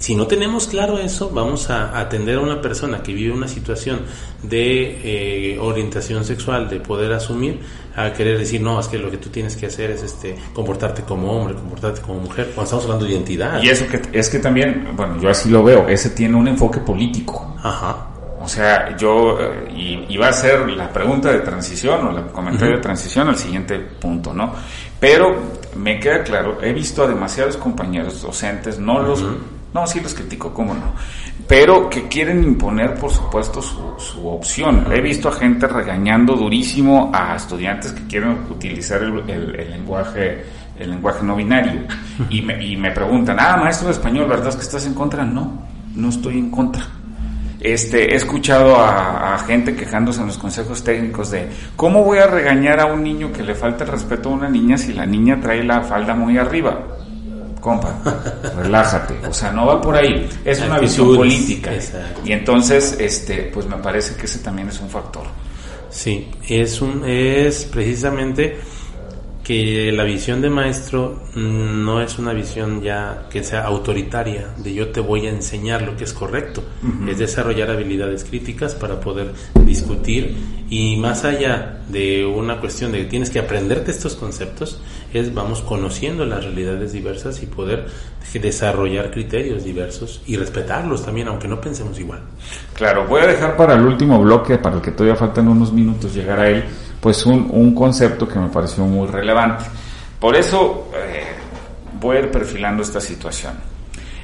si 0.00 0.14
no 0.14 0.26
tenemos 0.26 0.66
claro 0.66 0.98
eso, 0.98 1.28
vamos 1.28 1.68
a 1.68 2.00
atender 2.00 2.38
a 2.38 2.40
una 2.40 2.62
persona 2.62 3.02
que 3.02 3.12
vive 3.12 3.34
una 3.34 3.46
situación 3.46 4.00
de 4.42 5.52
eh, 5.52 5.58
orientación 5.58 6.24
sexual, 6.24 6.70
de 6.70 6.80
poder 6.80 7.12
asumir, 7.12 7.60
a 7.94 8.10
querer 8.14 8.38
decir, 8.38 8.62
no, 8.62 8.80
es 8.80 8.88
que 8.88 8.96
lo 8.96 9.10
que 9.10 9.18
tú 9.18 9.28
tienes 9.28 9.56
que 9.56 9.66
hacer 9.66 9.90
es 9.90 10.02
este 10.02 10.36
comportarte 10.54 11.02
como 11.02 11.30
hombre, 11.30 11.54
comportarte 11.54 12.00
como 12.00 12.20
mujer, 12.20 12.46
cuando 12.46 12.64
estamos 12.64 12.84
hablando 12.84 13.04
de 13.04 13.12
identidad. 13.12 13.62
Y 13.62 13.68
eso 13.68 13.86
que 13.86 14.00
es 14.18 14.30
que 14.30 14.38
también, 14.38 14.88
bueno, 14.96 15.20
yo 15.20 15.28
así 15.28 15.50
lo 15.50 15.62
veo, 15.62 15.86
ese 15.86 16.08
tiene 16.10 16.34
un 16.34 16.48
enfoque 16.48 16.80
político. 16.80 17.54
Ajá. 17.62 18.06
O 18.42 18.48
sea, 18.48 18.96
yo 18.96 19.38
eh, 19.38 20.06
iba 20.08 20.28
a 20.28 20.30
hacer 20.30 20.66
la 20.70 20.90
pregunta 20.90 21.30
de 21.30 21.40
transición 21.40 22.06
o 22.06 22.18
el 22.18 22.24
comentario 22.28 22.76
de 22.76 22.82
transición 22.82 23.28
al 23.28 23.36
siguiente 23.36 23.78
punto, 23.78 24.32
¿no? 24.32 24.54
Pero 24.98 25.36
me 25.76 26.00
queda 26.00 26.22
claro, 26.22 26.56
he 26.62 26.72
visto 26.72 27.02
a 27.02 27.06
demasiados 27.06 27.58
compañeros 27.58 28.22
docentes, 28.22 28.78
no 28.78 29.02
los, 29.02 29.22
no, 29.72 29.86
sí 29.86 30.00
los 30.00 30.14
critico, 30.14 30.52
cómo 30.52 30.74
no, 30.74 30.92
pero 31.46 31.90
que 31.90 32.08
quieren 32.08 32.44
imponer, 32.44 32.94
por 32.94 33.10
supuesto, 33.10 33.60
su, 33.60 33.94
su 33.98 34.28
opción. 34.28 34.86
He 34.92 35.00
visto 35.00 35.28
a 35.28 35.32
gente 35.32 35.66
regañando 35.66 36.34
durísimo 36.34 37.10
a 37.12 37.36
estudiantes 37.36 37.92
que 37.92 38.06
quieren 38.06 38.38
utilizar 38.48 39.02
el, 39.02 39.70
lenguaje 39.70 40.44
el 40.78 40.90
lenguaje 40.90 41.24
no 41.24 41.36
binario 41.36 41.82
y 42.30 42.40
me, 42.40 42.64
y 42.64 42.76
me 42.76 42.90
preguntan, 42.90 43.36
ah, 43.38 43.56
maestro 43.56 43.88
de 43.88 43.94
español, 43.94 44.28
¿verdad 44.28 44.54
que 44.54 44.62
estás 44.62 44.86
en 44.86 44.94
contra? 44.94 45.24
No, 45.24 45.66
no 45.94 46.08
estoy 46.08 46.38
en 46.38 46.50
contra. 46.50 46.82
Este, 47.60 48.12
he 48.12 48.16
escuchado 48.16 48.76
a, 48.76 49.34
a 49.34 49.38
gente 49.38 49.76
quejándose 49.76 50.20
en 50.20 50.28
los 50.28 50.38
consejos 50.38 50.82
técnicos 50.82 51.30
de 51.30 51.48
cómo 51.76 52.02
voy 52.02 52.18
a 52.18 52.26
regañar 52.26 52.80
a 52.80 52.86
un 52.86 53.02
niño 53.02 53.30
que 53.32 53.42
le 53.42 53.54
falta 53.54 53.84
el 53.84 53.90
respeto 53.90 54.30
a 54.30 54.32
una 54.32 54.48
niña 54.48 54.78
si 54.78 54.94
la 54.94 55.04
niña 55.04 55.38
trae 55.40 55.62
la 55.62 55.82
falda 55.82 56.14
muy 56.14 56.38
arriba. 56.38 56.78
Compa, 57.60 57.94
relájate. 58.56 59.18
O 59.26 59.32
sea, 59.32 59.52
no 59.52 59.66
va 59.66 59.80
por 59.80 59.94
ahí. 59.94 60.28
Es 60.44 60.60
una 60.60 60.78
visión 60.78 61.14
política. 61.14 61.74
exacto. 61.74 62.22
Y 62.24 62.32
entonces, 62.32 62.96
este, 62.98 63.50
pues 63.52 63.66
me 63.66 63.76
parece 63.76 64.16
que 64.16 64.26
ese 64.26 64.38
también 64.38 64.68
es 64.68 64.80
un 64.80 64.88
factor. 64.88 65.24
Sí, 65.90 66.30
es 66.48 66.80
un 66.80 67.04
es 67.04 67.64
precisamente 67.64 68.60
que 69.50 69.90
la 69.90 70.04
visión 70.04 70.40
de 70.40 70.48
maestro 70.48 71.22
no 71.34 72.00
es 72.00 72.20
una 72.20 72.32
visión 72.32 72.82
ya 72.82 73.26
que 73.28 73.42
sea 73.42 73.64
autoritaria, 73.64 74.46
de 74.58 74.72
yo 74.72 74.90
te 74.90 75.00
voy 75.00 75.26
a 75.26 75.30
enseñar 75.30 75.82
lo 75.82 75.96
que 75.96 76.04
es 76.04 76.12
correcto, 76.12 76.62
es 77.08 77.18
desarrollar 77.18 77.68
habilidades 77.68 78.22
críticas 78.22 78.76
para 78.76 79.00
poder 79.00 79.32
discutir 79.64 80.36
y 80.70 80.96
más 80.98 81.24
allá 81.24 81.80
de 81.88 82.24
una 82.24 82.60
cuestión 82.60 82.92
de 82.92 82.98
que 82.98 83.04
tienes 83.06 83.28
que 83.30 83.40
aprenderte 83.40 83.90
estos 83.90 84.14
conceptos, 84.14 84.80
es 85.12 85.34
vamos 85.34 85.62
conociendo 85.62 86.24
las 86.24 86.44
realidades 86.44 86.92
diversas 86.92 87.42
y 87.42 87.46
poder 87.46 87.86
desarrollar 88.32 89.10
criterios 89.10 89.64
diversos 89.64 90.22
y 90.26 90.36
respetarlos 90.36 91.04
también, 91.04 91.26
aunque 91.26 91.48
no 91.48 91.60
pensemos 91.60 91.98
igual. 91.98 92.20
Claro, 92.72 93.08
voy 93.08 93.22
a 93.22 93.26
dejar 93.26 93.56
para 93.56 93.74
el 93.74 93.84
último 93.84 94.20
bloque, 94.22 94.58
para 94.58 94.76
el 94.76 94.82
que 94.82 94.92
todavía 94.92 95.16
faltan 95.16 95.48
unos 95.48 95.72
minutos 95.72 96.14
llegar 96.14 96.38
a 96.38 96.48
él, 96.48 96.62
pues 97.00 97.24
un, 97.26 97.48
un 97.50 97.74
concepto 97.74 98.28
que 98.28 98.38
me 98.38 98.48
pareció 98.48 98.84
muy 98.84 99.08
relevante. 99.08 99.64
Por 100.18 100.36
eso 100.36 100.90
eh, 100.94 101.24
voy 101.98 102.18
a 102.18 102.20
ir 102.20 102.30
perfilando 102.30 102.82
esta 102.82 103.00
situación. 103.00 103.54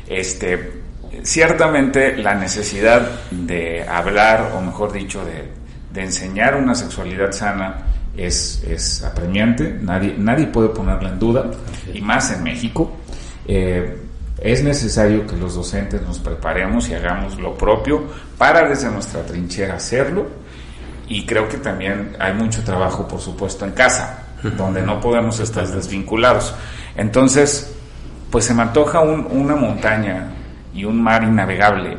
Este, 0.06 0.82
ciertamente 1.22 2.16
la 2.16 2.34
necesidad 2.34 3.08
de 3.30 3.82
hablar, 3.88 4.52
o 4.56 4.60
mejor 4.60 4.92
dicho, 4.92 5.24
de, 5.24 5.50
de 5.92 6.04
enseñar 6.04 6.56
una 6.56 6.74
sexualidad 6.74 7.32
sana 7.32 7.86
es, 8.16 8.62
es 8.66 9.02
apremiante, 9.02 9.78
nadie, 9.80 10.14
nadie 10.16 10.46
puede 10.46 10.68
ponerla 10.68 11.10
en 11.10 11.18
duda, 11.18 11.50
y 11.92 12.00
más 12.00 12.32
en 12.32 12.42
México. 12.42 12.92
Eh, 13.46 14.02
es 14.38 14.62
necesario 14.62 15.26
que 15.26 15.36
los 15.36 15.54
docentes 15.54 16.02
nos 16.02 16.18
preparemos 16.18 16.88
y 16.90 16.94
hagamos 16.94 17.38
lo 17.38 17.56
propio 17.56 18.04
para 18.36 18.68
desde 18.68 18.90
nuestra 18.90 19.22
trinchera 19.22 19.76
hacerlo. 19.76 20.26
Y 21.08 21.24
creo 21.26 21.48
que 21.48 21.58
también 21.58 22.16
hay 22.18 22.32
mucho 22.34 22.62
trabajo, 22.64 23.06
por 23.06 23.20
supuesto, 23.20 23.64
en 23.64 23.72
casa, 23.72 24.24
donde 24.56 24.82
no 24.82 25.00
podemos 25.00 25.38
estar 25.40 25.66
desvinculados. 25.66 26.54
Entonces, 26.96 27.74
pues 28.30 28.44
se 28.44 28.54
me 28.54 28.62
antoja 28.62 29.00
un- 29.00 29.26
una 29.30 29.54
montaña 29.56 30.28
y 30.74 30.84
un 30.84 31.00
mar 31.02 31.22
innavegable, 31.22 31.96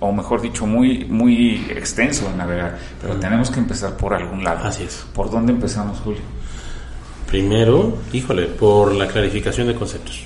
o 0.00 0.12
mejor 0.12 0.40
dicho, 0.40 0.66
muy, 0.66 1.04
muy 1.04 1.66
extenso 1.70 2.28
de 2.30 2.36
navegar. 2.36 2.78
Pero 3.00 3.16
tenemos 3.16 3.50
que 3.50 3.60
empezar 3.60 3.96
por 3.96 4.14
algún 4.14 4.42
lado. 4.44 4.66
Así 4.66 4.82
es. 4.84 5.06
¿Por 5.14 5.30
dónde 5.30 5.52
empezamos, 5.52 5.98
Julio? 6.00 6.20
Primero, 7.30 7.98
híjole, 8.12 8.46
por 8.46 8.92
la 8.94 9.08
clarificación 9.08 9.66
de 9.66 9.74
conceptos 9.74 10.22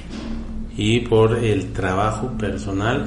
y 0.77 1.01
por 1.01 1.39
el 1.45 1.73
trabajo 1.73 2.29
personal 2.39 3.07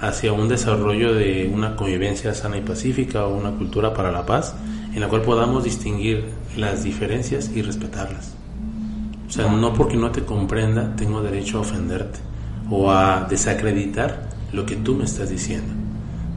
hacia 0.00 0.32
un 0.32 0.48
desarrollo 0.48 1.14
de 1.14 1.50
una 1.52 1.76
convivencia 1.76 2.34
sana 2.34 2.56
y 2.56 2.62
pacífica 2.62 3.26
o 3.26 3.36
una 3.36 3.50
cultura 3.52 3.92
para 3.94 4.10
la 4.10 4.24
paz 4.26 4.54
en 4.94 5.00
la 5.00 5.08
cual 5.08 5.22
podamos 5.22 5.62
distinguir 5.64 6.24
las 6.56 6.82
diferencias 6.84 7.50
y 7.54 7.62
respetarlas. 7.62 8.34
O 9.28 9.30
sea, 9.32 9.46
no 9.48 9.72
porque 9.74 9.96
no 9.96 10.10
te 10.10 10.22
comprenda 10.22 10.96
tengo 10.96 11.22
derecho 11.22 11.58
a 11.58 11.60
ofenderte 11.60 12.18
o 12.70 12.90
a 12.90 13.26
desacreditar 13.28 14.28
lo 14.52 14.66
que 14.66 14.76
tú 14.76 14.94
me 14.94 15.04
estás 15.04 15.30
diciendo, 15.30 15.72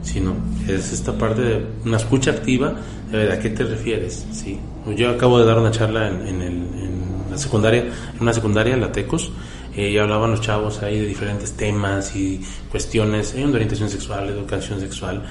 sino 0.02 0.34
es 0.68 0.92
esta 0.92 1.12
parte 1.18 1.40
de 1.42 1.66
una 1.84 1.96
escucha 1.96 2.30
activa, 2.30 2.74
de 3.10 3.18
ver, 3.18 3.32
¿a 3.32 3.38
qué 3.40 3.50
te 3.50 3.64
refieres? 3.64 4.24
Sí. 4.32 4.58
Yo 4.96 5.10
acabo 5.10 5.38
de 5.40 5.46
dar 5.46 5.58
una 5.58 5.70
charla 5.70 6.08
en, 6.08 6.26
en 6.26 6.42
el- 6.42 6.52
en 6.84 6.94
la 7.30 7.38
secundaria, 7.38 7.80
en 7.82 8.20
una 8.20 8.32
secundaria, 8.32 8.76
la 8.76 8.92
Tecos, 8.92 9.32
eh, 9.76 9.90
y 9.90 9.98
hablaban 9.98 10.30
los 10.30 10.40
chavos 10.40 10.82
ahí 10.82 11.00
de 11.00 11.06
diferentes 11.06 11.52
temas 11.52 12.14
y 12.14 12.40
cuestiones, 12.70 13.34
eh, 13.34 13.38
de 13.46 13.52
orientación 13.52 13.88
sexual, 13.88 14.28
educación 14.28 14.80
sexual, 14.80 15.22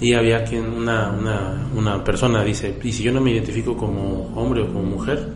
y 0.00 0.14
había 0.14 0.44
quien, 0.44 0.64
una, 0.64 1.10
una, 1.10 1.68
una 1.76 2.04
persona 2.04 2.42
dice, 2.42 2.76
¿y 2.82 2.92
si 2.92 3.02
yo 3.02 3.12
no 3.12 3.20
me 3.20 3.30
identifico 3.30 3.76
como 3.76 4.32
hombre 4.34 4.62
o 4.62 4.66
como 4.66 4.82
mujer? 4.82 5.28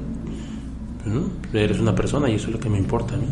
Eres 1.52 1.78
una 1.78 1.94
persona 1.94 2.28
y 2.28 2.34
eso 2.34 2.48
es 2.48 2.54
lo 2.54 2.60
que 2.60 2.68
me 2.68 2.78
importa 2.78 3.14
a 3.14 3.18
mí. 3.18 3.26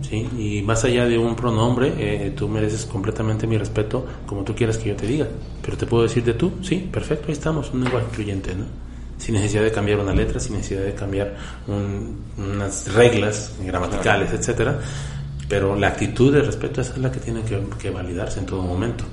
¿sí? 0.00 0.28
Y 0.36 0.62
más 0.62 0.84
allá 0.84 1.06
de 1.06 1.16
un 1.16 1.36
pronombre, 1.36 1.94
eh, 1.96 2.32
tú 2.36 2.48
mereces 2.48 2.84
completamente 2.86 3.46
mi 3.46 3.56
respeto 3.56 4.04
como 4.26 4.42
tú 4.42 4.54
quieras 4.54 4.78
que 4.78 4.88
yo 4.88 4.96
te 4.96 5.06
diga. 5.06 5.28
Pero 5.62 5.76
te 5.76 5.86
puedo 5.86 6.02
decir 6.02 6.24
de 6.24 6.34
tú, 6.34 6.52
sí, 6.62 6.88
perfecto, 6.90 7.26
ahí 7.28 7.32
estamos, 7.34 7.72
un 7.72 7.84
lenguaje 7.84 8.06
incluyente, 8.10 8.54
¿no? 8.54 8.81
Sin 9.22 9.36
necesidad 9.36 9.62
de 9.62 9.70
cambiar 9.70 10.00
una 10.00 10.12
letra, 10.12 10.40
sin 10.40 10.54
necesidad 10.56 10.82
de 10.82 10.94
cambiar 10.94 11.36
un- 11.68 12.24
unas 12.36 12.92
reglas 12.92 13.52
gramaticales, 13.64 14.32
etcétera. 14.32 14.80
Pero 15.48 15.76
la 15.76 15.88
actitud 15.88 16.32
de 16.32 16.42
respeto 16.42 16.80
esa 16.80 16.94
es 16.94 16.98
la 16.98 17.12
que 17.12 17.20
tiene 17.20 17.42
que, 17.42 17.62
que 17.78 17.90
validarse 17.90 18.40
en 18.40 18.46
todo 18.46 18.62
momento. 18.62 19.04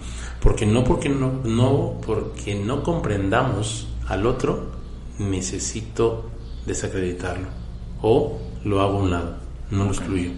Porque 0.41 0.65
no 0.65 0.83
porque 0.83 1.09
no, 1.09 1.41
no 1.43 2.01
porque 2.03 2.55
no 2.55 2.81
comprendamos 2.81 3.87
al 4.07 4.25
otro, 4.25 4.71
necesito 5.19 6.25
desacreditarlo. 6.65 7.47
O 8.01 8.39
lo 8.63 8.81
hago 8.81 8.97
a 8.97 9.01
un 9.01 9.11
lado, 9.11 9.35
no 9.69 9.83
lo 9.85 9.91
excluyo. 9.91 10.31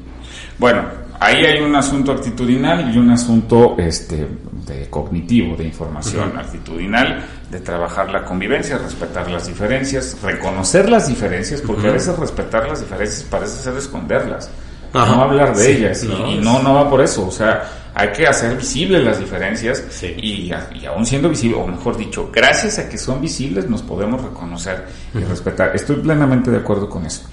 Bueno, 0.58 0.84
ahí 1.22 1.46
hay 1.46 1.62
un 1.62 1.76
asunto 1.76 2.12
actitudinal 2.12 2.94
y 2.94 2.98
un 2.98 3.12
asunto 3.12 3.76
este, 3.78 4.28
de 4.68 4.90
cognitivo, 4.90 5.56
de 5.56 5.66
información 5.66 6.34
actitudinal, 6.38 7.24
de 7.50 7.60
trabajar 7.60 8.10
la 8.12 8.26
convivencia, 8.26 8.78
respetar 8.80 9.30
las 9.30 9.46
diferencias, 9.48 10.18
reconocer 10.22 10.90
las 10.90 11.08
diferencias, 11.08 11.62
porque 11.62 11.88
a 11.88 11.92
veces 11.92 12.18
respetar 12.18 12.68
las 12.68 12.80
diferencias 12.82 13.24
parece 13.30 13.62
ser 13.64 13.78
esconderlas, 13.78 14.50
no 14.94 15.00
hablar 15.22 15.56
de 15.56 15.64
Sí, 15.64 15.72
ellas, 15.72 16.04
y- 16.04 16.08
no, 16.08 16.28
y, 16.32 16.36
no, 16.40 16.62
no 16.64 16.74
va 16.74 16.90
por 16.90 17.02
eso, 17.02 17.28
o 17.28 17.32
sea, 17.32 17.70
hay 17.94 18.10
que 18.14 18.26
hacer 18.26 18.58
visibles 18.58 19.04
las 19.04 19.20
diferencias 19.20 19.84
y, 20.04 20.52
y, 20.52 20.86
aún 20.86 21.06
siendo 21.06 21.30
visibles, 21.30 21.60
o 21.62 21.68
mejor 21.68 21.98
dicho, 21.98 22.30
gracias 22.34 22.80
a 22.80 22.90
que 22.90 22.98
son 22.98 23.22
visibles 23.22 23.70
nos 23.70 23.82
podemos 23.84 24.22
reconocer 24.24 24.86
y 25.14 25.20
respetar. 25.20 25.76
Estoy 25.76 25.98
plenamente 25.98 26.50
de 26.50 26.58
acuerdo 26.58 26.90
con 26.90 27.06
eso. 27.06 27.24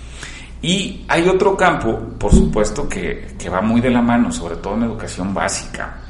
Y 0.61 1.05
hay 1.09 1.29
otro 1.29 1.57
campo, 1.57 1.99
por 2.19 2.33
supuesto, 2.33 2.89
que, 2.89 3.35
que 3.39 3.49
va 3.49 3.61
muy 3.61 3.81
de 3.81 3.91
la 3.91 4.03
mano, 4.03 4.33
sobre 4.33 4.57
todo 4.57 4.75
en 4.75 4.85
educación 4.85 5.33
básica. 5.33 6.03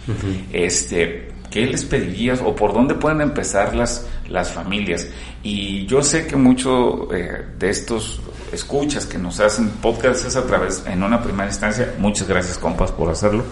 Este, 0.53 1.33
¿Qué 1.51 1.67
les 1.67 1.85
pedirías 1.85 2.41
o 2.45 2.55
por 2.55 2.73
dónde 2.73 2.95
pueden 2.95 3.21
empezar 3.21 3.75
las, 3.75 4.07
las 4.29 4.51
familias? 4.51 5.07
Y 5.43 5.87
yo 5.87 6.03
sé 6.03 6.27
que 6.27 6.37
mucho 6.37 7.13
eh, 7.15 7.47
de 7.59 7.71
estos 7.71 8.21
escuchas 8.53 9.07
que 9.07 9.19
nos 9.19 9.41
hacen 9.41 9.69
podcasts 9.83 10.25
es 10.25 10.37
a 10.37 10.47
través, 10.47 10.85
en 10.87 11.03
una 11.03 11.23
primera 11.23 11.47
instancia, 11.47 11.95
muchas 11.99 12.27
gracias 12.29 12.59
compas 12.59 12.93
por 12.93 13.11
hacerlo, 13.11 13.45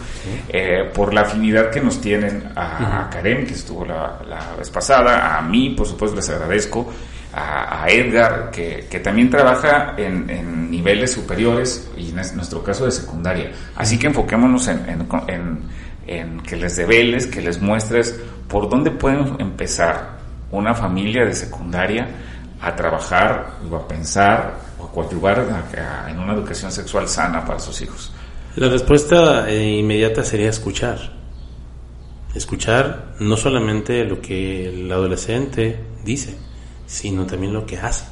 eh, 0.48 0.90
por 0.94 1.12
la 1.12 1.22
afinidad 1.22 1.70
que 1.70 1.80
nos 1.80 2.00
tienen 2.00 2.50
a, 2.56 3.08
Karen, 3.10 3.46
que 3.46 3.54
estuvo 3.54 3.84
la, 3.84 4.20
la, 4.26 4.56
vez 4.56 4.70
pasada, 4.70 5.36
a 5.36 5.42
mí, 5.42 5.70
por 5.70 5.86
supuesto, 5.86 6.16
les 6.16 6.28
agradezco, 6.30 6.90
a, 7.38 7.86
Edgar, 7.90 8.50
que, 8.50 8.86
que, 8.90 8.98
también 9.00 9.28
trabaja 9.28 9.94
en, 9.98 10.70
niveles 10.70 11.12
superiores 11.12 11.90
y 11.96 12.08
en 12.08 12.14
nuestro 12.14 12.62
caso 12.62 12.86
de 12.86 12.90
secundaria. 12.90 13.52
Así 13.76 13.98
que 13.98 14.06
enfoquémonos 14.06 14.68
en, 14.68 15.06
en, 15.28 15.60
en 16.06 16.40
que 16.40 16.56
les 16.56 16.76
develes, 16.76 17.26
que 17.26 17.42
les 17.42 17.60
muestres 17.60 18.18
por 18.48 18.68
dónde 18.70 18.90
pueden 18.90 19.36
empezar 19.38 20.16
una 20.50 20.74
familia 20.74 21.24
de 21.26 21.34
secundaria 21.34 22.08
a 22.60 22.74
trabajar 22.74 23.58
o 23.70 23.76
a 23.76 23.86
pensar 23.86 24.58
o 24.78 24.86
a 24.86 24.92
coadyuvar 24.92 25.46
en 26.08 26.18
una 26.18 26.32
educación 26.32 26.72
sexual 26.72 27.06
sana 27.06 27.44
para 27.44 27.58
sus 27.58 27.80
hijos? 27.82 28.12
La 28.56 28.68
respuesta 28.68 29.48
eh, 29.50 29.78
inmediata 29.78 30.24
sería 30.24 30.48
escuchar. 30.48 31.12
Escuchar 32.34 33.14
no 33.20 33.36
solamente 33.36 34.04
lo 34.04 34.20
que 34.20 34.68
el 34.68 34.90
adolescente 34.90 35.80
dice, 36.04 36.45
sino 36.86 37.26
también 37.26 37.52
lo 37.52 37.66
que 37.66 37.78
hace. 37.78 38.04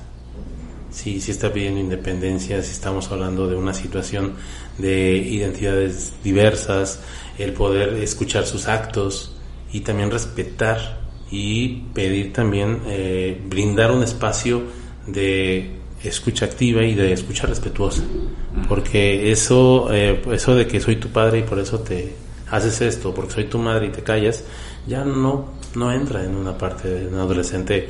Si, 0.91 1.21
si 1.21 1.33
está 1.33 1.53
pidiendo 1.53 1.81
independencia, 1.81 2.63
si 2.63 2.71
estamos 2.71 3.11
hablando 3.11 3.49
de 3.49 3.57
una 3.57 3.75
situación 3.75 4.35
de 4.79 5.17
identidades 5.17 6.13
diversas, 6.23 7.01
el 7.39 7.53
poder 7.53 7.95
escuchar 7.95 8.47
sus 8.47 8.69
actos 8.69 9.37
y 9.73 9.81
también 9.81 10.11
respetar 10.11 11.01
y 11.31 11.81
pedir 11.95 12.33
también, 12.33 12.83
eh, 12.87 13.41
brindar 13.49 13.91
un 13.91 14.03
espacio 14.05 14.63
de 15.07 15.79
escucha 16.05 16.45
activa 16.45 16.85
y 16.85 16.95
de 16.95 17.13
escucha 17.13 17.47
respetuosa. 17.47 18.03
Porque 18.69 19.33
eso, 19.33 19.93
eh, 19.93 20.23
eso 20.33 20.55
de 20.55 20.67
que 20.67 20.81
soy 20.81 20.97
tu 20.97 21.09
padre 21.09 21.41
y 21.41 21.43
por 21.43 21.59
eso 21.59 21.81
te 21.81 22.15
haces 22.51 22.81
esto, 22.83 23.13
porque 23.13 23.33
soy 23.33 23.45
tu 23.45 23.59
madre 23.59 23.87
y 23.87 23.91
te 23.91 24.03
callas, 24.03 24.45
ya 24.87 25.05
no, 25.05 25.55
no 25.75 25.93
entra 25.93 26.25
en 26.25 26.37
una 26.37 26.57
parte 26.57 26.89
de 26.89 27.09
un 27.09 27.15
adolescente 27.15 27.89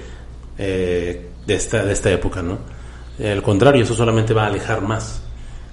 eh, 0.59 1.31
de, 1.47 1.55
esta, 1.55 1.85
de 1.85 1.93
esta 1.93 2.11
época, 2.11 2.43
¿no? 2.43 2.59
Al 3.23 3.43
contrario, 3.43 3.85
eso 3.85 3.95
solamente 3.95 4.35
va 4.35 4.45
a 4.45 4.47
alejar 4.49 4.83
más. 4.83 5.23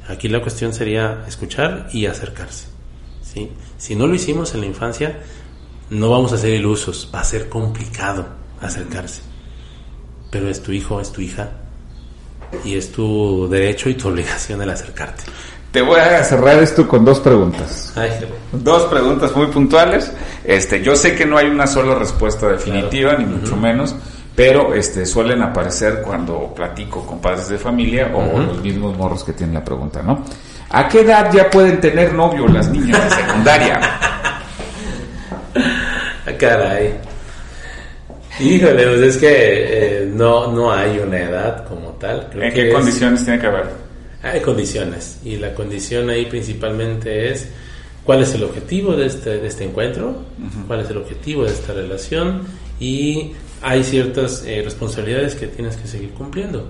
Aquí 0.08 0.28
la 0.28 0.42
cuestión 0.42 0.74
sería 0.74 1.24
escuchar 1.28 1.88
y 1.92 2.06
acercarse. 2.06 2.68
¿sí? 3.22 3.52
Si 3.78 3.96
no 3.96 4.08
lo 4.08 4.14
hicimos 4.14 4.54
en 4.54 4.62
la 4.62 4.68
infancia, 4.68 5.20
no 5.90 6.10
vamos 6.10 6.34
a 6.34 6.38
ser 6.38 6.54
ilusos, 6.54 7.10
va 7.14 7.22
a 7.22 7.24
ser 7.24 7.50
complicado 7.50 8.28
acercarse. 8.62 9.22
Pero 10.32 10.50
es 10.50 10.62
tu 10.62 10.72
hijo, 10.72 11.02
es 11.02 11.12
tu 11.12 11.22
hija, 11.22 11.50
y 12.64 12.76
es 12.76 12.92
tu 12.92 13.48
derecho 13.50 13.90
y 13.90 13.96
tu 13.96 14.10
obligación 14.10 14.62
el 14.62 14.70
acercarte. 14.70 15.24
Te 15.72 15.82
voy 15.82 16.00
a 16.00 16.22
cerrar 16.24 16.62
esto 16.62 16.88
con 16.88 17.06
dos 17.06 17.22
preguntas. 17.22 17.94
dos 18.52 18.84
preguntas 18.84 19.34
muy 19.36 19.48
puntuales. 19.48 20.12
Este, 20.44 20.84
yo 20.84 20.96
sé 20.98 21.16
que 21.16 21.26
no 21.26 21.38
hay 21.38 21.48
una 21.48 21.66
sola 21.66 21.96
respuesta 21.96 22.50
definitiva, 22.50 23.16
ni 23.16 23.26
mucho 23.26 23.56
menos, 23.56 23.96
pero 24.42 24.74
este, 24.74 25.06
suelen 25.06 25.40
aparecer 25.44 26.02
cuando 26.02 26.52
platico 26.56 27.06
con 27.06 27.22
padres 27.22 27.48
de 27.50 27.60
familia 27.60 28.12
o 28.12 28.40
los 28.40 28.60
mismos 28.60 28.98
morros 28.98 29.24
que 29.24 29.34
tienen 29.34 29.54
la 29.54 29.64
pregunta, 29.64 30.02
¿no? 30.02 30.26
¿A 30.72 30.88
qué 30.88 31.02
edad 31.02 31.32
ya 31.32 31.48
pueden 31.48 31.80
tener 31.80 32.12
novio 32.16 32.48
las 32.48 32.68
niñas 32.72 33.04
de 33.04 33.18
secundaria? 33.18 33.80
Caray. 36.40 36.92
Híjole, 38.40 38.88
pues 38.88 39.02
es 39.02 39.18
que 39.18 39.28
eh, 39.30 40.12
no, 40.12 40.52
no 40.52 40.72
hay 40.74 40.98
una 40.98 41.20
edad 41.20 41.68
como 41.68 41.90
tal. 42.00 42.28
¿En 42.34 42.52
qué 42.52 42.72
condiciones 42.72 43.24
tiene 43.24 43.40
que 43.40 43.46
haber? 43.46 43.66
Hay 44.24 44.40
condiciones. 44.40 45.20
Y 45.24 45.36
la 45.36 45.54
condición 45.54 46.10
ahí 46.10 46.26
principalmente 46.26 47.30
es 47.30 47.48
cuál 48.04 48.24
es 48.24 48.34
el 48.34 48.44
objetivo 48.44 48.96
de 48.96 49.06
este, 49.06 49.38
de 49.38 49.48
este 49.48 49.66
encuentro, 49.66 50.24
cuál 50.66 50.80
es 50.80 50.90
el 50.90 50.98
objetivo 50.98 51.44
de 51.44 51.52
esta 51.52 51.74
relación 51.74 52.42
y 52.80 53.34
hay 53.62 53.84
ciertas 53.84 54.44
eh, 54.46 54.62
responsabilidades 54.64 55.36
que 55.36 55.48
tienes 55.48 55.76
que 55.78 55.88
seguir 55.88 56.12
cumpliendo. 56.12 56.68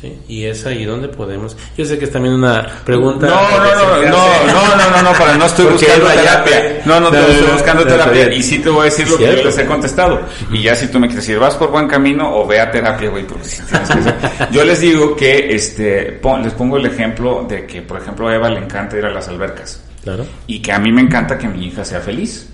¿sí? 0.00 0.18
Y 0.28 0.44
es 0.44 0.66
ahí 0.66 0.84
donde 0.84 1.08
podemos. 1.08 1.56
Yo 1.76 1.84
sé 1.84 1.98
que 1.98 2.06
es 2.06 2.10
también 2.10 2.34
una 2.34 2.66
pregunta. 2.84 3.26
No, 3.26 3.34
no, 3.34 3.58
no, 3.58 3.74
no, 3.74 4.10
no, 4.46 4.76
no, 4.76 4.90
no, 4.90 5.02
no, 5.02 5.18
para 5.18 5.36
no 5.36 5.46
estoy 5.46 5.66
buscando 5.66 6.06
terapia. 6.06 6.82
No, 6.84 7.00
no, 7.00 7.10
no, 7.10 7.18
estoy 7.18 7.52
buscando 7.52 7.86
terapia. 7.86 8.32
Y 8.32 8.42
sí 8.42 8.58
te 8.58 8.68
voy 8.68 8.82
a 8.82 8.84
decir 8.84 9.08
lo 9.08 9.16
que 9.16 9.36
yo 9.36 9.44
les 9.44 9.58
he 9.58 9.66
contestado. 9.66 10.20
Y 10.52 10.62
ya 10.62 10.74
si 10.74 10.88
tú 10.88 10.98
me 10.98 11.06
quieres 11.06 11.26
decir, 11.26 11.38
vas 11.38 11.54
por 11.54 11.70
buen 11.70 11.86
camino 11.86 12.36
o 12.36 12.46
ve 12.46 12.60
a 12.60 12.70
terapia, 12.70 13.10
güey, 13.10 13.26
porque 13.26 13.48
si 13.48 13.62
tienes 13.62 13.88
que 13.88 13.98
hacer. 13.98 14.14
Yo 14.50 14.64
les 14.64 14.80
digo 14.80 15.16
que, 15.16 15.54
este, 15.54 16.20
les 16.42 16.52
pongo 16.54 16.76
el 16.76 16.86
ejemplo 16.86 17.46
de 17.48 17.66
que, 17.66 17.82
por 17.82 18.00
ejemplo, 18.00 18.28
a 18.28 18.34
Eva 18.34 18.48
le 18.48 18.58
encanta 18.58 18.98
ir 18.98 19.04
a 19.04 19.10
las 19.10 19.28
albercas. 19.28 19.82
Claro. 20.02 20.26
Y 20.46 20.60
que 20.60 20.72
a 20.72 20.78
mí 20.78 20.92
me 20.92 21.00
encanta 21.00 21.38
que 21.38 21.48
mi 21.48 21.66
hija 21.66 21.84
sea 21.84 22.00
feliz. 22.00 22.48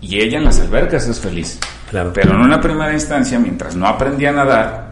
Y 0.00 0.20
ella 0.20 0.38
en 0.38 0.44
las 0.44 0.60
albercas 0.60 1.06
es 1.06 1.20
feliz. 1.20 1.58
Claro. 1.90 2.12
Pero 2.12 2.32
en 2.32 2.40
una 2.40 2.60
primera 2.60 2.92
instancia, 2.92 3.38
mientras 3.38 3.74
no 3.76 3.86
aprendía 3.86 4.30
a 4.30 4.32
nadar, 4.32 4.88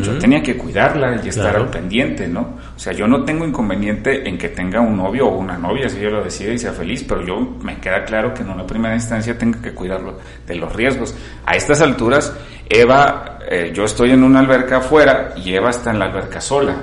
yo 0.00 0.16
tenía 0.18 0.42
que 0.42 0.56
cuidarla 0.56 1.20
y 1.22 1.28
estar 1.28 1.56
al 1.56 1.68
pendiente, 1.68 2.28
¿no? 2.28 2.56
O 2.74 2.78
sea, 2.78 2.92
yo 2.92 3.06
no 3.08 3.24
tengo 3.24 3.44
inconveniente 3.44 4.28
en 4.28 4.38
que 4.38 4.50
tenga 4.50 4.80
un 4.80 4.96
novio 4.96 5.26
o 5.26 5.38
una 5.38 5.58
novia, 5.58 5.88
si 5.88 5.98
ella 5.98 6.10
lo 6.10 6.24
decide 6.24 6.54
y 6.54 6.58
sea 6.58 6.72
feliz, 6.72 7.04
pero 7.08 7.26
yo 7.26 7.40
me 7.62 7.78
queda 7.80 8.04
claro 8.04 8.32
que 8.32 8.42
en 8.42 8.50
una 8.50 8.64
primera 8.66 8.94
instancia 8.94 9.36
tengo 9.36 9.60
que 9.60 9.72
cuidarlo 9.72 10.18
de 10.46 10.54
los 10.54 10.72
riesgos. 10.72 11.14
A 11.44 11.56
estas 11.56 11.80
alturas, 11.80 12.32
Eva, 12.68 13.38
eh, 13.48 13.72
yo 13.74 13.84
estoy 13.84 14.12
en 14.12 14.22
una 14.22 14.40
alberca 14.40 14.78
afuera 14.78 15.34
y 15.36 15.52
Eva 15.52 15.70
está 15.70 15.90
en 15.90 15.98
la 15.98 16.06
alberca 16.06 16.40
sola. 16.40 16.76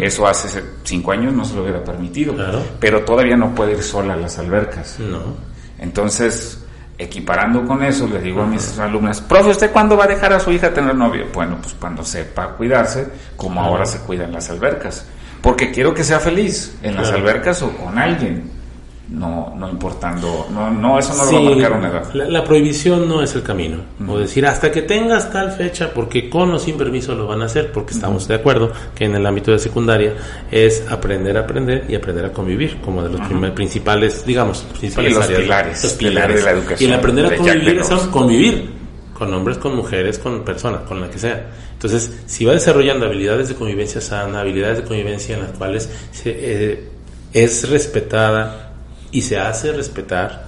Eso 0.00 0.26
hace 0.26 0.62
cinco 0.84 1.12
años 1.12 1.32
no 1.32 1.44
se 1.44 1.54
lo 1.54 1.62
hubiera 1.62 1.82
permitido, 1.82 2.34
pero 2.78 3.02
todavía 3.04 3.36
no 3.36 3.54
puede 3.54 3.72
ir 3.72 3.82
sola 3.82 4.14
a 4.14 4.16
las 4.16 4.38
albercas. 4.38 4.98
No. 5.00 5.34
Entonces, 5.78 6.62
equiparando 7.02 7.64
con 7.66 7.82
eso, 7.82 8.06
le 8.06 8.20
digo 8.20 8.42
a 8.42 8.46
mis 8.46 8.78
alumnas, 8.78 9.20
profe, 9.20 9.50
¿usted 9.50 9.70
cuándo 9.72 9.96
va 9.96 10.04
a 10.04 10.08
dejar 10.08 10.32
a 10.32 10.40
su 10.40 10.50
hija 10.52 10.72
tener 10.72 10.94
novio? 10.94 11.26
Bueno, 11.32 11.58
pues 11.60 11.74
cuando 11.74 12.04
sepa 12.04 12.48
cuidarse, 12.48 13.08
como 13.36 13.60
ahora 13.60 13.84
se 13.84 13.98
cuidan 13.98 14.32
las 14.32 14.50
albercas. 14.50 15.06
Porque 15.40 15.72
quiero 15.72 15.92
que 15.92 16.04
sea 16.04 16.20
feliz 16.20 16.76
en 16.82 16.94
las 16.94 17.10
albercas 17.10 17.62
o 17.62 17.70
con 17.76 17.98
alguien 17.98 18.61
no, 19.08 19.54
no 19.56 19.68
importando, 19.68 20.46
no, 20.50 20.70
no, 20.70 20.98
eso 20.98 21.14
no 21.14 21.24
lo 21.24 21.32
va 21.32 21.38
a 21.38 21.54
marcar 21.54 21.72
una 21.72 21.88
edad. 21.88 22.14
La, 22.14 22.44
prohibición 22.44 23.08
no 23.08 23.22
es 23.22 23.34
el 23.34 23.42
camino. 23.42 23.78
O 24.08 24.18
decir, 24.18 24.46
hasta 24.46 24.70
que 24.70 24.82
tengas 24.82 25.30
tal 25.30 25.52
fecha, 25.52 25.92
porque 25.92 26.30
con 26.30 26.52
o 26.52 26.58
sin 26.58 26.76
permiso 26.76 27.14
lo 27.14 27.26
van 27.26 27.42
a 27.42 27.46
hacer, 27.46 27.72
porque 27.72 27.92
estamos 27.92 28.26
de 28.28 28.36
acuerdo 28.36 28.72
que 28.94 29.04
en 29.04 29.14
el 29.14 29.26
ámbito 29.26 29.50
de 29.50 29.58
secundaria 29.58 30.14
es 30.50 30.86
aprender 30.90 31.36
a 31.36 31.40
aprender 31.40 31.84
y 31.88 31.94
aprender 31.94 32.26
a 32.26 32.32
convivir, 32.32 32.80
como 32.80 33.02
de 33.02 33.10
los 33.10 33.52
principales, 33.52 34.24
digamos, 34.24 34.62
principales 34.78 35.14
los 35.14 35.26
pilares, 35.26 35.82
los 35.82 35.92
pilares 35.94 36.36
de 36.36 36.42
la 36.42 36.50
educación. 36.52 36.90
Y 36.90 36.92
el 36.92 36.98
aprender 36.98 37.26
a 37.26 37.36
convivir 37.36 37.78
es 37.78 37.88
convivir 37.88 38.70
con 39.12 39.34
hombres, 39.34 39.58
con 39.58 39.76
mujeres, 39.76 40.18
con 40.18 40.42
personas, 40.44 40.82
con 40.82 41.00
la 41.00 41.10
que 41.10 41.18
sea. 41.18 41.46
Entonces, 41.74 42.22
si 42.26 42.44
va 42.44 42.54
desarrollando 42.54 43.06
habilidades 43.06 43.48
de 43.48 43.54
convivencia 43.56 44.00
sana, 44.00 44.40
habilidades 44.40 44.78
de 44.78 44.84
convivencia 44.84 45.36
en 45.36 45.42
las 45.42 45.52
cuales 45.52 45.90
eh, 46.24 46.88
es 47.32 47.68
respetada, 47.68 48.71
y 49.12 49.22
se 49.22 49.38
hace 49.38 49.72
respetar 49.72 50.46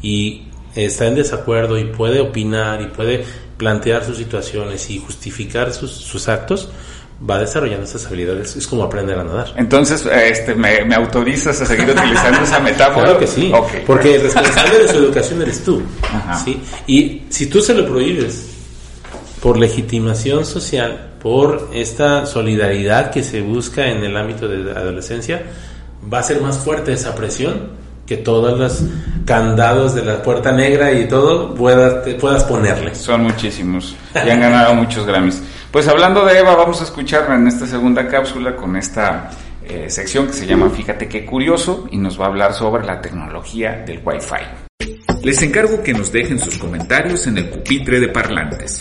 y 0.00 0.44
está 0.74 1.06
en 1.06 1.16
desacuerdo 1.16 1.78
y 1.78 1.84
puede 1.84 2.20
opinar 2.20 2.80
y 2.80 2.86
puede 2.86 3.24
plantear 3.56 4.04
sus 4.04 4.16
situaciones 4.16 4.88
y 4.90 4.98
justificar 4.98 5.72
sus, 5.72 5.90
sus 5.92 6.28
actos, 6.28 6.70
va 7.28 7.38
desarrollando 7.38 7.84
esas 7.84 8.06
habilidades. 8.06 8.56
Es 8.56 8.66
como 8.66 8.82
aprender 8.82 9.18
a 9.18 9.24
nadar. 9.24 9.52
Entonces, 9.56 10.04
este, 10.06 10.54
¿me, 10.54 10.94
autorizas 10.94 11.60
a 11.60 11.66
seguir 11.66 11.88
utilizando 11.90 12.42
esa 12.42 12.58
metáfora? 12.60 13.04
Claro 13.04 13.18
que 13.18 13.26
sí, 13.26 13.52
porque 13.86 14.16
el 14.16 14.22
responsable 14.22 14.78
de 14.78 14.88
su 14.88 14.96
educación 14.96 15.42
eres 15.42 15.62
tú. 15.64 15.82
¿sí? 16.44 16.60
Y 16.86 17.22
si 17.28 17.46
tú 17.46 17.60
se 17.60 17.74
lo 17.74 17.86
prohíbes 17.86 18.50
por 19.40 19.58
legitimación 19.58 20.44
social, 20.44 21.12
por 21.20 21.70
esta 21.72 22.26
solidaridad 22.26 23.10
que 23.10 23.22
se 23.22 23.40
busca 23.40 23.88
en 23.88 24.04
el 24.04 24.16
ámbito 24.16 24.48
de 24.48 24.58
la 24.58 24.72
adolescencia, 24.80 25.42
va 26.12 26.18
a 26.18 26.22
ser 26.22 26.40
más 26.40 26.58
fuerte 26.58 26.92
esa 26.92 27.14
presión 27.14 27.83
que 28.06 28.16
todos 28.18 28.58
los 28.58 28.84
candados 29.24 29.94
de 29.94 30.04
la 30.04 30.22
puerta 30.22 30.52
negra 30.52 30.92
y 30.92 31.08
todo 31.08 31.54
puedas, 31.54 32.06
puedas 32.20 32.44
ponerle. 32.44 32.94
Son 32.94 33.22
muchísimos 33.22 33.96
y 34.14 34.30
han 34.30 34.40
ganado 34.40 34.74
muchos 34.74 35.06
Grammys. 35.06 35.42
Pues 35.70 35.88
hablando 35.88 36.24
de 36.24 36.38
Eva, 36.38 36.54
vamos 36.54 36.80
a 36.80 36.84
escucharla 36.84 37.34
en 37.36 37.48
esta 37.48 37.66
segunda 37.66 38.06
cápsula 38.06 38.54
con 38.54 38.76
esta 38.76 39.30
eh, 39.66 39.88
sección 39.88 40.26
que 40.26 40.34
se 40.34 40.46
llama 40.46 40.70
Fíjate 40.70 41.08
qué 41.08 41.24
curioso 41.24 41.86
y 41.90 41.96
nos 41.96 42.20
va 42.20 42.26
a 42.26 42.28
hablar 42.28 42.54
sobre 42.54 42.84
la 42.84 43.00
tecnología 43.00 43.82
del 43.86 44.00
Wi-Fi. 44.04 45.24
Les 45.24 45.42
encargo 45.42 45.82
que 45.82 45.94
nos 45.94 46.12
dejen 46.12 46.38
sus 46.38 46.58
comentarios 46.58 47.26
en 47.26 47.38
el 47.38 47.48
pupitre 47.48 47.98
de 47.98 48.08
parlantes. 48.08 48.78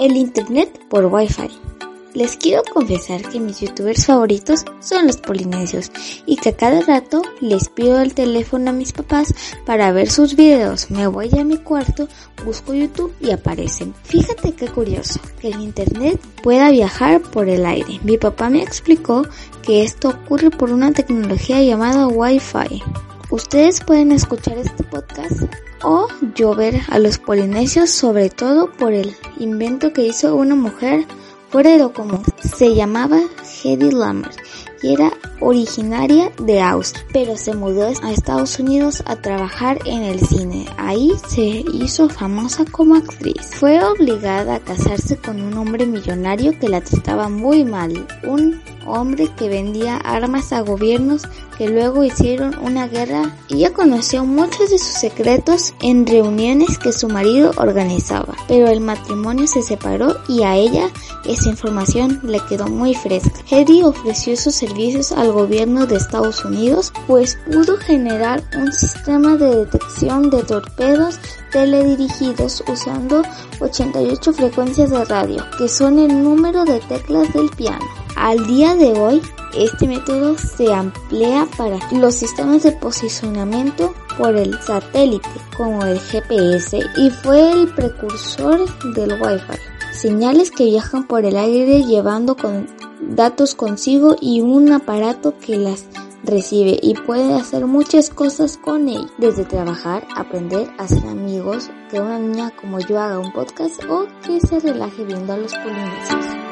El 0.00 0.16
Internet 0.16 0.80
por 0.88 1.04
Wi-Fi. 1.04 1.71
Les 2.14 2.36
quiero 2.36 2.62
confesar 2.70 3.22
que 3.22 3.40
mis 3.40 3.60
youtubers 3.60 4.04
favoritos 4.04 4.66
son 4.80 5.06
los 5.06 5.16
polinesios 5.16 5.90
y 6.26 6.36
que 6.36 6.50
a 6.50 6.56
cada 6.56 6.82
rato 6.82 7.22
les 7.40 7.70
pido 7.70 8.00
el 8.02 8.12
teléfono 8.12 8.68
a 8.68 8.74
mis 8.74 8.92
papás 8.92 9.34
para 9.64 9.92
ver 9.92 10.10
sus 10.10 10.36
videos. 10.36 10.90
Me 10.90 11.06
voy 11.06 11.30
a 11.38 11.44
mi 11.44 11.56
cuarto, 11.56 12.08
busco 12.44 12.74
YouTube 12.74 13.14
y 13.18 13.30
aparecen. 13.30 13.94
Fíjate 14.02 14.52
qué 14.52 14.68
curioso, 14.68 15.20
que 15.40 15.48
el 15.48 15.60
internet 15.62 16.20
pueda 16.42 16.70
viajar 16.70 17.22
por 17.22 17.48
el 17.48 17.64
aire. 17.64 17.98
Mi 18.04 18.18
papá 18.18 18.50
me 18.50 18.62
explicó 18.62 19.26
que 19.62 19.82
esto 19.82 20.10
ocurre 20.10 20.50
por 20.50 20.70
una 20.70 20.92
tecnología 20.92 21.62
llamada 21.62 22.08
Wi-Fi. 22.08 22.82
Ustedes 23.30 23.80
pueden 23.80 24.12
escuchar 24.12 24.58
este 24.58 24.84
podcast 24.84 25.44
o 25.82 26.08
yo 26.34 26.54
ver 26.54 26.78
a 26.90 26.98
los 26.98 27.16
polinesios 27.16 27.88
sobre 27.88 28.28
todo 28.28 28.70
por 28.70 28.92
el 28.92 29.16
invento 29.38 29.94
que 29.94 30.04
hizo 30.06 30.36
una 30.36 30.54
mujer 30.54 31.06
lo 31.52 31.92
común. 31.92 32.22
Se 32.42 32.74
llamaba 32.74 33.20
Hedy 33.62 33.90
Lamarr 33.90 34.34
y 34.82 34.94
era 34.94 35.12
originaria 35.40 36.32
de 36.38 36.60
Austria, 36.60 37.04
pero 37.12 37.36
se 37.36 37.54
mudó 37.54 37.88
a 38.02 38.10
Estados 38.10 38.58
Unidos 38.58 39.02
a 39.06 39.16
trabajar 39.16 39.78
en 39.84 40.02
el 40.02 40.20
cine. 40.20 40.66
Ahí 40.76 41.12
se 41.28 41.64
hizo 41.72 42.08
famosa 42.08 42.64
como 42.64 42.96
actriz. 42.96 43.54
Fue 43.54 43.82
obligada 43.84 44.56
a 44.56 44.60
casarse 44.60 45.16
con 45.16 45.40
un 45.40 45.56
hombre 45.56 45.86
millonario 45.86 46.58
que 46.58 46.68
la 46.68 46.80
trataba 46.80 47.28
muy 47.28 47.64
mal, 47.64 48.06
un 48.24 48.60
hombre 48.86 49.28
que 49.36 49.48
vendía 49.48 49.96
armas 49.96 50.52
a 50.52 50.60
gobiernos 50.60 51.22
que 51.56 51.68
luego 51.68 52.04
hicieron 52.04 52.56
una 52.58 52.88
guerra. 52.88 53.34
Ella 53.48 53.72
conoció 53.72 54.24
muchos 54.24 54.70
de 54.70 54.78
sus 54.78 54.94
secretos 54.94 55.74
en 55.80 56.06
reuniones 56.06 56.78
que 56.78 56.92
su 56.92 57.08
marido 57.08 57.52
organizaba, 57.56 58.34
pero 58.48 58.68
el 58.68 58.80
matrimonio 58.80 59.46
se 59.46 59.62
separó 59.62 60.16
y 60.28 60.42
a 60.42 60.56
ella 60.56 60.88
esa 61.24 61.50
información 61.50 62.20
le 62.24 62.40
quedó 62.40 62.66
muy 62.66 62.94
fresca. 62.94 63.32
Hedy 63.50 63.82
ofreció 63.82 64.36
sus 64.36 64.54
servicios 64.54 65.12
al 65.12 65.32
gobierno 65.32 65.86
de 65.86 65.96
Estados 65.96 66.44
Unidos, 66.44 66.92
pues 67.06 67.38
pudo 67.46 67.76
generar 67.76 68.42
un 68.56 68.72
sistema 68.72 69.36
de 69.36 69.64
detección 69.64 70.30
de 70.30 70.42
torpedos 70.42 71.18
teledirigidos 71.52 72.64
usando 72.66 73.22
88 73.60 74.32
frecuencias 74.32 74.90
de 74.90 75.04
radio, 75.04 75.44
que 75.58 75.68
son 75.68 75.98
el 75.98 76.22
número 76.22 76.64
de 76.64 76.80
teclas 76.80 77.32
del 77.32 77.50
piano. 77.50 77.84
Al 78.22 78.46
día 78.46 78.76
de 78.76 78.92
hoy, 78.92 79.20
este 79.52 79.88
método 79.88 80.38
se 80.38 80.66
emplea 80.66 81.44
para 81.58 81.80
los 81.90 82.14
sistemas 82.14 82.62
de 82.62 82.70
posicionamiento 82.70 83.92
por 84.16 84.36
el 84.36 84.56
satélite, 84.62 85.28
como 85.56 85.84
el 85.84 85.98
GPS, 85.98 86.78
y 86.96 87.10
fue 87.10 87.50
el 87.50 87.74
precursor 87.74 88.60
del 88.94 89.20
Wi-Fi. 89.20 89.58
Señales 89.92 90.52
que 90.52 90.66
viajan 90.66 91.08
por 91.08 91.24
el 91.24 91.36
aire 91.36 91.82
llevando 91.82 92.36
con 92.36 92.68
datos 93.00 93.56
consigo 93.56 94.14
y 94.20 94.40
un 94.40 94.70
aparato 94.70 95.34
que 95.44 95.56
las 95.56 95.88
recibe 96.22 96.78
y 96.80 96.94
puede 96.94 97.34
hacer 97.34 97.66
muchas 97.66 98.08
cosas 98.08 98.56
con 98.56 98.88
él, 98.88 99.10
desde 99.18 99.44
trabajar, 99.44 100.06
aprender, 100.14 100.70
hacer 100.78 101.04
amigos, 101.08 101.70
que 101.90 102.00
una 102.00 102.20
niña 102.20 102.52
como 102.52 102.78
yo 102.78 103.00
haga 103.00 103.18
un 103.18 103.32
podcast 103.32 103.82
o 103.88 104.06
que 104.24 104.38
se 104.38 104.60
relaje 104.60 105.02
viendo 105.02 105.32
a 105.32 105.38
los 105.38 105.52
polinesios. 105.54 106.51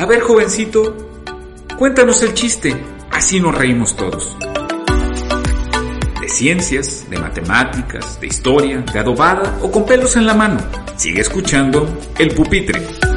A 0.00 0.06
ver, 0.06 0.20
jovencito, 0.20 0.96
cuéntanos 1.78 2.22
el 2.22 2.32
chiste, 2.32 2.74
así 3.10 3.38
nos 3.38 3.54
reímos 3.54 3.94
todos. 3.96 4.34
De 6.18 6.26
ciencias, 6.26 7.04
de 7.10 7.18
matemáticas, 7.18 8.18
de 8.18 8.28
historia, 8.28 8.78
de 8.78 8.98
adobada 8.98 9.58
o 9.60 9.70
con 9.70 9.84
pelos 9.84 10.16
en 10.16 10.24
la 10.24 10.32
mano. 10.32 10.58
Sigue 10.96 11.20
escuchando 11.20 11.86
El 12.18 12.34
Pupitre. 12.34 13.09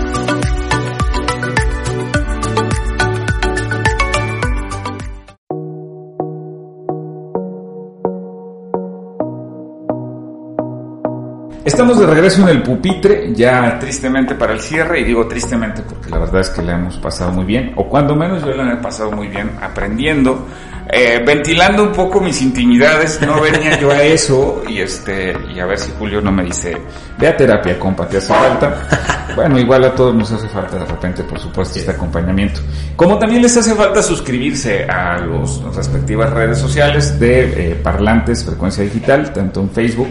Estamos 11.74 12.00
de 12.00 12.06
regreso 12.06 12.44
en 12.44 12.50
el 12.50 12.62
pupitre, 12.62 13.34
ya 13.34 13.80
tristemente 13.80 14.36
para 14.36 14.54
el 14.54 14.62
cierre, 14.62 15.00
y 15.00 15.06
digo 15.06 15.28
tristemente 15.28 15.82
porque 15.82 16.08
la 16.12 16.20
verdad 16.20 16.42
es 16.42 16.52
que 16.52 16.62
la 16.62 16.74
hemos 16.74 16.98
pasado 16.98 17.32
muy 17.32 17.46
bien, 17.46 17.74
o 17.76 17.90
cuando 17.90 18.16
menos 18.16 18.46
yo 18.46 18.54
la 18.54 18.74
he 18.74 18.78
pasado 18.78 19.12
muy 19.12 19.28
bien 19.28 19.50
aprendiendo, 19.60 20.46
eh, 20.88 21.24
ventilando 21.26 21.82
un 21.82 21.92
poco 21.92 22.22
mis 22.22 22.44
intimidades, 22.44 23.20
no 23.26 23.42
venía 23.42 23.80
yo 23.80 23.90
a 23.90 24.04
eso, 24.04 24.62
y 24.70 24.82
este, 24.82 25.36
y 25.52 25.60
a 25.60 25.66
ver 25.66 25.80
si 25.80 25.92
Julio 25.98 26.22
no 26.22 26.32
me 26.32 26.44
dice, 26.44 26.78
ve 27.18 27.28
a 27.28 27.36
terapia, 27.36 27.80
compa, 27.80 28.08
te 28.08 28.18
hace 28.18 28.28
falta. 28.28 28.88
Bueno, 29.36 29.58
igual 29.58 29.84
a 29.84 29.96
todos 29.96 30.14
nos 30.14 30.32
hace 30.32 30.48
falta 30.50 30.78
de 30.78 30.86
repente, 30.86 31.24
por 31.24 31.40
supuesto, 31.40 31.80
este 31.80 31.90
acompañamiento. 31.90 32.60
Como 32.96 33.18
también 33.18 33.42
les 33.42 33.58
hace 33.58 33.74
falta 33.74 34.04
suscribirse 34.04 34.84
a 34.84 35.18
las 35.18 35.76
respectivas 35.76 36.30
redes 36.30 36.60
sociales 36.60 37.20
de 37.20 37.72
eh, 37.72 37.76
Parlantes 37.82 38.44
Frecuencia 38.44 38.84
Digital, 38.84 39.34
tanto 39.34 39.60
en 39.62 39.72
Facebook, 39.72 40.10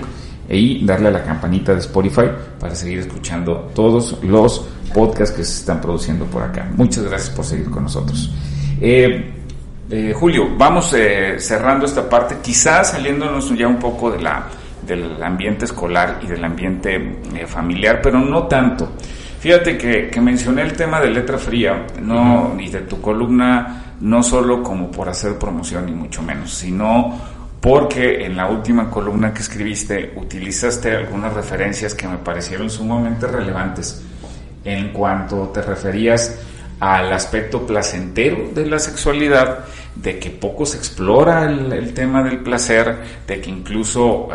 y 0.56 0.84
darle 0.84 1.08
a 1.08 1.12
la 1.12 1.24
campanita 1.24 1.72
de 1.72 1.80
Spotify 1.80 2.26
para 2.60 2.74
seguir 2.74 2.98
escuchando 2.98 3.70
todos 3.74 4.18
los 4.22 4.68
podcasts 4.92 5.34
que 5.34 5.44
se 5.44 5.60
están 5.60 5.80
produciendo 5.80 6.26
por 6.26 6.42
acá. 6.42 6.68
Muchas 6.76 7.04
gracias 7.04 7.30
por 7.30 7.44
seguir 7.44 7.70
con 7.70 7.84
nosotros. 7.84 8.30
Eh, 8.80 9.32
eh, 9.90 10.12
Julio, 10.14 10.50
vamos 10.56 10.92
eh, 10.94 11.36
cerrando 11.38 11.86
esta 11.86 12.08
parte, 12.08 12.36
quizás 12.42 12.90
saliéndonos 12.90 13.56
ya 13.56 13.66
un 13.66 13.78
poco 13.78 14.10
de 14.10 14.20
la, 14.20 14.46
del 14.86 15.22
ambiente 15.22 15.64
escolar 15.64 16.20
y 16.22 16.26
del 16.26 16.44
ambiente 16.44 17.20
familiar, 17.46 18.00
pero 18.02 18.18
no 18.18 18.46
tanto. 18.46 18.92
Fíjate 19.40 19.76
que, 19.76 20.08
que, 20.08 20.20
mencioné 20.20 20.62
el 20.62 20.74
tema 20.74 21.00
de 21.00 21.10
letra 21.10 21.36
fría, 21.36 21.86
no, 22.00 22.54
ni 22.54 22.68
de 22.68 22.82
tu 22.82 23.00
columna, 23.00 23.94
no 24.00 24.22
solo 24.22 24.62
como 24.62 24.90
por 24.90 25.08
hacer 25.08 25.36
promoción, 25.36 25.86
ni 25.86 25.92
mucho 25.92 26.22
menos, 26.22 26.52
sino 26.52 27.18
porque 27.62 28.26
en 28.26 28.36
la 28.36 28.48
última 28.48 28.90
columna 28.90 29.32
que 29.32 29.40
escribiste 29.40 30.12
utilizaste 30.16 30.96
algunas 30.96 31.32
referencias 31.32 31.94
que 31.94 32.08
me 32.08 32.18
parecieron 32.18 32.68
sumamente 32.68 33.28
relevantes 33.28 34.02
en 34.64 34.92
cuanto 34.92 35.48
te 35.50 35.62
referías 35.62 36.40
al 36.80 37.12
aspecto 37.12 37.64
placentero 37.64 38.50
de 38.52 38.66
la 38.66 38.80
sexualidad, 38.80 39.60
de 39.94 40.18
que 40.18 40.30
poco 40.30 40.66
se 40.66 40.76
explora 40.76 41.44
el, 41.44 41.94
tema 41.94 42.24
del 42.24 42.40
placer, 42.40 42.96
de 43.24 43.40
que 43.40 43.50
incluso 43.50 44.28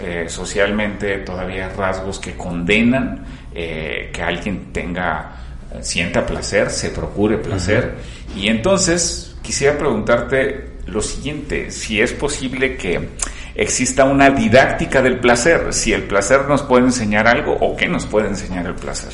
eh, 0.00 0.24
socialmente 0.26 1.18
todavía 1.18 1.68
hay 1.68 1.76
rasgos 1.76 2.18
que 2.18 2.36
condenan 2.36 3.24
eh, 3.54 4.10
que 4.12 4.22
alguien 4.22 4.72
tenga, 4.72 5.36
eh, 5.72 5.78
sienta 5.82 6.26
placer, 6.26 6.68
se 6.70 6.90
procure 6.90 7.38
placer. 7.38 7.94
Y 8.34 8.48
entonces 8.48 9.36
quisiera 9.40 9.78
preguntarte 9.78 10.71
lo 10.86 11.00
siguiente, 11.00 11.70
si 11.70 12.00
es 12.00 12.12
posible 12.12 12.76
que 12.76 13.08
exista 13.54 14.04
una 14.04 14.30
didáctica 14.30 15.02
del 15.02 15.20
placer, 15.20 15.72
si 15.72 15.92
el 15.92 16.04
placer 16.04 16.46
nos 16.48 16.62
puede 16.62 16.86
enseñar 16.86 17.26
algo 17.26 17.52
o 17.52 17.76
qué 17.76 17.88
nos 17.88 18.06
puede 18.06 18.28
enseñar 18.28 18.66
el 18.66 18.74
placer. 18.74 19.12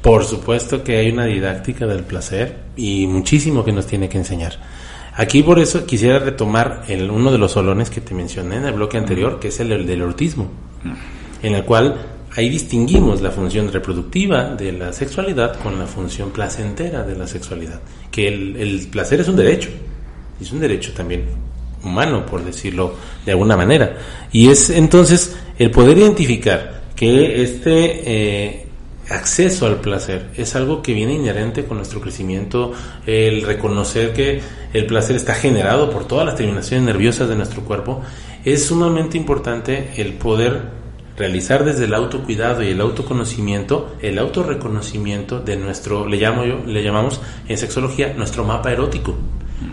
Por 0.00 0.24
supuesto 0.24 0.82
que 0.82 0.96
hay 0.96 1.10
una 1.10 1.26
didáctica 1.26 1.86
del 1.86 2.02
placer 2.02 2.56
y 2.76 3.06
muchísimo 3.06 3.64
que 3.64 3.72
nos 3.72 3.86
tiene 3.86 4.08
que 4.08 4.18
enseñar. 4.18 4.58
Aquí 5.14 5.42
por 5.42 5.58
eso 5.58 5.84
quisiera 5.86 6.18
retomar 6.18 6.84
el, 6.88 7.10
uno 7.10 7.30
de 7.30 7.38
los 7.38 7.52
solones 7.52 7.90
que 7.90 8.00
te 8.00 8.14
mencioné 8.14 8.56
en 8.56 8.64
el 8.64 8.72
bloque 8.72 8.96
anterior, 8.96 9.38
que 9.38 9.48
es 9.48 9.60
el, 9.60 9.86
del 9.86 10.02
autismo, 10.02 10.50
en 11.42 11.54
el 11.54 11.64
cual 11.64 11.96
ahí 12.34 12.48
distinguimos 12.48 13.20
la 13.20 13.30
función 13.30 13.70
reproductiva 13.70 14.54
de 14.54 14.72
la 14.72 14.92
sexualidad 14.92 15.60
con 15.60 15.78
la 15.78 15.86
función 15.86 16.30
placentera 16.30 17.02
de 17.02 17.14
la 17.14 17.26
sexualidad, 17.26 17.80
que 18.10 18.26
el 18.26 18.88
placer 18.90 19.20
es 19.20 19.28
un 19.28 19.36
derecho, 19.36 19.68
es 20.40 20.52
un 20.52 20.60
derecho 20.60 20.92
también 20.92 21.24
humano, 21.84 22.24
por 22.24 22.44
decirlo 22.44 22.94
de 23.24 23.32
alguna 23.32 23.56
manera. 23.56 23.96
Y 24.30 24.48
es 24.48 24.70
entonces 24.70 25.36
el 25.58 25.70
poder 25.70 25.98
identificar 25.98 26.82
que 26.94 27.42
este 27.42 28.02
eh, 28.04 28.66
acceso 29.10 29.66
al 29.66 29.80
placer 29.80 30.30
es 30.36 30.54
algo 30.54 30.82
que 30.82 30.94
viene 30.94 31.14
inherente 31.14 31.64
con 31.64 31.76
nuestro 31.76 32.00
crecimiento, 32.00 32.72
el 33.06 33.42
reconocer 33.42 34.12
que 34.12 34.40
el 34.72 34.86
placer 34.86 35.16
está 35.16 35.34
generado 35.34 35.90
por 35.90 36.06
todas 36.06 36.26
las 36.26 36.36
terminaciones 36.36 36.86
nerviosas 36.86 37.28
de 37.28 37.36
nuestro 37.36 37.62
cuerpo, 37.62 38.02
es 38.44 38.64
sumamente 38.66 39.16
importante 39.16 39.90
el 39.96 40.14
poder 40.14 40.82
realizar 41.16 41.64
desde 41.64 41.84
el 41.84 41.94
autocuidado 41.94 42.62
y 42.62 42.68
el 42.68 42.80
autoconocimiento, 42.80 43.94
el 44.00 44.18
autorreconocimiento 44.18 45.40
de 45.40 45.56
nuestro, 45.56 46.08
le 46.08 46.16
llamo 46.16 46.44
yo, 46.44 46.60
le 46.66 46.82
llamamos 46.82 47.20
en 47.48 47.58
sexología, 47.58 48.14
nuestro 48.16 48.44
mapa 48.44 48.72
erótico. 48.72 49.14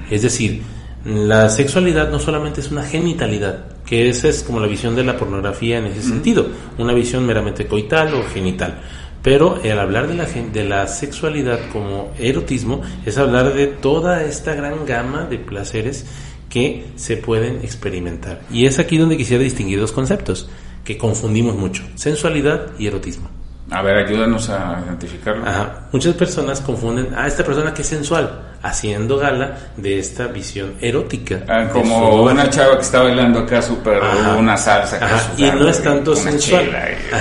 Es 0.10 0.22
decir, 0.22 0.62
la 1.06 1.50
sexualidad 1.50 2.10
no 2.10 2.20
solamente 2.20 2.62
es 2.62 2.72
una 2.72 2.84
genitalidad, 2.84 3.66
que 3.86 4.10
esa 4.10 4.28
es 4.28 4.44
como 4.44 4.60
la 4.60 4.68
visión 4.68 4.96
de 4.96 5.04
la 5.04 5.18
pornografía 5.18 5.78
en 5.78 5.86
ese 5.86 6.02
sentido, 6.02 6.48
una 6.78 6.94
visión 6.94 7.26
meramente 7.26 7.68
coital 7.68 8.14
o 8.14 8.24
genital. 8.24 8.80
Pero 9.22 9.60
el 9.64 9.78
hablar 9.80 10.08
de 10.08 10.16
la, 10.16 10.26
de 10.26 10.64
la 10.64 10.88
sexualidad 10.88 11.60
como 11.72 12.12
erotismo 12.18 12.82
es 13.06 13.18
hablar 13.18 13.54
de 13.54 13.68
toda 13.68 14.24
esta 14.24 14.56
gran 14.56 14.86
gama 14.86 15.26
de 15.26 15.40
placeres 15.40 16.06
que 16.50 16.86
se 16.96 17.18
pueden 17.18 17.58
experimentar. 17.58 18.42
Y 18.52 18.66
es 18.66 18.80
aquí 18.80 18.98
donde 18.98 19.18
quisiera 19.18 19.44
distinguir 19.44 19.80
dos 19.80 19.92
conceptos 19.92 20.50
que 20.84 20.98
confundimos 20.98 21.56
mucho, 21.56 21.84
sensualidad 21.96 22.72
y 22.80 22.88
erotismo. 22.88 23.30
A 23.72 23.82
ver, 23.84 23.98
ayúdanos 24.06 24.50
a 24.50 24.82
identificarlo. 24.86 25.46
Muchas 25.92 26.16
personas 26.16 26.60
confunden 26.62 27.14
a 27.14 27.28
esta 27.28 27.44
persona 27.44 27.74
que 27.74 27.84
es 27.84 27.88
sensual, 27.88 28.49
haciendo 28.62 29.18
gala 29.18 29.58
de 29.78 30.00
esta 30.00 30.28
visión 30.28 30.74
erótica. 30.82 31.44
Ah, 31.48 31.70
como 31.72 32.24
una 32.24 32.50
chava 32.50 32.76
que 32.76 32.82
está 32.82 33.04
bailando 33.04 33.40
acá 33.40 33.62
súper 33.62 34.02
una 34.38 34.58
salsa. 34.58 35.34
y 35.38 35.44
no 35.44 35.70
es 35.70 35.82
tanto 35.82 36.16
sensual. 36.16 36.70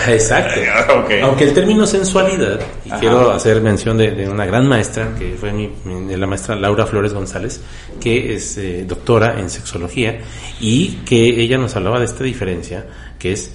exacto. 0.08 0.60
Aunque 1.22 1.44
el 1.44 1.54
término 1.54 1.86
sensualidad, 1.86 2.60
y 2.84 2.90
quiero 2.92 3.30
hacer 3.30 3.60
mención 3.60 3.96
de, 3.96 4.28
una 4.28 4.46
gran 4.46 4.66
maestra, 4.66 5.14
que 5.18 5.36
fue 5.38 5.52
mi, 5.52 5.70
la 6.16 6.26
maestra 6.26 6.56
Laura 6.56 6.86
Flores 6.86 7.12
González, 7.12 7.60
que 8.00 8.34
es 8.34 8.58
eh, 8.58 8.84
doctora 8.86 9.38
en 9.38 9.50
sexología, 9.50 10.20
y 10.60 10.98
que 11.04 11.40
ella 11.40 11.58
nos 11.58 11.76
hablaba 11.76 11.98
de 11.98 12.06
esta 12.06 12.24
diferencia, 12.24 12.86
que 13.18 13.32
es 13.32 13.54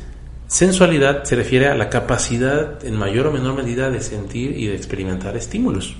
Sensualidad 0.53 1.23
se 1.23 1.35
refiere 1.35 1.67
a 1.67 1.73
la 1.73 1.89
capacidad 1.89 2.85
en 2.85 2.95
mayor 2.95 3.25
o 3.25 3.31
menor 3.31 3.55
medida 3.55 3.89
de 3.89 4.01
sentir 4.01 4.55
y 4.55 4.67
de 4.67 4.75
experimentar 4.75 5.35
estímulos 5.35 5.95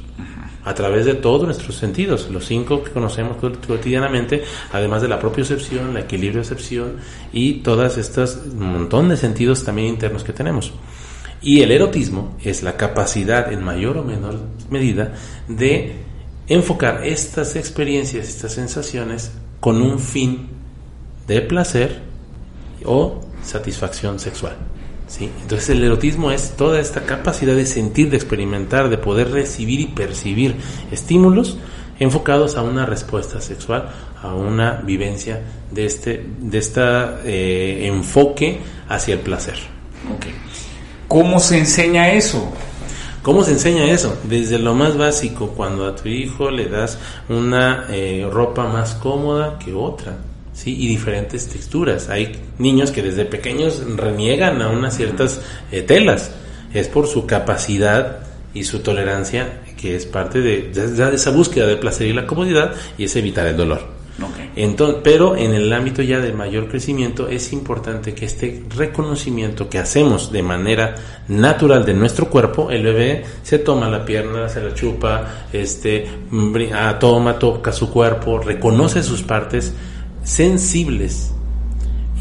a 0.66 0.74
través 0.74 1.06
de 1.06 1.16
todos 1.16 1.46
nuestros 1.46 1.76
sentidos, 1.76 2.30
los 2.30 2.46
cinco 2.46 2.84
que 2.84 2.92
conocemos 2.92 3.38
cotidianamente, 3.38 4.44
además 4.72 5.02
de 5.02 5.08
la 5.08 5.20
propiocepción, 5.20 5.94
la 5.94 6.02
equilibriocepción 6.02 6.98
y 7.32 7.56
todas 7.56 7.98
estas 7.98 8.46
montón 8.56 9.10
de 9.10 9.18
sentidos 9.18 9.64
también 9.64 9.90
internos 9.90 10.24
que 10.24 10.34
tenemos. 10.34 10.74
Y 11.42 11.62
el 11.62 11.72
erotismo 11.72 12.38
es 12.42 12.64
la 12.64 12.78
capacidad 12.78 13.52
en 13.52 13.64
mayor 13.64 13.98
o 13.98 14.04
menor 14.04 14.40
medida 14.70 15.14
de 15.50 15.96
enfocar 16.48 17.06
estas 17.06 17.56
experiencias, 17.56 18.30
estas 18.30 18.54
sensaciones 18.54 19.32
con 19.60 19.82
un 19.82 20.00
fin 20.00 20.48
de 21.28 21.42
placer 21.42 22.02
o 22.86 23.22
satisfacción 23.44 24.20
sexual. 24.20 24.56
¿Sí? 25.08 25.30
Entonces 25.42 25.70
el 25.70 25.84
erotismo 25.84 26.32
es 26.32 26.52
toda 26.52 26.80
esta 26.80 27.02
capacidad 27.06 27.56
de 27.56 27.66
sentir, 27.66 28.10
de 28.10 28.18
experimentar, 28.18 28.90
de 28.90 28.98
poder 28.98 29.32
recibir 29.32 29.80
y 29.80 29.88
percibir 29.88 30.56
estímulos 30.92 31.58
enfocados 32.00 32.56
a 32.56 32.64
una 32.64 32.86
respuesta 32.86 33.40
sexual, 33.40 33.90
a 34.22 34.34
una 34.34 34.82
vivencia 34.82 35.42
de 35.72 35.86
este 35.86 36.26
de 36.40 36.58
esta, 36.58 37.20
eh, 37.24 37.86
enfoque 37.88 38.60
hacia 38.90 39.14
el 39.16 39.20
placer. 39.20 39.56
Okay. 40.18 40.34
¿Cómo 41.08 41.40
se 41.40 41.60
enseña 41.60 42.12
eso? 42.12 42.52
¿Cómo 43.22 43.44
se 43.44 43.52
enseña 43.52 43.86
eso? 43.90 44.18
Desde 44.24 44.60
lo 44.60 44.74
más 44.74 44.98
básico, 44.98 45.50
cuando 45.56 45.88
a 45.88 45.96
tu 45.96 46.10
hijo 46.10 46.52
le 46.52 46.68
das 46.68 46.98
una 47.30 47.86
eh, 47.90 48.28
ropa 48.30 48.68
más 48.68 48.96
cómoda 48.96 49.58
que 49.60 49.74
otra 49.74 50.18
¿sí? 50.54 50.76
y 50.80 50.88
diferentes 50.88 51.48
texturas. 51.48 52.10
Hay 52.10 52.34
niños 52.58 52.92
que 52.92 53.02
desde 53.02 53.26
pequeños 53.26 53.84
reniegan 53.96 54.62
a 54.62 54.70
unas 54.70 54.96
ciertas 54.96 55.42
eh, 55.72 55.82
telas. 55.82 56.32
Es 56.74 56.88
por 56.88 57.08
su 57.08 57.26
capacidad 57.26 58.20
y 58.54 58.64
su 58.64 58.80
tolerancia 58.80 59.62
que 59.80 59.96
es 59.96 60.06
parte 60.06 60.40
de, 60.40 60.72
de, 60.72 61.16
esa 61.16 61.32
búsqueda 61.32 61.68
de 61.68 61.76
placer 61.76 62.08
y 62.08 62.14
la 62.14 62.26
comodidad 62.26 62.74
y 62.98 63.04
es 63.04 63.16
evitar 63.16 63.46
el 63.48 63.58
dolor. 63.58 63.94
Entonces, 64.56 65.02
pero 65.04 65.36
en 65.36 65.54
el 65.54 65.74
ámbito 65.74 66.04
ya 66.04 66.20
de 66.20 66.32
mayor 66.32 66.68
crecimiento 66.68 67.28
es 67.28 67.52
importante 67.52 68.14
que 68.14 68.26
este 68.26 68.64
reconocimiento 68.76 69.70
que 69.70 69.80
hacemos 69.80 70.32
de 70.32 70.44
manera 70.44 70.96
natural 71.28 71.84
de 71.84 71.96
nuestro 71.96 72.30
cuerpo, 72.30 72.70
el 72.70 72.84
bebé 72.84 73.26
se 73.42 73.60
toma 73.60 73.90
la 73.90 74.06
pierna, 74.06 74.48
se 74.48 74.62
la 74.62 74.74
chupa, 74.74 75.48
este, 75.52 76.08
ah, 76.74 76.98
toma, 77.00 77.40
toca 77.40 77.72
su 77.72 77.90
cuerpo, 77.90 78.38
reconoce 78.38 79.02
sus 79.02 79.24
partes, 79.24 79.74
sensibles 80.24 81.34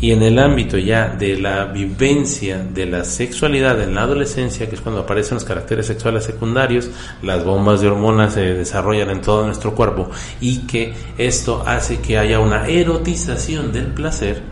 y 0.03 0.11
en 0.11 0.23
el 0.23 0.41
ámbito 0.41 0.79
ya 0.79 1.07
de 1.09 1.37
la 1.37 1.67
vivencia 1.67 2.59
de 2.59 2.87
la 2.87 3.05
sexualidad 3.05 3.81
en 3.81 3.95
la 3.95 4.03
adolescencia, 4.03 4.69
que 4.69 4.75
es 4.75 4.81
cuando 4.81 5.03
aparecen 5.03 5.37
los 5.37 5.45
caracteres 5.45 5.87
sexuales 5.87 6.25
secundarios, 6.25 6.91
las 7.23 7.45
bombas 7.45 7.81
de 7.81 7.87
hormonas 7.87 8.35
se 8.35 8.41
desarrollan 8.41 9.11
en 9.11 9.21
todo 9.21 9.47
nuestro 9.47 9.77
cuerpo 9.77 10.11
y 10.41 10.67
que 10.67 10.93
esto 11.19 11.63
hace 11.65 12.01
que 12.01 12.19
haya 12.19 12.41
una 12.41 12.67
erotización 12.67 13.73
del 13.73 13.87
placer, 13.87 14.43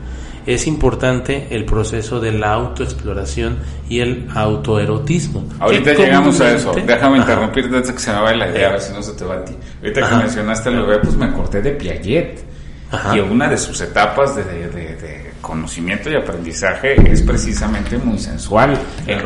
es 0.47 0.69
importante 0.69 1.49
el 1.51 1.65
proceso 1.65 2.21
de 2.21 2.31
la 2.31 2.53
autoexploración 2.53 3.59
y 3.89 3.99
el 3.99 4.29
autoerotismo. 4.33 5.45
Ahorita 5.59 5.95
llegamos 5.95 6.41
a 6.41 6.55
eso. 6.55 6.73
Déjame 6.87 7.19
interrumpirte 7.19 7.77
antes 7.77 7.93
que 7.93 7.99
se 7.99 8.13
me 8.13 8.21
vaya 8.21 8.37
la 8.37 8.51
idea, 8.51 8.69
a 8.69 8.73
ver 8.73 8.81
si 8.81 8.93
no 8.93 9.03
se 9.03 9.15
te 9.15 9.25
va 9.25 9.35
a 9.35 9.45
ti. 9.45 9.53
Ahorita 9.83 10.09
que 10.09 10.15
mencionaste 10.15 10.69
el 10.69 10.77
bebé, 10.77 10.99
pues 10.99 11.17
me 11.17 11.25
acordé 11.25 11.61
de 11.61 11.73
Piaget 11.73 12.50
y 13.15 13.21
una 13.21 13.49
de 13.49 13.57
sus 13.57 13.81
etapas 13.81 14.35
de, 14.37 15.31
conocimiento 15.41 16.11
y 16.11 16.15
aprendizaje 16.15 16.95
es 17.11 17.23
precisamente 17.23 17.97
muy 17.99 18.19
sensual. 18.19 18.79
En, 19.07 19.21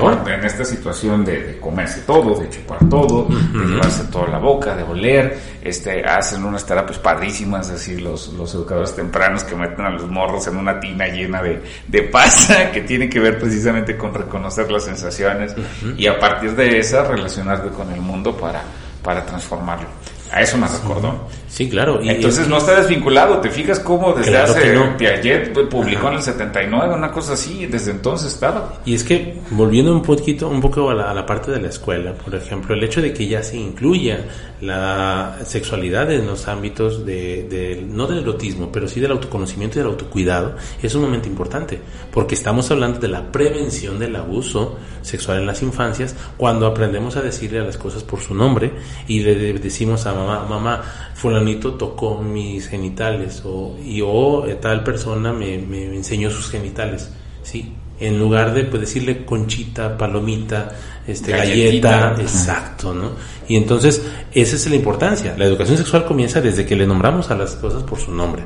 esta 0.45 0.65
situación 0.65 1.25
de, 1.25 1.59
comerse 1.61 2.03
todo, 2.03 2.39
de 2.39 2.49
chupar 2.49 2.79
todo, 2.89 3.27
de 3.29 3.67
llevarse 3.67 4.05
toda 4.05 4.29
la 4.29 4.39
boca, 4.39 4.77
de 4.77 4.83
oler, 4.83 5.39
este, 5.63 6.05
hacen 6.05 6.45
unas 6.45 6.65
terapias 6.65 6.99
padrísimas, 6.99 7.69
así 7.71 7.97
los, 7.97 8.33
los 8.35 8.55
educadores 8.55 8.95
tempranos 8.95 9.45
que 9.45 9.57
meten 9.57 9.85
a 9.85 9.91
los 9.91 10.09
morros 10.09 10.47
en 10.47 10.57
una 10.57 10.79
tina 10.79 11.09
llena 11.09 11.43
de, 11.43 11.63
de 11.89 12.03
pasta, 12.03 12.71
que 12.73 12.83
tiene 12.83 13.09
que 13.09 13.21
ver 13.21 13.39
precisamente 13.39 13.97
con 13.97 14.15
reconocer 14.15 14.71
las 14.71 14.85
sensaciones 14.85 15.55
y 15.97 16.07
a 16.07 16.19
partir 16.19 16.55
de 16.55 16.79
esa 16.79 17.05
relacionarse 17.05 17.69
con 17.69 17.91
el 17.93 18.01
mundo 18.01 18.37
para, 18.37 18.63
para 19.03 19.25
transformarlo. 19.25 19.89
A 20.33 20.43
eso 20.43 20.59
me 20.59 20.67
recordó. 20.67 21.29
Sí, 21.55 21.69
claro. 21.69 22.01
Y 22.03 22.09
Entonces 22.09 22.49
no 22.49 22.59
está 22.59 22.75
desvinculado. 22.81 23.39
¿Te 23.39 23.49
fijas 23.49 23.79
cómo 23.79 24.13
desde 24.13 24.37
hace 24.37 24.77
Piaget 24.99 25.53
publicó 25.69 26.09
en 26.09 26.15
el 26.15 26.23
79 26.23 26.95
una 26.95 27.13
cosa 27.13 27.35
así 27.35 27.61
y 27.61 27.67
desde 27.67 27.93
entonces 27.93 28.33
estaba? 28.33 28.81
Y 28.85 28.95
es 28.95 29.05
que 29.05 29.39
volviendo 29.51 29.93
un 29.93 30.03
poquito, 30.03 30.49
un 30.49 30.61
poco 30.61 30.91
a 30.91 30.95
la, 30.95 31.25
parte 31.25 31.53
de 31.53 31.61
la 31.61 31.69
escuela, 31.69 32.13
por 32.13 32.35
ejemplo, 32.35 32.75
el 32.75 32.83
hecho 32.83 33.01
de 33.01 33.13
que 33.13 33.29
ya 33.29 33.41
se 33.45 33.57
incluya 33.57 34.25
la 34.61 35.37
sexualidad 35.45 36.11
en 36.11 36.27
los 36.27 36.49
ámbitos 36.49 37.07
de, 37.07 37.85
no 37.89 38.09
del 38.09 38.21
erotismo, 38.21 38.73
pero 38.73 38.89
sí 38.89 38.99
del 38.99 39.13
autoconocimiento 39.13 39.79
y 39.79 39.83
del 39.83 39.93
autocuidado 39.93 40.57
es 40.83 40.93
un 40.97 41.03
momento 41.03 41.29
importante, 41.29 41.79
porque 42.11 42.35
estamos 42.35 42.69
hablando 42.73 42.99
de 42.99 43.09
la 43.09 43.31
prevención 43.31 43.99
del 44.01 44.17
abuso 44.17 44.77
sexual 45.03 45.39
en 45.39 45.47
las 45.47 45.63
infancias 45.63 46.17
cuando 46.37 46.67
aprendemos 46.67 47.17
a 47.17 47.23
decirle 47.23 47.61
a 47.61 47.65
las 47.65 47.77
cosas 47.77 48.03
por 48.03 48.21
su 48.21 48.35
nombre 48.35 48.73
y 49.07 49.21
le 49.21 49.53
decimos 49.53 50.07
a 50.07 50.14
mamá, 50.15 50.47
mamá, 50.49 50.83
fulanito 51.15 51.75
tocó 51.75 52.19
mis 52.21 52.69
genitales 52.69 53.43
o, 53.45 53.77
y, 53.85 54.01
o 54.03 54.47
eh, 54.47 54.57
tal 54.57 54.83
persona 54.85 55.33
me, 55.33 55.59
me, 55.59 55.85
enseñó 55.95 56.31
sus 56.31 56.51
genitales, 56.51 57.11
¿sí? 57.43 57.73
En 58.01 58.19
lugar 58.19 58.55
de 58.55 58.65
pues, 58.65 58.81
decirle 58.81 59.25
conchita, 59.25 59.97
palomita, 59.97 60.73
este, 61.07 61.33
galleta, 61.33 62.17
exacto, 62.21 62.93
¿no? 62.93 63.11
Y 63.49 63.57
entonces, 63.57 64.03
esa 64.35 64.57
es 64.57 64.69
la 64.69 64.75
importancia. 64.75 65.35
La 65.39 65.45
educación 65.45 65.79
sexual 65.79 66.05
comienza 66.05 66.41
desde 66.41 66.67
que 66.67 66.75
le 66.75 66.87
nombramos 66.87 67.31
a 67.31 67.37
las 67.37 67.55
cosas 67.55 67.85
por 67.85 68.01
su 68.01 68.13
nombre. 68.13 68.43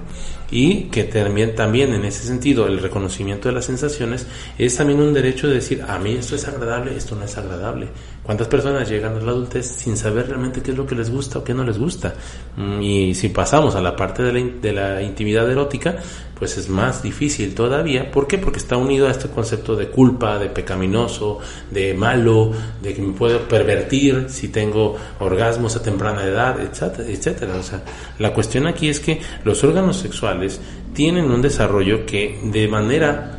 Y 0.51 0.84
que 0.84 1.05
también, 1.05 1.55
también 1.55 1.93
en 1.93 2.05
ese 2.05 2.26
sentido, 2.26 2.66
el 2.66 2.80
reconocimiento 2.80 3.49
de 3.49 3.55
las 3.55 3.66
sensaciones 3.66 4.26
es 4.59 4.76
también 4.76 5.01
un 5.01 5.12
derecho 5.12 5.49
de 5.49 5.55
decir, 5.55 5.82
a 5.86 5.99
mí 5.99 6.12
esto 6.12 6.36
es 6.36 6.47
agradable, 6.47 6.97
esto 6.97 7.14
no 7.14 7.24
es 7.24 7.36
agradable. 7.36 7.89
¿Cuántas 8.22 8.49
personas 8.49 8.89
llegan 8.89 9.16
a 9.16 9.20
la 9.20 9.30
adultez 9.30 9.66
sin 9.66 9.97
saber 9.97 10.28
realmente 10.28 10.61
qué 10.61 10.72
es 10.72 10.76
lo 10.76 10.86
que 10.86 10.95
les 10.95 11.11
gusta 11.11 11.39
o 11.39 11.45
qué 11.45 11.55
no 11.55 11.64
les 11.64 11.78
gusta? 11.78 12.14
Mm, 12.57 12.82
y 12.82 13.14
si 13.14 13.30
pasamos 13.30 13.74
a 13.74 13.80
la 13.80 13.97
parte 13.97 14.22
de 14.22 14.32
la, 14.32 14.41
de 14.61 14.72
la 14.72 15.03
intimidad 15.03 15.51
erótica, 15.51 15.97
pues 16.39 16.57
es 16.57 16.68
más 16.68 17.03
difícil 17.03 17.55
todavía. 17.55 18.11
¿Por 18.11 18.26
qué? 18.26 18.39
Porque 18.39 18.59
está 18.59 18.76
unido 18.76 19.09
a 19.09 19.11
este 19.11 19.28
concepto 19.28 19.74
de 19.76 19.89
culpa, 19.89 20.39
de 20.39 20.49
pecaminoso, 20.49 21.39
de 21.70 21.95
malo, 21.95 22.53
de 22.80 22.95
que 22.95 23.03
me 23.03 23.12
puedo 23.12 23.41
pervertir 23.49 24.26
si 24.28 24.49
tengo 24.49 24.97
orgasmos 25.18 25.76
temprana 25.81 26.24
edad, 26.24 26.61
etcétera. 26.61 27.57
O 27.57 27.62
sea, 27.62 27.83
la 28.18 28.33
cuestión 28.33 28.66
aquí 28.66 28.89
es 28.89 29.01
que 29.01 29.20
los 29.45 29.62
órganos 29.64 29.97
sexuales 29.97 30.61
tienen 30.95 31.31
un 31.31 31.43
desarrollo 31.43 32.05
que 32.07 32.41
de 32.43 32.68
manera, 32.68 33.39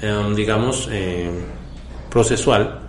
em, 0.00 0.34
digamos, 0.34 0.88
eh, 0.90 1.30
procesual, 2.10 2.80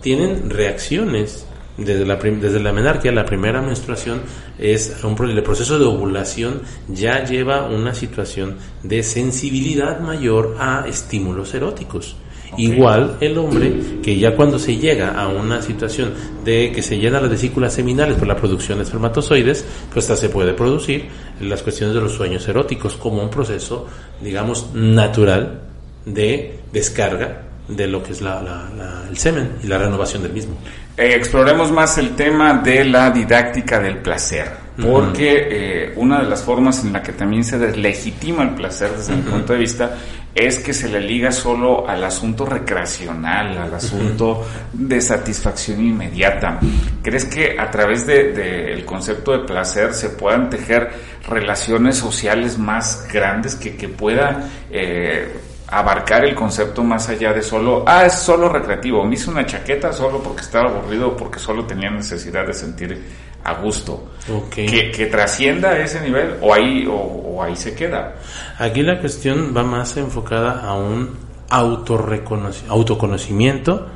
tienen 0.00 0.50
reacciones 0.50 1.46
desde 1.76 2.06
la, 2.06 2.16
desde 2.16 2.60
la 2.60 2.72
menarquia, 2.72 3.12
la 3.12 3.26
primera 3.26 3.60
menstruación 3.60 4.22
es 4.58 4.96
un, 5.04 5.14
proceso 5.14 5.78
de 5.78 5.84
ovulación 5.84 6.62
ya 6.88 7.24
lleva 7.24 7.66
una 7.66 7.94
situación 7.94 8.56
de 8.82 9.02
sensibilidad 9.02 10.00
mayor 10.00 10.56
a 10.58 10.86
estímulos 10.88 11.54
eróticos. 11.54 12.16
Igual 12.56 13.18
el 13.20 13.36
hombre 13.38 13.72
que 14.02 14.18
ya 14.18 14.34
cuando 14.34 14.58
se 14.58 14.76
llega 14.76 15.10
a 15.10 15.28
una 15.28 15.62
situación 15.62 16.14
de 16.44 16.72
que 16.72 16.82
se 16.82 16.98
llenan 16.98 17.22
las 17.22 17.30
vesículas 17.30 17.74
seminales 17.74 18.16
por 18.16 18.26
la 18.26 18.36
producción 18.36 18.78
de 18.78 18.84
espermatozoides, 18.84 19.64
pues 19.92 20.04
hasta 20.04 20.16
se 20.16 20.28
puede 20.28 20.54
producir 20.54 21.06
las 21.40 21.62
cuestiones 21.62 21.94
de 21.94 22.00
los 22.00 22.12
sueños 22.12 22.46
eróticos 22.48 22.94
como 22.94 23.22
un 23.22 23.30
proceso, 23.30 23.86
digamos, 24.20 24.70
natural 24.74 25.60
de 26.04 26.60
descarga 26.72 27.42
de 27.68 27.86
lo 27.86 28.02
que 28.02 28.12
es 28.12 28.20
la, 28.20 28.40
la, 28.42 29.04
el 29.08 29.16
semen 29.18 29.52
y 29.62 29.66
la 29.66 29.78
renovación 29.78 30.22
del 30.22 30.32
mismo. 30.32 30.56
Eh, 30.96 31.14
exploremos 31.14 31.70
más 31.72 31.98
el 31.98 32.14
tema 32.14 32.54
de 32.54 32.84
la 32.84 33.10
didáctica 33.10 33.80
del 33.80 33.98
placer, 33.98 34.48
porque 34.80 35.48
eh, 35.50 35.92
una 35.96 36.20
de 36.20 36.28
las 36.28 36.42
formas 36.42 36.84
en 36.84 36.92
la 36.92 37.02
que 37.02 37.12
también 37.12 37.44
se 37.44 37.58
deslegitima 37.58 38.42
el 38.42 38.54
placer 38.54 38.90
desde 38.90 39.16
mi 39.16 39.22
punto 39.22 39.52
de 39.52 39.58
vista 39.58 39.96
es 40.34 40.58
que 40.58 40.74
se 40.74 40.90
le 40.90 41.00
liga 41.00 41.32
solo 41.32 41.88
al 41.88 42.04
asunto 42.04 42.44
recreacional, 42.44 43.56
al 43.56 43.72
asunto 43.72 44.46
de 44.70 45.00
satisfacción 45.00 45.80
inmediata. 45.80 46.60
¿Crees 47.02 47.24
que 47.24 47.58
a 47.58 47.70
través 47.70 48.06
del 48.06 48.34
de, 48.34 48.84
concepto 48.84 49.32
de 49.32 49.46
placer 49.46 49.94
se 49.94 50.10
puedan 50.10 50.50
tejer 50.50 50.90
relaciones 51.26 51.96
sociales 51.96 52.58
más 52.58 53.08
grandes 53.10 53.54
que, 53.54 53.76
que 53.76 53.88
pueda 53.88 54.46
eh, 54.70 55.32
abarcar 55.68 56.24
el 56.24 56.34
concepto 56.34 56.84
más 56.84 57.08
allá 57.08 57.32
de 57.32 57.42
solo, 57.42 57.82
ah, 57.86 58.06
es 58.06 58.14
solo 58.14 58.48
recreativo, 58.48 59.04
me 59.04 59.14
hice 59.14 59.30
una 59.30 59.44
chaqueta 59.44 59.92
solo 59.92 60.22
porque 60.22 60.42
estaba 60.42 60.70
aburrido, 60.70 61.16
porque 61.16 61.38
solo 61.38 61.64
tenía 61.64 61.90
necesidad 61.90 62.46
de 62.46 62.52
sentir 62.52 63.02
a 63.46 63.54
gusto. 63.54 64.10
Que, 64.50 64.90
que, 64.90 65.06
trascienda 65.06 65.78
ese 65.78 66.00
nivel 66.00 66.34
o 66.40 66.52
ahí, 66.52 66.84
o, 66.90 67.40
ahí 67.40 67.54
se 67.54 67.76
queda. 67.76 68.16
Aquí 68.58 68.82
la 68.82 68.98
cuestión 68.98 69.54
va 69.56 69.62
más 69.62 69.96
enfocada 69.96 70.62
a 70.62 70.74
un 70.74 71.16
autoconocimiento, 71.48 73.86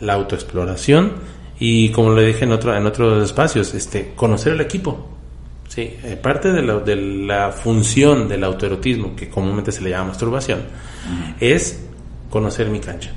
la 0.00 0.14
autoexploración 0.14 1.12
y 1.60 1.90
como 1.90 2.12
le 2.14 2.26
dije 2.26 2.42
en, 2.44 2.52
otro, 2.52 2.76
en 2.76 2.84
otros 2.84 3.22
espacios, 3.22 3.72
este, 3.74 4.12
conocer 4.16 4.54
el 4.54 4.60
equipo. 4.60 5.10
Sí, 5.68 5.82
eh, 6.02 6.18
parte 6.20 6.50
de 6.50 6.62
la, 6.62 6.80
de 6.80 6.96
la 6.96 7.52
función 7.52 8.26
del 8.28 8.42
autoerotismo, 8.42 9.14
que 9.14 9.28
comúnmente 9.28 9.70
se 9.70 9.82
le 9.82 9.90
llama 9.90 10.08
masturbación, 10.08 10.62
es 11.38 11.80
conocer 12.28 12.70
mi 12.70 12.80
cancha. 12.80 13.12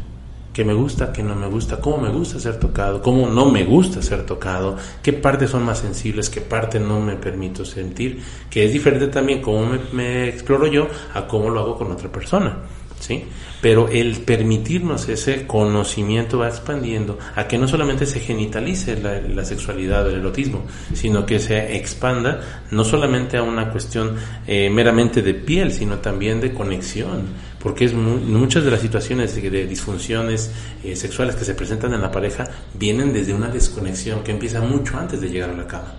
¿Qué 0.54 0.66
me 0.66 0.74
gusta, 0.74 1.14
qué 1.14 1.22
no 1.22 1.36
me 1.36 1.48
gusta, 1.48 1.80
cómo 1.80 1.98
me 1.98 2.10
gusta 2.10 2.40
ser 2.40 2.60
tocado, 2.60 3.02
cómo 3.04 3.28
no 3.28 3.52
me 3.52 3.64
gusta 3.64 4.02
ser 4.02 4.26
tocado, 4.26 4.78
qué 5.04 5.14
partes 5.14 5.52
son 5.52 5.64
más 5.64 5.80
sensibles, 5.80 6.30
qué 6.30 6.42
partes 6.42 6.82
no 6.82 7.00
me 7.00 7.16
permito 7.16 7.64
sentir, 7.64 8.20
que 8.50 8.66
es 8.66 8.74
diferente 8.74 9.08
también 9.08 9.42
cómo 9.42 9.78
me, 9.94 10.28
exploro 10.28 10.66
yo 10.66 10.88
a 11.14 11.28
cómo 11.28 11.50
lo 11.50 11.60
hago 11.60 11.78
con 11.78 11.92
otra 11.92 12.12
persona. 12.12 12.58
¿sí? 13.00 13.24
Pero 13.62 13.88
el 13.90 14.18
permitirnos 14.22 15.08
ese 15.08 15.46
conocimiento 15.46 16.40
va 16.40 16.48
expandiendo 16.48 17.18
a 17.36 17.48
que 17.48 17.58
no 17.58 17.68
solamente 17.68 18.06
se 18.06 18.20
genitalice 18.20 18.98
la, 18.98 19.46
sexualidad 19.46 20.08
o 20.08 20.10
el 20.10 20.16
erotismo, 20.16 20.66
sino 20.94 21.26
que 21.26 21.40
se 21.40 21.78
expanda 21.78 22.66
no 22.72 22.84
solamente 22.84 23.38
a 23.38 23.44
una 23.44 23.72
cuestión 23.72 24.16
eh, 24.48 24.70
meramente 24.70 25.22
de 25.22 25.34
piel, 25.34 25.72
sino 25.72 26.00
también 26.00 26.42
de 26.42 26.54
conexión 26.54 27.49
porque 27.62 27.86
es 27.86 27.94
muchas 27.94 28.64
de 28.64 28.72
las 28.72 28.82
situaciones 28.82 29.36
de, 29.36 29.68
disfunciones 29.68 30.52
eh, 30.84 30.96
sexuales 30.96 31.36
que 31.36 31.46
se 31.46 31.54
presentan 31.54 31.94
en 31.94 32.02
la 32.02 32.12
pareja 32.12 32.46
vienen 32.74 33.14
desde 33.14 33.34
una 33.34 33.50
desconexión 33.50 34.24
que 34.24 34.32
empieza 34.32 34.62
mucho 34.62 34.98
antes 34.98 35.22
de 35.22 35.30
llegar 35.30 35.50
a 35.50 35.54
la 35.54 35.68
cama. 35.68 35.96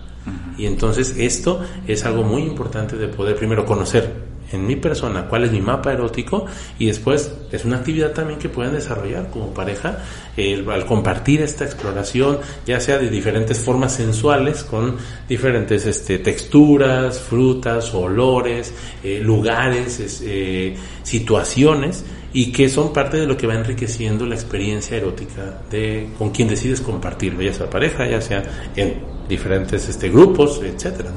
Y 0.57 0.65
entonces 0.67 1.15
esto 1.17 1.61
es 1.87 2.05
algo 2.05 2.23
muy 2.23 2.43
importante 2.43 2.95
de 2.95 3.07
poder 3.07 3.35
primero 3.35 3.65
conocer 3.65 4.31
en 4.53 4.65
mi 4.65 4.75
persona 4.75 5.27
cuál 5.27 5.45
es 5.45 5.51
mi 5.51 5.61
mapa 5.61 5.93
erótico 5.93 6.45
y 6.79 6.87
después 6.87 7.31
es 7.51 7.65
una 7.65 7.77
actividad 7.77 8.11
también 8.11 8.39
que 8.39 8.49
pueden 8.49 8.73
desarrollar 8.73 9.29
como 9.29 9.53
pareja 9.53 9.99
al 10.37 10.85
compartir 10.85 11.41
esta 11.41 11.65
exploración 11.65 12.39
ya 12.65 12.79
sea 12.79 12.97
de 12.97 13.09
diferentes 13.09 13.59
formas 13.59 13.93
sensuales 13.93 14.63
con 14.63 14.97
diferentes 15.27 15.85
este, 15.85 16.19
texturas, 16.19 17.19
frutas, 17.19 17.93
olores, 17.93 18.73
eh, 19.03 19.19
lugares, 19.21 20.21
eh, 20.25 20.75
situaciones 21.03 22.03
y 22.33 22.51
que 22.51 22.69
son 22.69 22.93
parte 22.93 23.17
de 23.17 23.25
lo 23.25 23.35
que 23.35 23.47
va 23.47 23.55
enriqueciendo 23.55 24.25
la 24.25 24.35
experiencia 24.35 24.97
erótica 24.97 25.61
de 25.69 26.09
con 26.17 26.31
quien 26.31 26.47
decides 26.47 26.79
compartir, 26.81 27.37
ya 27.37 27.53
sea 27.53 27.69
pareja, 27.69 28.07
ya 28.07 28.21
sea 28.21 28.43
en 28.75 28.95
diferentes 29.27 29.87
este, 29.89 30.09
grupos, 30.09 30.61
etcétera. 30.63 31.11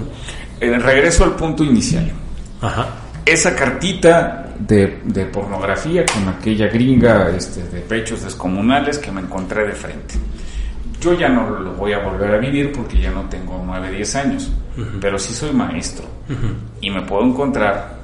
El 0.60 0.82
regreso 0.82 1.24
al 1.24 1.36
punto 1.36 1.62
inicial. 1.62 2.10
Ajá 2.60 3.03
esa 3.24 3.54
cartita 3.54 4.52
de, 4.58 5.00
de, 5.04 5.26
pornografía 5.26 6.04
con 6.06 6.28
aquella 6.28 6.68
gringa 6.68 7.30
este, 7.30 7.62
de 7.64 7.80
pechos 7.80 8.22
descomunales 8.22 8.98
que 8.98 9.10
me 9.10 9.20
encontré 9.20 9.66
de 9.66 9.72
frente. 9.72 10.14
Yo 11.00 11.12
ya 11.14 11.28
no 11.28 11.50
lo 11.50 11.72
voy 11.72 11.92
a 11.92 11.98
volver 11.98 12.34
a 12.34 12.38
vivir 12.38 12.72
porque 12.72 12.98
ya 12.98 13.10
no 13.10 13.28
tengo 13.28 13.62
9, 13.64 13.90
10 13.90 14.16
años, 14.16 14.52
pero 15.00 15.18
sí 15.18 15.34
soy 15.34 15.52
maestro 15.52 16.06
y 16.80 16.90
me 16.90 17.02
puedo 17.02 17.24
encontrar 17.24 17.98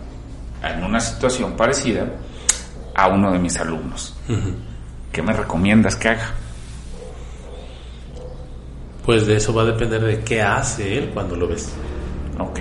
en 0.62 0.84
una 0.84 1.00
situación 1.00 1.56
parecida 1.56 2.06
a 2.94 3.08
uno 3.08 3.32
de 3.32 3.38
mis 3.38 3.58
alumnos. 3.58 4.16
¿Qué 5.12 5.22
me 5.22 5.32
recomiendas 5.32 5.96
que 5.96 6.08
haga? 6.08 6.34
Pues 9.04 9.26
de 9.26 9.36
eso 9.36 9.54
va 9.54 9.62
a 9.62 9.66
depender 9.66 10.02
de 10.02 10.20
qué 10.20 10.42
hace 10.42 10.98
él 10.98 11.10
cuando 11.14 11.36
lo 11.36 11.48
ves. 11.48 11.72
Ok. 12.38 12.60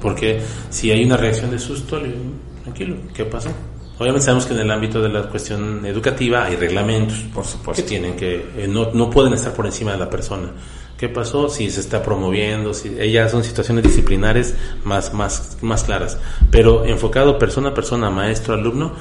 Porque 0.00 0.40
si 0.70 0.90
hay 0.90 1.04
una 1.04 1.16
reacción 1.16 1.50
de 1.50 1.58
susto, 1.58 1.98
le 1.98 2.08
digo, 2.08 2.20
tranquilo, 2.62 2.96
¿qué 3.14 3.24
pasó? 3.24 3.50
Obviamente 3.98 4.24
sabemos 4.24 4.46
que 4.46 4.54
en 4.54 4.60
el 4.60 4.70
ámbito 4.70 5.02
de 5.02 5.10
la 5.10 5.28
cuestión 5.28 5.84
educativa 5.84 6.44
hay 6.44 6.56
reglamentos, 6.56 7.18
por 7.34 7.44
supuesto, 7.44 7.82
que 7.82 7.88
tienen 7.88 8.16
que 8.16 8.46
eh, 8.56 8.66
no, 8.66 8.90
no 8.94 9.10
pueden 9.10 9.34
estar 9.34 9.52
por 9.52 9.66
encima 9.66 9.92
de 9.92 9.98
la 9.98 10.08
persona. 10.08 10.50
¿Qué 10.96 11.08
pasó? 11.08 11.48
Si 11.48 11.70
se 11.70 11.80
está 11.80 12.02
promoviendo, 12.02 12.74
si 12.74 12.96
ellas 12.98 13.30
son 13.30 13.42
situaciones 13.42 13.84
disciplinares 13.84 14.54
más, 14.84 15.14
más, 15.14 15.56
más 15.62 15.84
claras. 15.84 16.18
Pero 16.50 16.84
enfocado 16.84 17.38
persona 17.38 17.70
a 17.70 17.74
persona, 17.74 18.10
maestro, 18.10 18.54
alumno, 18.54 18.92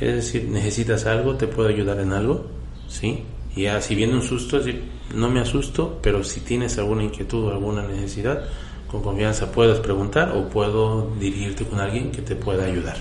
es 0.00 0.14
decir, 0.14 0.48
necesitas 0.48 1.06
algo, 1.06 1.34
te 1.34 1.48
puedo 1.48 1.68
ayudar 1.68 1.98
en 1.98 2.12
algo, 2.12 2.46
¿sí? 2.88 3.24
Y 3.56 3.62
ya, 3.62 3.80
si 3.80 3.96
viene 3.96 4.14
un 4.14 4.22
susto, 4.22 4.60
no 5.14 5.30
me 5.30 5.40
asusto, 5.40 5.98
pero 6.00 6.22
si 6.22 6.40
tienes 6.40 6.78
alguna 6.78 7.02
inquietud 7.02 7.46
o 7.46 7.50
alguna 7.50 7.82
necesidad, 7.82 8.44
con 8.90 9.02
confianza 9.02 9.52
puedes 9.52 9.78
preguntar 9.80 10.32
o 10.36 10.48
puedo 10.48 11.12
dirigirte 11.18 11.64
con 11.64 11.80
alguien 11.80 12.10
que 12.10 12.22
te 12.22 12.34
pueda 12.36 12.64
ayudar. 12.64 12.96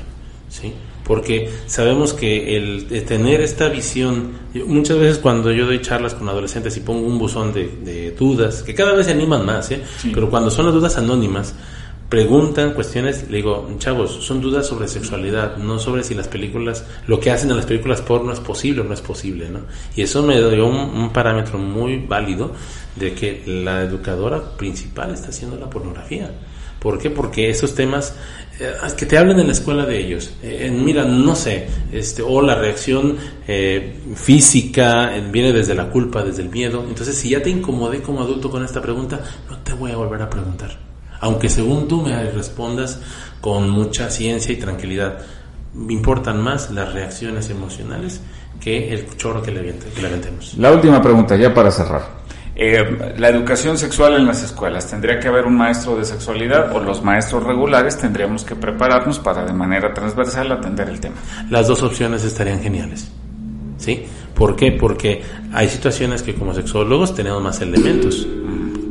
¿sí? 0.50 0.74
Porque 1.06 1.50
sabemos 1.68 2.14
que 2.14 2.58
el, 2.58 3.06
tener 3.06 3.42
esta 3.42 3.70
visión, 3.70 4.34
muchas 4.66 5.00
veces 5.00 5.18
cuando 5.20 5.52
yo 5.52 5.66
doy 5.66 5.82
charlas 5.82 6.14
con 6.14 6.28
adolescentes 6.28 6.76
y 6.78 6.82
pongo 6.82 7.08
un 7.08 7.18
buzón 7.18 7.54
de, 7.54 8.14
dudas, 8.18 8.64
que 8.64 8.76
cada 8.76 8.94
vez 8.94 9.06
se 9.06 9.14
animan 9.14 9.46
más, 9.46 9.72
¿eh? 9.72 9.82
pero 10.14 10.30
cuando 10.30 10.52
son 10.52 10.66
las 10.66 10.74
dudas 10.74 10.98
anónimas, 10.98 11.56
preguntan 12.10 12.74
cuestiones, 12.74 13.30
le 13.30 13.38
digo, 13.38 13.70
chavos, 13.80 14.12
son 14.26 14.42
dudas 14.42 14.66
sobre 14.66 14.88
sexualidad, 14.88 15.58
no 15.58 15.78
sobre 15.78 16.04
si 16.04 16.16
las 16.16 16.28
películas, 16.28 16.86
lo 17.06 17.20
que 17.20 17.32
hacen 17.32 17.50
en 17.50 17.58
las 17.58 17.66
películas 17.66 18.02
porno 18.02 18.32
es 18.32 18.40
posible 18.40 18.82
o 18.82 18.84
no 18.86 18.94
es 18.94 19.02
posible, 19.02 19.50
¿no? 19.50 19.60
Y 19.96 20.04
eso 20.04 20.24
me 20.24 20.38
dio 20.38 20.68
un, 20.68 21.10
parámetro 21.10 21.58
muy 21.58 21.98
válido 21.98 22.52
de 23.00 23.14
que 23.14 23.44
la 23.46 23.82
educadora 23.82 24.58
principal 24.58 25.14
está 25.14 25.30
haciendo 25.30 25.58
la 25.58 25.70
pornografía. 25.70 26.32
¿Por 26.80 27.00
qué? 27.00 27.10
Porque 27.10 27.50
esos 27.50 27.74
temas 27.74 28.16
eh, 28.60 28.74
que 28.96 29.06
te 29.06 29.18
hablen 29.18 29.40
en 29.40 29.48
la 29.48 29.54
escuela 29.54 29.86
de 29.86 29.98
ellos, 30.00 30.34
eh, 30.44 30.72
mira, 30.72 31.06
no 31.06 31.36
sé, 31.36 31.68
este, 31.92 32.22
o 32.22 32.42
la 32.42 32.56
reacción 32.56 33.18
eh, 33.48 34.00
física 34.16 35.12
viene 35.32 35.52
desde 35.52 35.74
la 35.74 35.90
culpa, 35.90 36.24
desde 36.24 36.44
el 36.44 36.50
miedo. 36.50 36.86
Entonces, 36.88 37.16
si 37.16 37.30
ya 37.30 37.42
te 37.42 37.50
incomodé 37.50 38.02
como 38.02 38.22
adulto 38.22 38.50
con 38.50 38.64
esta 38.64 38.82
pregunta, 38.82 39.20
no 39.50 39.58
te 39.60 39.74
voy 39.74 39.92
a 39.92 39.98
volver 39.98 40.22
a 40.22 40.30
preguntar 40.30 40.88
aunque 41.20 41.50
según 41.50 41.88
tú 41.88 42.02
me 42.02 42.32
respondas 42.32 43.00
con 43.42 43.70
mucha 43.70 44.10
ciencia 44.10 44.54
y 44.54 44.58
tranquilidad, 44.58 45.20
me 45.74 45.94
importan 45.94 46.42
más 46.42 46.72
las 46.72 46.94
reacciones 46.94 47.50
emocionales 47.50 48.22
que 48.60 48.94
el 48.94 49.16
chorro 49.18 49.42
que 49.42 49.52
le, 49.52 49.60
aventemos. 50.06 50.56
La 50.58 50.72
última 50.72 51.02
pregunta, 51.02 51.36
ya 51.36 51.54
para 51.54 51.72
cerrar. 51.72 52.17
Eh, 52.60 53.14
la 53.20 53.30
educación 53.30 53.78
sexual 53.78 54.16
en 54.16 54.26
las 54.26 54.42
escuelas, 54.42 54.88
¿tendría 54.90 55.20
que 55.20 55.28
haber 55.28 55.46
un 55.46 55.56
maestro 55.56 55.96
de 55.96 56.04
sexualidad 56.04 56.76
o 56.76 56.80
los 56.80 57.04
maestros 57.04 57.44
regulares 57.44 58.00
tendríamos 58.00 58.44
que 58.44 58.56
prepararnos 58.56 59.20
para 59.20 59.46
de 59.46 59.54
manera 59.54 59.94
transversal 59.94 60.52
atender 60.52 60.90
el 60.90 61.00
tema? 61.00 61.18
Las 61.52 61.68
dos 61.68 61.84
opciones 61.84 62.24
estarían 62.24 62.60
geniales. 62.60 63.12
¿Sí? 63.78 64.08
¿Por 64.34 64.56
qué? 64.56 64.72
Porque 64.72 65.22
hay 65.54 65.70
situaciones 65.70 66.24
que 66.24 66.34
como 66.34 66.52
sexólogos 66.56 67.14
tenemos 67.14 67.44
más 67.44 67.62
elementos 67.62 68.28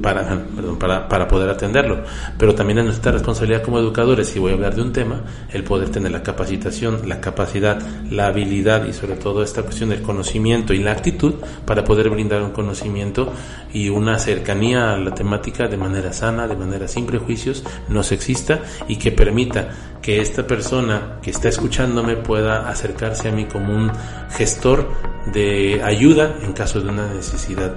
para, 0.03 0.45
para, 0.79 1.09
para, 1.09 1.29
poder 1.29 1.51
atenderlo. 1.51 2.03
Pero 2.39 2.55
también 2.55 2.79
es 2.79 2.85
nuestra 2.85 3.13
responsabilidad 3.13 3.63
como 3.63 3.79
educadores, 3.79 4.29
si 4.29 4.39
voy 4.39 4.53
a 4.53 4.55
hablar 4.55 4.75
de 4.75 4.83
un 4.83 4.93
tema, 4.93 5.21
el 5.53 5.65
poder 5.65 5.91
tener 5.91 6.13
la 6.13 6.23
capacitación, 6.23 7.09
la 7.09 7.21
capacidad, 7.21 7.81
la 8.11 8.27
habilidad 8.29 8.87
y 8.87 8.93
sobre 8.93 9.17
todo 9.17 9.43
esta 9.43 9.63
cuestión 9.63 9.91
del 9.91 10.03
conocimiento 10.03 10.73
y 10.73 10.79
la 10.79 10.93
actitud 10.93 11.35
para 11.65 11.85
poder 11.85 12.11
brindar 12.11 12.43
un 12.43 12.51
conocimiento 12.51 13.33
y 13.73 13.89
una 13.89 14.19
cercanía 14.19 14.93
a 14.93 14.97
la 14.97 15.15
temática 15.15 15.69
de 15.69 15.77
manera 15.77 16.13
sana, 16.13 16.47
de 16.47 16.57
manera 16.57 16.89
sin 16.89 17.07
prejuicios, 17.07 17.65
no 17.89 18.03
sexista 18.03 18.61
y 18.89 18.97
que 18.97 19.13
permita 19.13 19.69
que 20.03 20.21
esta 20.21 20.47
persona 20.47 21.19
que 21.21 21.31
está 21.31 21.49
escuchándome 21.49 22.17
pueda 22.17 22.69
acercarse 22.69 23.29
a 23.29 23.33
mí 23.33 23.47
como 23.47 23.75
un 23.75 23.91
gestor 24.31 24.89
de 25.33 25.83
ayuda 25.83 26.37
en 26.43 26.53
caso 26.53 26.81
de 26.81 26.89
una 26.89 27.13
necesidad 27.13 27.75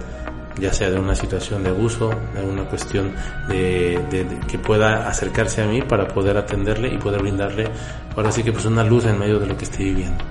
ya 0.59 0.73
sea 0.73 0.89
de 0.89 0.99
una 0.99 1.15
situación 1.15 1.63
de 1.63 1.69
abuso, 1.69 2.09
de 2.35 2.43
una 2.43 2.63
cuestión 2.65 3.13
de, 3.47 3.99
que 4.47 4.57
pueda 4.59 5.07
acercarse 5.07 5.61
a 5.61 5.65
mí 5.65 5.81
para 5.81 6.07
poder 6.07 6.37
atenderle 6.37 6.93
y 6.93 6.97
poder 6.97 7.21
brindarle, 7.21 7.67
ahora 8.15 8.31
sí 8.31 8.43
que 8.43 8.51
pues 8.51 8.65
una 8.65 8.83
luz 8.83 9.05
en 9.05 9.17
medio 9.17 9.39
de 9.39 9.47
lo 9.47 9.57
que 9.57 9.65
esté 9.65 9.83
viviendo. 9.83 10.23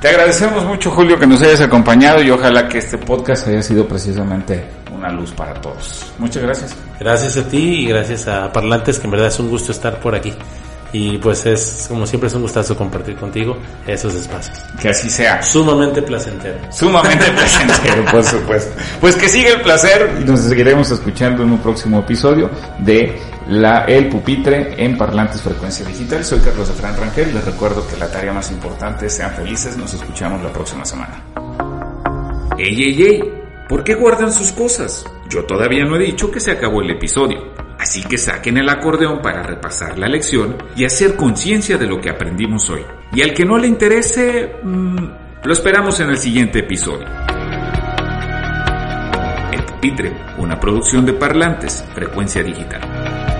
Te 0.00 0.08
agradecemos 0.08 0.64
mucho, 0.64 0.90
Julio, 0.90 1.18
que 1.18 1.26
nos 1.26 1.40
hayas 1.42 1.60
acompañado 1.60 2.22
y 2.22 2.30
ojalá 2.30 2.68
que 2.68 2.78
este 2.78 2.98
podcast 2.98 3.46
haya 3.46 3.62
sido 3.62 3.86
precisamente 3.86 4.64
una 4.92 5.10
luz 5.10 5.30
para 5.32 5.54
todos. 5.54 6.12
Muchas 6.18 6.42
gracias. 6.42 6.76
Gracias 6.98 7.36
a 7.36 7.48
ti 7.48 7.82
y 7.82 7.86
gracias 7.86 8.26
a 8.28 8.52
Parlantes, 8.52 8.98
que 8.98 9.06
en 9.06 9.12
verdad 9.12 9.28
es 9.28 9.38
un 9.38 9.48
gusto 9.48 9.72
estar 9.72 10.00
por 10.00 10.14
aquí. 10.14 10.34
Y 10.92 11.16
pues 11.18 11.46
es, 11.46 11.86
como 11.88 12.06
siempre, 12.06 12.28
es 12.28 12.34
un 12.34 12.42
gustazo 12.42 12.76
compartir 12.76 13.16
contigo 13.16 13.56
esos 13.86 14.14
espacios. 14.14 14.58
Que 14.80 14.90
así 14.90 15.08
sea. 15.08 15.42
Sumamente 15.42 16.02
placentero. 16.02 16.58
Sumamente 16.70 17.24
placentero, 17.36 18.04
por 18.10 18.22
supuesto. 18.22 18.72
Pues 19.00 19.16
que 19.16 19.28
siga 19.28 19.50
el 19.50 19.62
placer 19.62 20.18
y 20.20 20.24
nos 20.24 20.40
seguiremos 20.40 20.90
escuchando 20.90 21.42
en 21.44 21.52
un 21.52 21.58
próximo 21.58 22.00
episodio 22.00 22.50
de 22.78 23.18
la 23.48 23.84
El 23.84 24.08
Pupitre 24.08 24.74
en 24.76 24.98
Parlantes 24.98 25.40
Frecuencia 25.40 25.86
Digital. 25.86 26.24
Soy 26.24 26.40
Carlos 26.40 26.68
Efraín 26.68 26.96
Rangel. 26.96 27.34
Les 27.34 27.44
recuerdo 27.44 27.86
que 27.88 27.96
la 27.96 28.10
tarea 28.10 28.34
más 28.34 28.50
importante 28.50 29.06
es 29.06 29.14
sean 29.14 29.32
felices. 29.32 29.78
Nos 29.78 29.94
escuchamos 29.94 30.42
la 30.42 30.52
próxima 30.52 30.84
semana. 30.84 31.24
Ey, 32.58 32.82
ey, 32.82 33.02
ey. 33.02 33.34
¿Por 33.66 33.82
qué 33.82 33.94
guardan 33.94 34.30
sus 34.30 34.52
cosas? 34.52 35.06
Yo 35.30 35.44
todavía 35.44 35.84
no 35.86 35.96
he 35.96 36.00
dicho 36.00 36.30
que 36.30 36.40
se 36.40 36.50
acabó 36.50 36.82
el 36.82 36.90
episodio. 36.90 37.38
Así 37.82 38.00
que 38.04 38.16
saquen 38.16 38.58
el 38.58 38.68
acordeón 38.68 39.20
para 39.20 39.42
repasar 39.42 39.98
la 39.98 40.06
lección 40.06 40.56
y 40.76 40.84
hacer 40.84 41.16
conciencia 41.16 41.78
de 41.78 41.88
lo 41.88 42.00
que 42.00 42.10
aprendimos 42.10 42.70
hoy. 42.70 42.82
Y 43.12 43.22
al 43.22 43.34
que 43.34 43.44
no 43.44 43.58
le 43.58 43.66
interese, 43.66 44.54
mmm, 44.62 45.08
lo 45.42 45.52
esperamos 45.52 45.98
en 45.98 46.10
el 46.10 46.16
siguiente 46.16 46.60
episodio. 46.60 47.08
El 49.50 49.64
una 50.38 50.60
producción 50.60 51.04
de 51.04 51.14
parlantes, 51.14 51.84
frecuencia 51.92 52.44
digital. 52.44 53.31